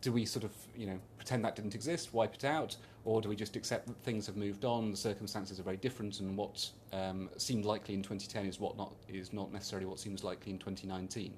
Do 0.01 0.11
we 0.11 0.25
sort 0.25 0.45
of 0.45 0.51
you 0.75 0.87
know 0.87 0.99
pretend 1.17 1.43
that 1.45 1.55
didn't 1.55 1.75
exist, 1.75 2.13
wipe 2.13 2.35
it 2.35 2.45
out, 2.45 2.75
or 3.03 3.21
do 3.21 3.29
we 3.29 3.35
just 3.35 3.55
accept 3.55 3.87
that 3.87 3.97
things 4.03 4.27
have 4.27 4.37
moved 4.37 4.65
on, 4.65 4.91
the 4.91 4.97
circumstances 4.97 5.59
are 5.59 5.63
very 5.63 5.77
different, 5.77 6.19
and 6.19 6.37
what 6.37 6.69
um, 6.93 7.29
seemed 7.37 7.65
likely 7.65 7.95
in 7.95 8.01
2010 8.01 8.45
is 8.45 8.59
what 8.59 8.77
not 8.77 8.93
is 9.07 9.33
not 9.33 9.51
necessarily 9.51 9.85
what 9.85 9.99
seems 9.99 10.23
likely 10.23 10.51
in 10.51 10.59
2019? 10.59 11.33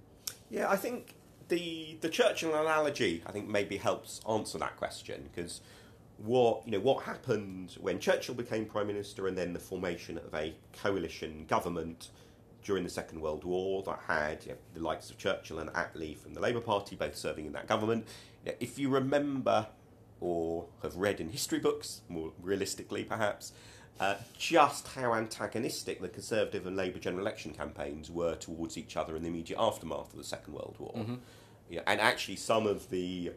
Yeah, 0.50 0.69
I 0.69 0.76
think 0.76 1.15
the 1.48 1.98
the 2.02 2.10
Churchill 2.10 2.56
analogy 2.56 3.24
I 3.26 3.32
think 3.32 3.48
maybe 3.48 3.78
helps 3.78 4.22
answer 4.30 4.58
that 4.60 4.78
question 4.78 5.30
because 5.34 5.62
what 6.17 6.62
you 6.65 6.72
know 6.72 6.80
what 6.80 7.04
happened 7.04 7.78
when 7.80 8.00
Churchill 8.00 8.36
became 8.36 8.65
prime 8.65 8.88
minister 8.88 9.28
and 9.28 9.38
then 9.38 9.54
the 9.54 9.60
formation 9.60 10.17
of 10.17 10.34
a 10.34 10.54
coalition 10.74 11.45
government 11.48 12.10
during 12.63 12.84
the 12.84 12.89
Second 12.89 13.22
World 13.22 13.43
War 13.45 13.84
that 13.84 14.00
had 14.06 14.45
you 14.45 14.52
know, 14.52 14.58
the 14.74 14.82
likes 14.82 15.10
of 15.10 15.17
Churchill 15.17 15.60
and 15.60 15.69
Attlee 15.72 16.17
from 16.17 16.34
the 16.34 16.41
Labour 16.41 16.60
Party 16.60 16.95
both 16.95 17.15
serving 17.15 17.45
in 17.45 17.54
that 17.54 17.67
government. 17.67 18.06
If 18.60 18.80
you 18.80 18.89
remember 18.89 19.67
or 20.21 20.65
have 20.84 20.95
read 20.95 21.19
in 21.21 21.30
history 21.30 21.60
books, 21.60 22.02
more 22.10 22.32
realistically 22.41 23.04
perhaps, 23.04 23.54
uh, 23.99 24.15
just 24.38 24.88
how 24.89 25.13
antagonistic 25.13 26.02
the 26.02 26.08
Conservative 26.10 26.65
and 26.65 26.75
Labour 26.75 26.99
general 26.99 27.21
election 27.21 27.54
campaigns 27.54 28.10
were 28.10 28.36
towards 28.36 28.78
each 28.78 28.97
other 28.97 29.15
in 29.15 29.23
the 29.23 29.28
immediate 29.30 29.60
aftermath 29.60 30.12
of 30.12 30.17
the 30.17 30.23
Second 30.23 30.54
World 30.54 30.75
War. 30.80 31.06
Yeah, 31.69 31.82
and 31.86 32.02
actually, 32.02 32.38
some 32.38 32.65
of 32.65 32.89
the 32.89 33.32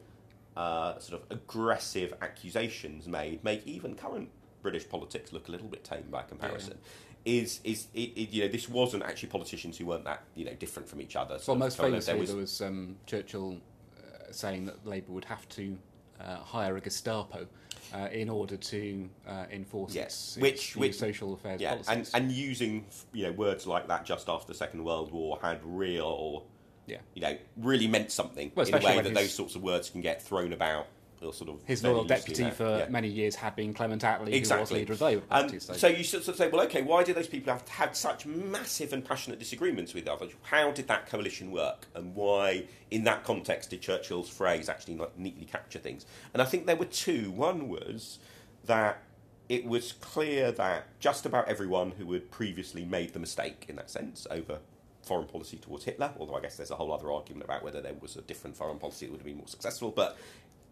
uh, 0.56 0.98
sort 0.98 1.20
of 1.22 1.30
aggressive 1.30 2.14
accusations 2.22 3.06
made 3.06 3.44
make 3.44 3.66
even 3.66 3.94
current 3.94 4.30
British 4.62 4.88
politics 4.88 5.32
look 5.32 5.48
a 5.48 5.50
little 5.50 5.68
bit 5.68 5.84
tame 5.84 6.04
by 6.10 6.22
comparison. 6.22 6.78
Is 7.24 7.60
is 7.62 7.86
it, 7.94 8.12
it, 8.16 8.30
you 8.30 8.42
know 8.42 8.48
this 8.48 8.68
wasn't 8.68 9.02
actually 9.02 9.28
politicians 9.28 9.76
who 9.78 9.86
weren't 9.86 10.04
that 10.04 10.22
you 10.34 10.44
know 10.44 10.54
different 10.54 10.88
from 10.88 11.00
each 11.00 11.14
other. 11.14 11.38
Well, 11.46 11.56
most 11.56 11.76
famously, 11.90 12.12
there 12.14 12.20
was- 12.20 12.30
there 12.30 12.38
was 12.38 12.60
um, 12.62 12.96
Churchill 13.06 13.58
saying 14.34 14.66
that 14.66 14.86
Labour 14.86 15.12
would 15.12 15.24
have 15.24 15.48
to 15.50 15.78
uh, 16.20 16.36
hire 16.36 16.76
a 16.76 16.80
Gestapo 16.80 17.46
uh, 17.94 18.08
in 18.12 18.28
order 18.28 18.56
to 18.56 19.08
uh, 19.26 19.44
enforce 19.50 19.94
Yes, 19.94 20.36
its, 20.36 20.42
which- 20.42 20.76
which- 20.76 20.94
social 20.96 21.34
affairs 21.34 21.60
yeah, 21.60 21.70
policies. 21.72 22.12
and 22.14 22.24
and 22.24 22.32
using 22.32 22.86
you 23.12 23.24
know 23.24 23.32
words 23.32 23.66
like 23.66 23.88
that 23.88 24.04
just 24.04 24.28
after 24.28 24.46
the 24.46 24.54
Second 24.54 24.84
World 24.84 25.10
War 25.12 25.38
had 25.42 25.60
real 25.64 26.46
yeah. 26.86 26.98
you 27.14 27.22
know 27.22 27.36
really 27.56 27.86
meant 27.88 28.10
something 28.12 28.52
Well, 28.54 28.66
in 28.66 28.74
a 28.74 28.78
way 28.78 29.00
that 29.00 29.14
those 29.14 29.32
sorts 29.34 29.54
of 29.56 29.62
words 29.62 29.90
can 29.90 30.00
get 30.00 30.22
thrown 30.22 30.52
about. 30.52 30.86
Or 31.22 31.32
sort 31.32 31.50
of 31.50 31.60
His 31.64 31.82
loyal 31.84 32.04
deputy 32.04 32.50
for 32.50 32.78
Yeah. 32.78 32.88
many 32.88 33.08
years 33.08 33.36
had 33.36 33.54
been 33.54 33.72
Clement 33.72 34.02
Attlee, 34.02 34.44
who 34.44 34.60
was 34.60 34.70
leader 34.72 34.92
of 34.92 34.98
the 34.98 35.04
Labour 35.04 35.22
Um, 35.30 35.42
Party. 35.44 35.60
so, 35.60 35.72
so 35.74 35.86
you 35.86 36.02
sort 36.04 36.26
of 36.26 36.36
say, 36.36 36.48
well, 36.48 36.62
okay, 36.62 36.82
why 36.82 37.04
did 37.04 37.16
those 37.16 37.28
people 37.28 37.52
have 37.52 37.66
had 37.68 37.96
such 37.96 38.26
massive 38.26 38.92
and 38.92 39.04
passionate 39.04 39.38
disagreements 39.38 39.94
with 39.94 40.08
others? 40.08 40.32
How 40.42 40.70
did 40.72 40.88
that 40.88 41.06
coalition 41.06 41.50
work, 41.50 41.86
and 41.94 42.14
why, 42.14 42.64
in 42.90 43.04
that 43.04 43.24
context, 43.24 43.70
did 43.70 43.82
Churchill's 43.82 44.28
phrase 44.28 44.68
actually 44.68 44.94
not 44.94 45.18
neatly 45.18 45.44
capture 45.44 45.78
things? 45.78 46.06
And 46.32 46.42
I 46.42 46.44
think 46.44 46.66
there 46.66 46.76
were 46.76 46.84
two. 46.86 47.30
One 47.30 47.68
was 47.68 48.18
that 48.64 49.02
it 49.48 49.64
was 49.66 49.92
clear 49.92 50.50
that 50.52 50.98
just 50.98 51.26
about 51.26 51.48
everyone 51.48 51.92
who 51.92 52.10
had 52.12 52.30
previously 52.30 52.84
made 52.84 53.12
the 53.12 53.18
mistake, 53.18 53.66
in 53.68 53.76
that 53.76 53.90
sense, 53.90 54.26
over 54.30 54.58
foreign 55.02 55.26
policy 55.26 55.56
towards 55.56 55.84
Hitler, 55.84 56.12
although 56.18 56.36
I 56.36 56.40
guess 56.40 56.56
there's 56.56 56.70
a 56.70 56.76
whole 56.76 56.92
other 56.92 57.10
argument 57.10 57.44
about 57.44 57.64
whether 57.64 57.80
there 57.80 57.94
was 58.00 58.16
a 58.16 58.22
different 58.22 58.56
foreign 58.56 58.78
policy 58.78 59.04
that 59.06 59.10
would 59.12 59.18
have 59.18 59.26
been 59.26 59.36
more 59.36 59.48
successful. 59.48 59.90
But 59.90 60.16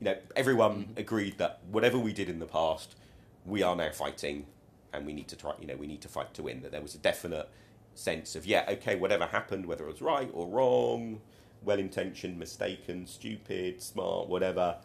you 0.00 0.06
know, 0.06 0.16
everyone 0.34 0.72
mm-hmm. 0.72 0.98
agreed 0.98 1.38
that 1.38 1.60
whatever 1.70 1.98
we 1.98 2.12
did 2.12 2.28
in 2.28 2.38
the 2.38 2.46
past, 2.46 2.96
we 3.44 3.62
are 3.62 3.76
now 3.76 3.90
fighting, 3.92 4.46
and 4.92 5.06
we 5.06 5.12
need 5.12 5.28
to 5.28 5.36
try. 5.36 5.52
You 5.60 5.66
know, 5.66 5.76
we 5.76 5.86
need 5.86 6.00
to 6.02 6.08
fight 6.08 6.34
to 6.34 6.42
win. 6.42 6.62
That 6.62 6.72
there 6.72 6.80
was 6.80 6.94
a 6.94 6.98
definite 6.98 7.48
sense 7.94 8.34
of 8.34 8.46
yeah, 8.46 8.64
okay, 8.68 8.96
whatever 8.96 9.26
happened, 9.26 9.66
whether 9.66 9.84
it 9.84 9.92
was 9.92 10.02
right 10.02 10.30
or 10.32 10.46
wrong, 10.46 11.20
well-intentioned, 11.62 12.38
mistaken, 12.38 13.06
stupid, 13.06 13.82
smart, 13.82 14.28
whatever. 14.28 14.76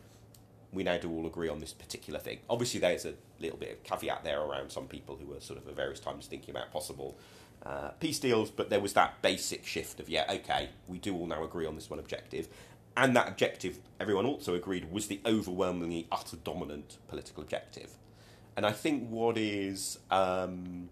We 0.74 0.84
now 0.84 0.98
do 0.98 1.10
all 1.10 1.26
agree 1.26 1.48
on 1.48 1.60
this 1.60 1.72
particular 1.72 2.20
thing. 2.20 2.40
Obviously, 2.50 2.82
there's 2.82 3.06
a 3.06 3.14
little 3.40 3.58
bit 3.58 3.72
of 3.72 3.84
caveat 3.84 4.26
there 4.26 4.42
around 4.42 4.72
some 4.72 4.88
people 4.88 5.16
who 5.16 5.28
were 5.28 5.40
sort 5.40 5.58
of 5.58 5.68
at 5.70 5.76
various 5.76 6.02
times 6.02 6.28
thinking 6.28 6.50
about 6.54 6.74
possible 6.74 7.18
uh, 7.66 7.90
peace 8.00 8.20
deals, 8.20 8.52
but 8.52 8.70
there 8.70 8.82
was 8.82 8.94
that 8.94 9.22
basic 9.22 9.66
shift 9.66 10.00
of, 10.00 10.10
yeah, 10.10 10.26
okay, 10.30 10.70
we 10.88 10.98
do 10.98 11.16
all 11.16 11.26
now 11.28 11.44
agree 11.44 11.66
on 11.66 11.76
this 11.76 11.90
one 11.90 12.00
objective. 12.00 12.50
And 12.98 13.16
that 13.16 13.28
objective, 13.28 13.80
everyone 14.00 14.26
also 14.26 14.56
agreed, 14.56 14.92
was 14.92 15.08
the 15.08 15.20
overwhelmingly 15.26 16.08
utter 16.12 16.38
dominant 16.38 16.98
political 17.08 17.44
objective. 17.44 17.92
And 18.56 18.66
I 18.66 18.72
think 18.72 19.10
what 19.10 19.38
is 19.38 20.00
um, 20.10 20.90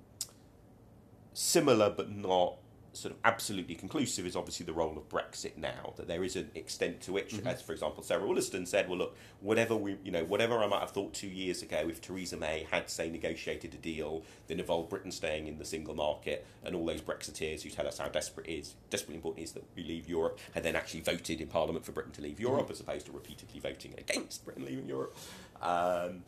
similar 1.34 1.90
but 1.90 2.12
not 2.12 2.56
sort 2.94 3.14
of 3.14 3.20
absolutely 3.24 3.76
conclusive 3.76 4.26
is 4.26 4.36
obviously 4.36 4.66
the 4.66 4.74
role 4.74 4.98
of 4.98 5.10
Brexit 5.10 5.58
now. 5.58 5.94
That 5.98 6.08
there 6.08 6.24
is 6.24 6.36
an 6.36 6.52
extent 6.56 7.02
to 7.02 7.12
which, 7.12 7.34
mm-hmm. 7.34 7.48
as 7.48 7.62
for 7.62 7.74
example, 7.74 8.04
Sarah 8.04 8.26
Wollaston 8.26 8.66
said, 8.66 8.88
"Well, 8.88 8.98
look, 8.98 9.18
whatever 9.42 9.76
we, 9.76 9.98
you 10.04 10.12
know, 10.12 10.24
whatever 10.24 10.58
I 10.60 10.68
might 10.68 10.80
have 10.80 10.92
thought 10.92 11.14
two 11.14 11.28
years 11.28 11.62
ago, 11.62 11.88
if 11.90 12.02
Theresa 12.02 12.38
May 12.38 12.68
had 12.70 12.90
say 12.90 13.10
negotiated 13.10 13.74
a 13.74 13.78
deal 13.78 14.24
that 14.48 14.60
involved 14.60 14.90
Britain 14.90 15.12
staying 15.12 15.48
in 15.48 15.58
the 15.58 15.66
single 15.66 15.96
market, 15.96 16.46
and 16.64 16.76
all 16.76 16.86
those 16.86 17.02
Brexiteers 17.02 17.64
who 17.64 17.70
tell 17.70 17.88
us 17.88 17.98
how 17.98 18.08
desperate 18.08 18.48
is 18.48 18.76
desperately 18.90 19.16
important 19.16 19.44
is 19.44 19.54
that 19.54 19.64
we 19.76 19.84
leave 19.84 20.08
Europe, 20.08 20.40
had 20.54 20.64
then 20.64 20.76
actually 20.76 21.02
voted 21.02 21.42
in 21.42 21.48
Parliament 21.48 21.86
for 21.86 21.92
Britain 21.92 22.12
to 22.14 22.22
leave 22.22 22.40
Europe, 22.40 22.64
mm-hmm. 22.64 22.72
as 22.72 22.80
opposed 22.80 23.06
to 23.08 23.12
repeatedly 23.12 23.60
voting 23.60 23.94
against 23.98 24.46
Britain 24.46 24.66
leaving 24.66 24.88
Europe." 24.88 25.16
Um, 25.62 26.24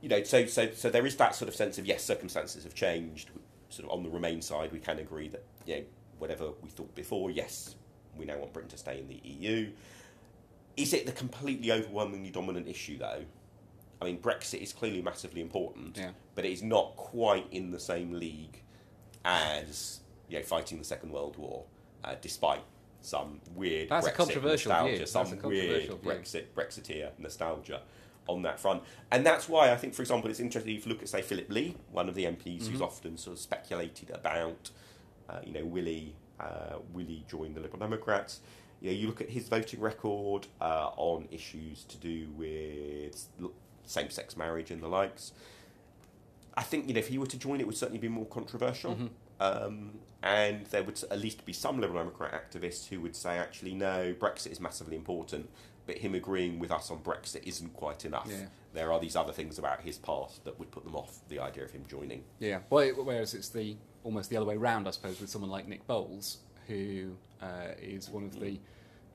you 0.00 0.08
know, 0.08 0.22
so 0.22 0.46
so 0.46 0.70
so 0.72 0.90
there 0.90 1.06
is 1.06 1.16
that 1.16 1.34
sort 1.34 1.48
of 1.48 1.56
sense 1.56 1.78
of 1.78 1.86
yes, 1.86 2.04
circumstances 2.04 2.64
have 2.64 2.74
changed 2.74 3.30
sort 3.68 3.88
of 3.88 3.96
on 3.96 4.02
the 4.02 4.08
Remain 4.08 4.40
side, 4.42 4.72
we 4.72 4.78
can 4.78 4.98
agree 4.98 5.28
that 5.28 5.44
yeah, 5.66 5.80
whatever 6.18 6.50
we 6.62 6.70
thought 6.70 6.94
before, 6.94 7.30
yes, 7.30 7.76
we 8.16 8.24
now 8.24 8.38
want 8.38 8.52
Britain 8.52 8.70
to 8.70 8.78
stay 8.78 8.98
in 8.98 9.08
the 9.08 9.20
EU. 9.22 9.70
Is 10.76 10.92
it 10.92 11.06
the 11.06 11.12
completely 11.12 11.72
overwhelmingly 11.72 12.30
dominant 12.30 12.68
issue 12.68 12.98
though? 12.98 13.24
I 14.00 14.04
mean, 14.04 14.18
Brexit 14.18 14.62
is 14.62 14.72
clearly 14.72 15.02
massively 15.02 15.40
important, 15.40 15.96
yeah. 15.96 16.10
but 16.34 16.44
it 16.44 16.52
is 16.52 16.62
not 16.62 16.94
quite 16.96 17.46
in 17.50 17.72
the 17.72 17.80
same 17.80 18.12
league 18.12 18.62
as 19.24 20.00
you 20.28 20.38
know 20.38 20.44
fighting 20.44 20.78
the 20.78 20.84
Second 20.84 21.10
World 21.10 21.36
War, 21.36 21.64
uh, 22.04 22.14
despite 22.20 22.62
some 23.00 23.40
weird 23.54 23.88
That's 23.88 24.06
Brexit 24.06 24.12
a 24.12 24.16
controversial 24.16 24.72
nostalgia, 24.72 24.96
view. 24.96 25.06
some 25.06 25.38
a 25.42 25.48
weird 25.48 25.82
view. 25.82 26.00
Brexit 26.04 26.44
Brexiteer 26.54 27.10
nostalgia 27.18 27.82
on 28.28 28.42
that 28.42 28.60
front. 28.60 28.82
And 29.10 29.26
that's 29.26 29.48
why 29.48 29.72
I 29.72 29.76
think, 29.76 29.94
for 29.94 30.02
example, 30.02 30.30
it's 30.30 30.40
interesting 30.40 30.76
if 30.76 30.86
you 30.86 30.92
look 30.92 31.02
at, 31.02 31.08
say, 31.08 31.22
Phillip 31.22 31.50
Lee, 31.50 31.74
one 31.90 32.08
of 32.08 32.14
the 32.14 32.24
MPs 32.24 32.62
mm-hmm. 32.62 32.72
who's 32.72 32.80
often 32.80 33.16
sort 33.16 33.36
of 33.36 33.40
speculated 33.40 34.10
about, 34.10 34.70
uh, 35.28 35.38
you 35.44 35.52
know, 35.52 35.64
will 35.64 35.84
he, 35.84 36.14
uh, 36.38 36.76
will 36.92 37.06
he 37.06 37.24
join 37.28 37.54
the 37.54 37.60
Liberal 37.60 37.80
Democrats? 37.80 38.40
You 38.80 38.90
know, 38.90 38.96
you 38.96 39.06
look 39.08 39.20
at 39.20 39.30
his 39.30 39.48
voting 39.48 39.80
record 39.80 40.46
uh, 40.60 40.90
on 40.96 41.26
issues 41.32 41.84
to 41.84 41.96
do 41.96 42.28
with 42.36 43.26
same-sex 43.84 44.36
marriage 44.36 44.70
and 44.70 44.80
the 44.80 44.88
likes. 44.88 45.32
I 46.56 46.62
think 46.62 46.88
you 46.88 46.94
know 46.94 46.98
if 46.98 47.08
he 47.08 47.18
were 47.18 47.26
to 47.26 47.38
join, 47.38 47.60
it 47.60 47.66
would 47.66 47.76
certainly 47.76 48.00
be 48.00 48.08
more 48.08 48.26
controversial. 48.26 48.94
Mm-hmm. 48.94 49.06
Um, 49.40 49.92
and 50.22 50.66
there 50.66 50.82
would 50.82 51.00
at 51.10 51.20
least 51.20 51.44
be 51.44 51.52
some 51.52 51.80
Liberal 51.80 52.00
Democrat 52.00 52.32
activists 52.32 52.88
who 52.88 53.00
would 53.00 53.14
say, 53.14 53.38
actually, 53.38 53.74
no, 53.74 54.14
Brexit 54.18 54.50
is 54.50 54.60
massively 54.60 54.96
important, 54.96 55.48
but 55.88 55.96
him 55.96 56.14
agreeing 56.14 56.58
with 56.58 56.70
us 56.70 56.90
on 56.90 56.98
Brexit 56.98 57.42
isn't 57.44 57.72
quite 57.72 58.04
enough. 58.04 58.28
Yeah. 58.30 58.46
There 58.74 58.92
are 58.92 59.00
these 59.00 59.16
other 59.16 59.32
things 59.32 59.58
about 59.58 59.80
his 59.80 59.96
past 59.96 60.44
that 60.44 60.56
would 60.58 60.70
put 60.70 60.84
them 60.84 60.94
off 60.94 61.20
the 61.30 61.38
idea 61.38 61.64
of 61.64 61.70
him 61.70 61.84
joining. 61.88 62.22
Yeah. 62.38 62.58
Well, 62.68 62.90
whereas 62.90 63.32
it's 63.32 63.48
the 63.48 63.74
almost 64.04 64.28
the 64.28 64.36
other 64.36 64.44
way 64.44 64.58
round, 64.58 64.86
I 64.86 64.90
suppose, 64.90 65.18
with 65.18 65.30
someone 65.30 65.50
like 65.50 65.66
Nick 65.66 65.86
Boles, 65.86 66.38
who 66.66 67.16
uh, 67.40 67.72
is 67.80 68.10
one 68.10 68.24
of 68.24 68.38
the 68.38 68.60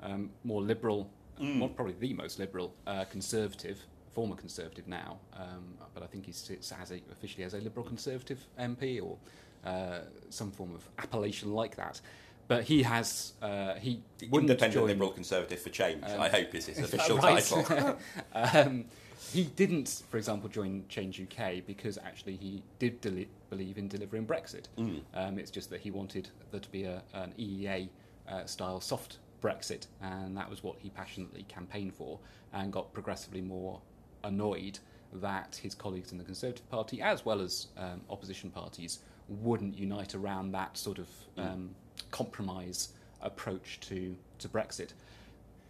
um, 0.02 0.32
more 0.44 0.64
liberal, 0.64 1.12
mm. 1.40 1.60
well, 1.60 1.70
probably 1.70 1.94
the 1.94 2.14
most 2.16 2.40
liberal 2.40 2.74
uh, 2.88 3.06
conservative, 3.06 3.80
former 4.12 4.36
conservative 4.36 4.88
now, 4.88 5.20
um, 5.38 5.76
but 5.94 6.02
I 6.02 6.08
think 6.08 6.26
he 6.26 6.32
sits 6.32 6.74
as 6.82 6.92
a, 6.92 7.00
officially 7.12 7.44
as 7.44 7.54
a 7.54 7.60
liberal 7.60 7.86
conservative 7.86 8.40
MP 8.60 9.00
or 9.00 9.16
uh, 9.64 10.00
some 10.32 10.50
form 10.50 10.74
of 10.74 10.90
appellation 10.98 11.54
like 11.54 11.76
that 11.76 12.02
but 12.48 12.64
he 12.64 12.84
has 12.84 13.34
uh, 13.42 13.76
he 13.76 14.02
independent 14.22 14.74
join, 14.74 14.88
liberal 14.88 15.12
conservative 15.12 15.60
for 15.60 15.70
change. 15.70 16.04
Um, 16.06 16.22
I 16.22 16.30
hope 16.30 16.54
is 16.56 16.66
his 16.68 16.80
official 16.80 17.18
right? 17.20 17.44
title. 17.44 17.98
um, 18.34 18.86
he 19.32 19.46
didn't, 19.46 20.04
for 20.10 20.18
example, 20.18 20.48
join 20.50 20.84
Change 20.90 21.20
UK 21.20 21.66
because 21.66 21.98
actually 21.98 22.36
he 22.36 22.62
did 22.78 23.02
deli- 23.02 23.30
believe 23.50 23.78
in 23.78 23.88
delivering 23.88 24.28
Brexit. 24.28 24.66
Mm. 24.78 25.02
Um, 25.16 25.40
it's 25.40 25.50
just 25.50 25.70
that 25.72 25.82
he 25.82 25.90
wanted 25.90 26.30
there 26.52 26.60
to 26.60 26.70
be 26.70 26.84
a, 26.84 27.02
an 27.14 27.34
EEA 27.40 27.90
uh, 28.30 28.46
style 28.46 28.80
soft 28.80 29.18
Brexit, 29.42 29.88
and 30.02 30.38
that 30.38 30.50
was 30.50 30.64
what 30.64 30.76
he 30.80 30.90
passionately 30.90 31.46
campaigned 31.48 31.96
for, 31.96 32.20
and 32.54 32.72
got 32.72 32.94
progressively 32.94 33.42
more 33.42 33.82
annoyed 34.24 34.80
that 35.14 35.60
his 35.62 35.76
colleagues 35.76 36.12
in 36.12 36.18
the 36.18 36.24
Conservative 36.24 36.70
Party, 36.70 37.02
as 37.02 37.26
well 37.26 37.42
as 37.42 37.68
um, 37.78 38.02
opposition 38.10 38.50
parties, 38.50 39.00
wouldn't 39.28 39.78
unite 39.78 40.16
around 40.16 40.52
that 40.52 40.78
sort 40.78 41.00
of 41.00 41.08
mm. 41.38 41.46
um, 41.46 41.76
compromise 42.13 42.89
approach 43.21 43.80
to, 43.82 44.15
to 44.38 44.47
Brexit. 44.47 44.91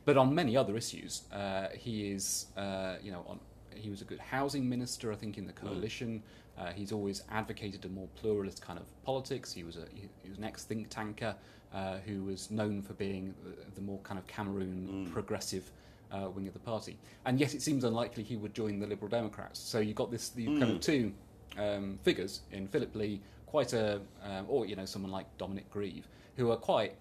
But 0.06 0.17
on 0.17 0.36
many 0.36 0.58
other 0.58 0.75
issues, 0.75 1.23
uh, 1.32 1.69
he 1.73 2.12
is, 2.12 2.47
uh, 2.58 2.95
you 3.01 3.12
know, 3.13 3.23
on, 3.27 3.39
he 3.73 3.89
was 3.89 4.01
a 4.01 4.06
good 4.06 4.19
housing 4.19 4.67
minister, 4.67 5.12
I 5.12 5.15
think, 5.15 5.38
in 5.38 5.47
the 5.47 5.53
coalition. 5.53 6.21
Uh, 6.58 6.71
he's 6.71 6.91
always 6.91 7.23
advocated 7.32 7.86
a 7.86 7.89
more 7.89 8.10
pluralist 8.19 8.62
kind 8.62 8.77
of 8.77 8.86
politics. 9.06 9.53
He 9.53 9.63
was 9.63 9.77
a 9.77 9.86
he 10.23 10.29
was 10.29 10.38
an 10.38 10.43
ex 10.43 10.65
think 10.65 10.89
tanker 10.89 11.34
uh, 11.73 11.97
who 12.06 12.23
was 12.25 12.51
known 12.51 12.82
for 12.82 12.93
being 12.93 13.34
the, 13.43 13.56
the 13.75 13.82
more 13.82 13.99
kind 14.03 14.19
of 14.19 14.27
Cameroon 14.27 15.08
mm. 15.08 15.13
progressive 15.13 15.71
uh, 16.12 16.29
wing 16.29 16.47
of 16.47 16.53
the 16.53 16.60
party. 16.60 16.97
And 17.25 17.39
yet, 17.39 17.56
it 17.56 17.62
seems 17.62 17.84
unlikely 17.84 18.23
he 18.23 18.36
would 18.36 18.53
join 18.53 18.79
the 18.79 18.88
Liberal 18.88 19.10
Democrats. 19.10 19.60
So 19.60 19.79
you've 19.79 20.01
got 20.03 20.12
this 20.12 20.29
the 20.29 20.47
mm. 20.47 20.60
kind 20.60 20.71
of 20.73 20.79
two 20.82 21.13
um, 21.58 21.97
figures 22.03 22.41
in 22.51 22.67
Phillip 22.67 22.93
Lee, 22.95 23.21
quite 23.54 23.74
a, 23.74 24.02
um, 24.24 24.46
or 24.48 24.66
you 24.66 24.76
know, 24.76 24.84
someone 24.84 25.12
like 25.12 25.28
Dominic 25.38 25.70
Grieve, 25.70 26.08
who 26.38 26.50
are 26.50 26.58
quite 26.58 26.96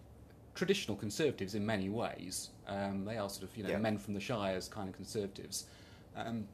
traditional 0.55 0.95
conservatives 0.95 1.55
in 1.55 1.65
many 1.65 1.89
ways. 1.89 2.51
Um, 2.69 3.07
they 3.07 3.17
are 3.17 3.31
sort 3.31 3.45
of 3.45 3.57
you 3.57 3.63
know 3.63 3.71
yeah. 3.71 3.79
men 3.79 3.97
from 3.97 4.13
the 4.13 4.21
shires 4.21 4.69
kind 4.69 4.87
of 4.87 4.95
conservatives, 4.95 5.65
um, 6.15 6.45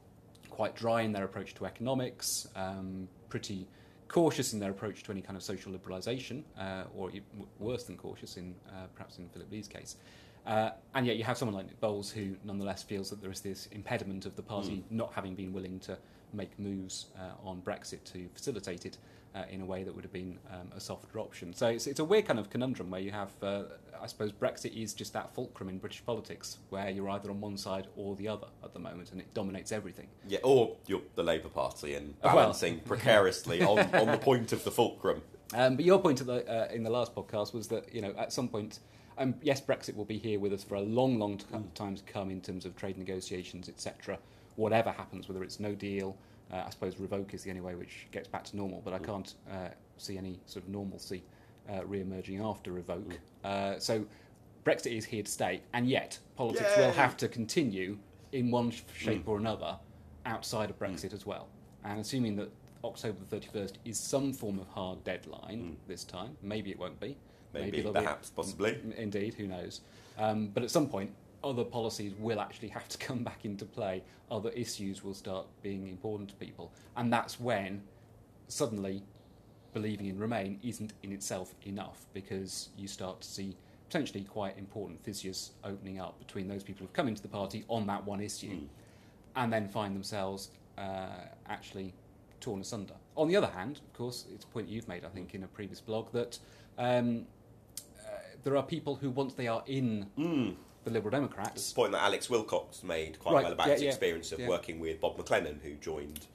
quite 0.51 0.77
dry 0.77 1.03
in 1.03 1.11
their 1.11 1.25
approach 1.25 1.53
to 1.55 1.67
economics, 1.67 2.47
um, 2.55 3.09
pretty 3.29 3.67
cautious 4.07 4.53
in 4.53 4.61
their 4.61 4.71
approach 4.71 5.03
to 5.03 5.11
any 5.11 5.21
kind 5.21 5.37
of 5.37 5.43
social 5.43 5.73
liberalisation, 5.73 6.45
uh, 6.61 6.85
or 6.97 7.11
worse 7.59 7.83
than 7.83 7.97
cautious 7.97 8.37
in 8.37 8.55
uh, 8.69 8.87
perhaps 8.95 9.19
in 9.19 9.29
Phillip 9.31 9.51
Lee's 9.51 9.67
case. 9.67 9.97
Uh, 10.47 10.71
and 10.95 11.09
yet 11.09 11.17
you 11.17 11.25
have 11.25 11.37
someone 11.37 11.57
like 11.57 11.67
Nick 11.67 11.81
Boles 11.81 12.09
who 12.09 12.37
nonetheless 12.45 12.85
feels 12.85 13.11
that 13.11 13.21
there 13.21 13.33
is 13.33 13.41
this 13.41 13.67
impediment 13.73 14.27
of 14.27 14.37
the 14.37 14.43
party 14.43 14.77
mm. 14.77 14.83
not 14.91 15.13
having 15.13 15.35
been 15.35 15.53
willing 15.53 15.81
to 15.81 15.99
make 16.33 16.57
moves 16.57 17.07
uh, 17.19 17.49
on 17.49 17.61
Brexit 17.63 18.05
to 18.13 18.29
facilitate 18.33 18.87
it 18.87 18.97
uh, 19.35 19.43
in 19.51 19.61
a 19.61 19.64
way 19.64 19.85
that 19.85 19.95
would 19.95 20.05
have 20.05 20.12
been 20.12 20.38
um, 20.51 20.71
a 20.75 20.81
softer 20.81 21.19
option. 21.19 21.55
So 21.55 21.69
it's, 21.69 21.87
it's 21.87 22.01
a 22.01 22.05
weird 22.05 22.27
kind 22.27 22.38
of 22.38 22.51
conundrum 22.51 22.91
where 22.91 23.01
you 23.01 23.11
have, 23.11 23.31
uh, 23.43 23.64
I 24.01 24.07
suppose, 24.07 24.33
Brexit 24.33 24.75
is 24.81 24.95
just 24.95 25.12
that 25.12 25.35
fulcrum 25.35 25.69
in 25.69 25.79
British 25.79 26.05
politics 26.05 26.59
where 26.71 26.91
you're 26.91 27.09
either 27.11 27.31
on 27.31 27.41
one 27.41 27.57
side 27.57 27.87
or 27.97 28.17
the 28.17 28.29
other 28.29 28.47
at 28.64 28.73
the 28.73 28.79
moment, 28.79 29.12
and 29.12 29.21
it 29.21 29.33
dominates 29.35 29.73
everything. 29.73 30.09
Yeah, 30.27 30.41
or 30.43 30.77
you're 30.87 31.03
the 31.14 31.23
Labour 31.23 31.49
Party 31.49 31.95
and 31.95 32.21
balancing 32.21 32.75
well, 32.75 32.83
precariously 32.87 33.62
on, 33.62 33.79
on 33.95 34.11
the 34.11 34.19
point 34.19 34.53
of 34.53 34.64
the 34.64 34.71
fulcrum. 34.71 35.23
Um, 35.55 35.77
but 35.77 35.85
your 35.85 35.99
point 35.99 36.25
the, 36.25 36.47
uh, 36.47 36.69
in 36.73 36.83
the 36.83 36.91
last 36.91 37.14
podcast 37.14 37.55
was 37.55 37.69
that 37.69 37.95
you 37.95 38.03
know 38.03 38.14
at 38.19 38.33
some 38.33 38.49
point. 38.49 38.81
Um, 39.21 39.35
yes, 39.43 39.61
Brexit 39.61 39.97
will 39.97 40.05
be 40.05 40.17
here 40.17 40.39
with 40.39 40.53
us 40.53 40.62
for 40.62 40.76
a 40.76 40.81
long, 40.81 41.18
long 41.18 41.39
t- 41.39 41.47
mm. 41.53 41.74
time 41.74 41.97
to 41.97 42.03
come 42.05 42.31
in 42.31 42.41
terms 42.41 42.64
of 42.64 42.76
trade 42.76 42.97
negotiations, 42.97 43.68
etc. 43.68 44.16
Whatever 44.55 44.93
happens, 44.93 45.29
whether 45.29 45.43
it's 45.43 45.59
no 45.59 45.74
deal, 45.74 46.16
uh, 46.53 46.62
I 46.66 46.70
suppose 46.70 46.99
revoke 46.99 47.34
is 47.34 47.42
the 47.42 47.51
only 47.51 47.61
way 47.61 47.74
which 47.74 48.07
gets 48.11 48.28
back 48.28 48.44
to 48.44 48.57
normal, 48.57 48.80
but 48.84 48.94
I 48.94 48.99
mm. 48.99 49.07
can't 49.07 49.34
uh, 49.51 49.68
see 49.96 50.16
any 50.16 50.40
sort 50.46 50.64
of 50.64 50.70
normalcy 50.70 51.22
uh, 51.70 51.84
re-emerging 51.84 52.40
after 52.40 52.72
revoke. 52.72 53.18
Mm. 53.44 53.76
Uh, 53.76 53.78
so 53.78 54.05
Brexit 54.64 54.96
is 54.96 55.05
here 55.05 55.22
to 55.22 55.30
stay, 55.30 55.61
and 55.72 55.88
yet 55.88 56.18
politics 56.36 56.70
Yay! 56.76 56.86
will 56.86 56.92
have 56.92 57.16
to 57.18 57.28
continue 57.28 57.99
in 58.32 58.51
one 58.51 58.72
shape 58.94 59.24
mm. 59.24 59.28
or 59.28 59.38
another 59.38 59.76
outside 60.26 60.70
of 60.70 60.78
Brexit 60.78 61.11
mm. 61.11 61.14
as 61.14 61.26
well. 61.26 61.49
And 61.84 62.01
assuming 62.01 62.36
that 62.36 62.51
October 62.84 63.18
the 63.28 63.36
31st 63.36 63.74
is 63.84 63.99
some 63.99 64.32
form 64.32 64.59
of 64.59 64.68
hard 64.68 65.03
deadline 65.05 65.76
mm. 65.76 65.88
this 65.88 66.05
time, 66.05 66.36
maybe 66.42 66.70
it 66.70 66.78
won't 66.78 67.01
be. 67.01 67.16
Maybe, 67.55 67.78
maybe 67.78 67.90
perhaps, 67.92 68.30
be, 68.30 68.36
possibly. 68.36 68.78
Indeed, 68.96 69.34
who 69.34 69.46
knows? 69.46 69.80
Um, 70.18 70.49
but 70.49 70.62
at 70.62 70.70
some 70.70 70.88
point, 70.88 71.11
other 71.45 71.64
policies 71.64 72.12
will 72.18 72.41
actually 72.41 72.68
have 72.68 72.89
to 72.89 72.99
come 73.07 73.22
back 73.24 73.45
into 73.45 73.64
play. 73.64 74.03
Other 74.30 74.51
issues 74.51 75.03
will 75.05 75.14
start 75.14 75.47
being 75.62 75.89
important 75.89 76.30
to 76.30 76.34
people. 76.36 76.72
And 76.97 77.12
that's 77.12 77.39
when 77.41 77.82
suddenly 78.49 79.03
believing 79.74 80.07
in 80.07 80.18
Remain 80.18 80.59
isn't 80.62 80.93
in 81.03 81.12
itself 81.12 81.55
enough 81.66 82.07
because 82.14 82.70
you 82.76 82.89
start 82.89 83.20
to 83.20 83.28
see 83.28 83.57
potentially 83.89 84.24
quite 84.24 84.59
important 84.59 85.03
fissures 85.03 85.53
opening 85.64 86.01
up 86.01 86.18
between 86.18 86.49
those 86.49 86.62
people 86.62 86.80
who've 86.86 86.93
come 86.93 87.09
into 87.09 87.22
the 87.22 87.28
party 87.28 87.64
on 87.68 87.86
that 87.86 88.05
one 88.05 88.20
issue 88.20 88.49
Mm. 88.51 88.66
and 89.36 89.53
then 89.53 89.68
find 89.68 89.95
themselves 89.95 90.51
uh, 90.76 91.07
actually 91.49 91.95
torn 92.41 92.61
asunder. 92.61 92.95
On 93.16 93.28
the 93.28 93.36
other 93.36 93.47
hand, 93.49 93.76
of 93.76 93.93
course, 93.95 94.26
it's 94.32 94.45
a 94.45 94.49
point 94.49 94.68
you've 94.68 94.89
made, 94.89 95.05
I 95.05 95.09
think, 95.09 95.34
in 95.34 95.43
a 95.43 95.47
previous 95.49 95.80
blog 95.80 96.12
that 96.12 96.39
um, 96.78 97.26
uh, 97.99 98.11
there 98.45 98.57
are 98.57 98.62
people 98.62 98.95
who, 98.95 99.11
once 99.11 99.34
they 99.34 99.49
are 99.49 99.62
in 99.66 100.07
Mm. 100.18 100.55
The 100.85 100.91
Liberal 100.91 101.14
It's 101.14 101.20
Democrats, 101.20 101.72
a 101.72 101.74
point 101.74 101.93
that 101.93 102.03
Alex 102.03 102.31
Wilcox 102.31 102.83
made 102.83 103.18
quite 103.18 103.35
Right, 103.35 103.45
well 103.45 103.53
about 103.53 103.66
yeah, 103.68 103.72
his 103.74 103.83
yeah, 103.83 103.89
experience 103.89 104.33
of 104.33 104.41
yeah. 104.41 104.49
working 104.49 104.81
with 104.81 105.01
Bob 105.01 105.18
Maclennan, 105.18 105.61
who 105.62 105.74
joined 105.74 106.26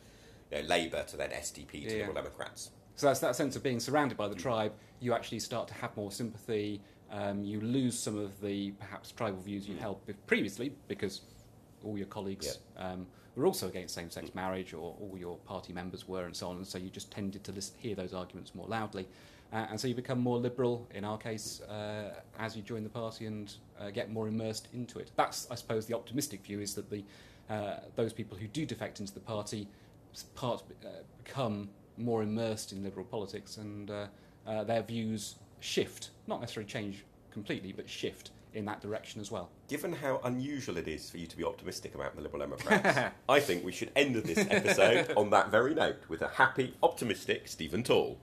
you 0.52 0.62
know, 0.62 0.68
Labour 0.68 1.04
to 1.04 1.18
then 1.18 1.32
SDP 1.32 1.88
to. 1.88 1.98
Liberal 1.98 2.14
Democrats. 2.14 2.72
So 2.96 3.08
that's 3.08 3.20
that 3.22 3.36
sense 3.36 3.56
of 3.56 3.64
being 3.64 3.80
surrounded 3.80 4.18
by 4.18 4.28
the 4.28 4.36
tribe. 4.36 4.74
You 5.00 5.14
actually 5.14 5.40
start 5.40 5.68
to 5.70 5.74
have 5.74 5.96
more 5.98 6.12
sympathy. 6.12 6.82
Um, 7.12 7.44
you 7.44 7.62
lose 7.62 7.98
some 7.98 8.18
of 8.18 8.40
the 8.42 8.72
perhaps 8.72 9.12
tribal 9.12 9.42
views 9.42 9.68
you 9.68 9.78
held 9.78 10.00
previously 10.28 10.74
because 10.88 11.22
all 11.84 11.98
your 11.98 12.08
colleagues 12.08 12.60
um, 12.78 13.06
were 13.36 13.46
also 13.46 13.68
against 13.68 13.96
same-sex 13.96 14.34
marriage, 14.36 14.74
or 14.74 14.96
all 15.00 15.16
your 15.18 15.38
party 15.38 15.74
members 15.74 16.08
were, 16.08 16.26
and 16.26 16.36
so 16.36 16.50
on. 16.50 16.58
And 16.58 16.68
so 16.68 16.78
you 16.78 16.90
just 16.90 17.12
tended 17.12 17.44
to 17.44 17.52
listen, 17.52 17.76
hear 17.78 17.96
those 17.96 18.14
arguments 18.14 18.54
more 18.56 18.68
loudly, 18.68 19.08
uh, 19.54 19.68
and 19.70 19.80
so 19.80 19.88
you 19.88 19.96
become 19.96 20.20
more 20.20 20.38
liberal. 20.38 20.88
In 20.94 21.06
our 21.06 21.18
case, 21.18 21.62
uh, 21.62 22.16
as 22.40 22.56
you 22.56 22.64
join 22.64 22.84
the 22.84 22.90
party 22.90 23.28
and 23.28 23.54
uh, 23.80 23.92
get 23.92 24.12
more 24.12 24.28
immersed 24.28 24.68
into 24.74 25.00
it. 25.00 25.12
That's, 25.16 25.48
I 25.52 25.56
suppose, 25.56 25.86
the 25.86 25.94
optimistic 25.94 26.44
view 26.44 26.60
is 26.60 26.74
that 26.76 26.90
the 26.90 27.04
uh, 27.50 27.76
those 27.96 28.14
people 28.14 28.38
who 28.38 28.48
do 28.48 28.66
defect 28.66 29.00
into 29.00 29.14
the 29.14 29.20
party 29.20 29.68
part 30.34 30.64
uh, 30.84 30.88
become 31.24 31.70
more 31.98 32.24
immersed 32.24 32.72
in 32.72 32.84
liberal 32.84 33.06
politics 33.06 33.58
and 33.58 33.92
uh, 33.92 34.08
uh, 34.48 34.64
their 34.64 34.82
views 34.82 35.36
shift, 35.60 36.10
not 36.28 36.40
necessarily 36.40 36.70
change 36.70 37.06
completely, 37.32 37.72
but 37.72 37.90
shift 37.90 38.32
in 38.54 38.66
that 38.66 38.82
direction 38.82 39.20
as 39.20 39.32
well. 39.32 39.50
Given 39.68 39.94
how 39.94 40.22
unusual 40.24 40.78
it 40.78 40.88
is 40.88 41.10
for 41.10 41.18
you 41.18 41.28
to 41.28 41.38
be 41.38 41.44
optimistic 41.44 41.96
about 41.96 42.16
the 42.16 42.22
Liberal 42.22 42.42
Democrats, 42.42 43.14
I 43.30 43.40
think 43.40 43.66
we 43.66 43.72
should 43.72 43.92
end 43.96 44.16
this 44.16 44.46
episode 44.50 45.14
on 45.18 45.30
that 45.32 45.50
very 45.50 45.74
note 45.74 46.04
with 46.08 46.22
a 46.22 46.28
happy, 46.28 46.76
optimistic 46.82 47.48
Stephen 47.48 47.84
Tall. 47.84 48.18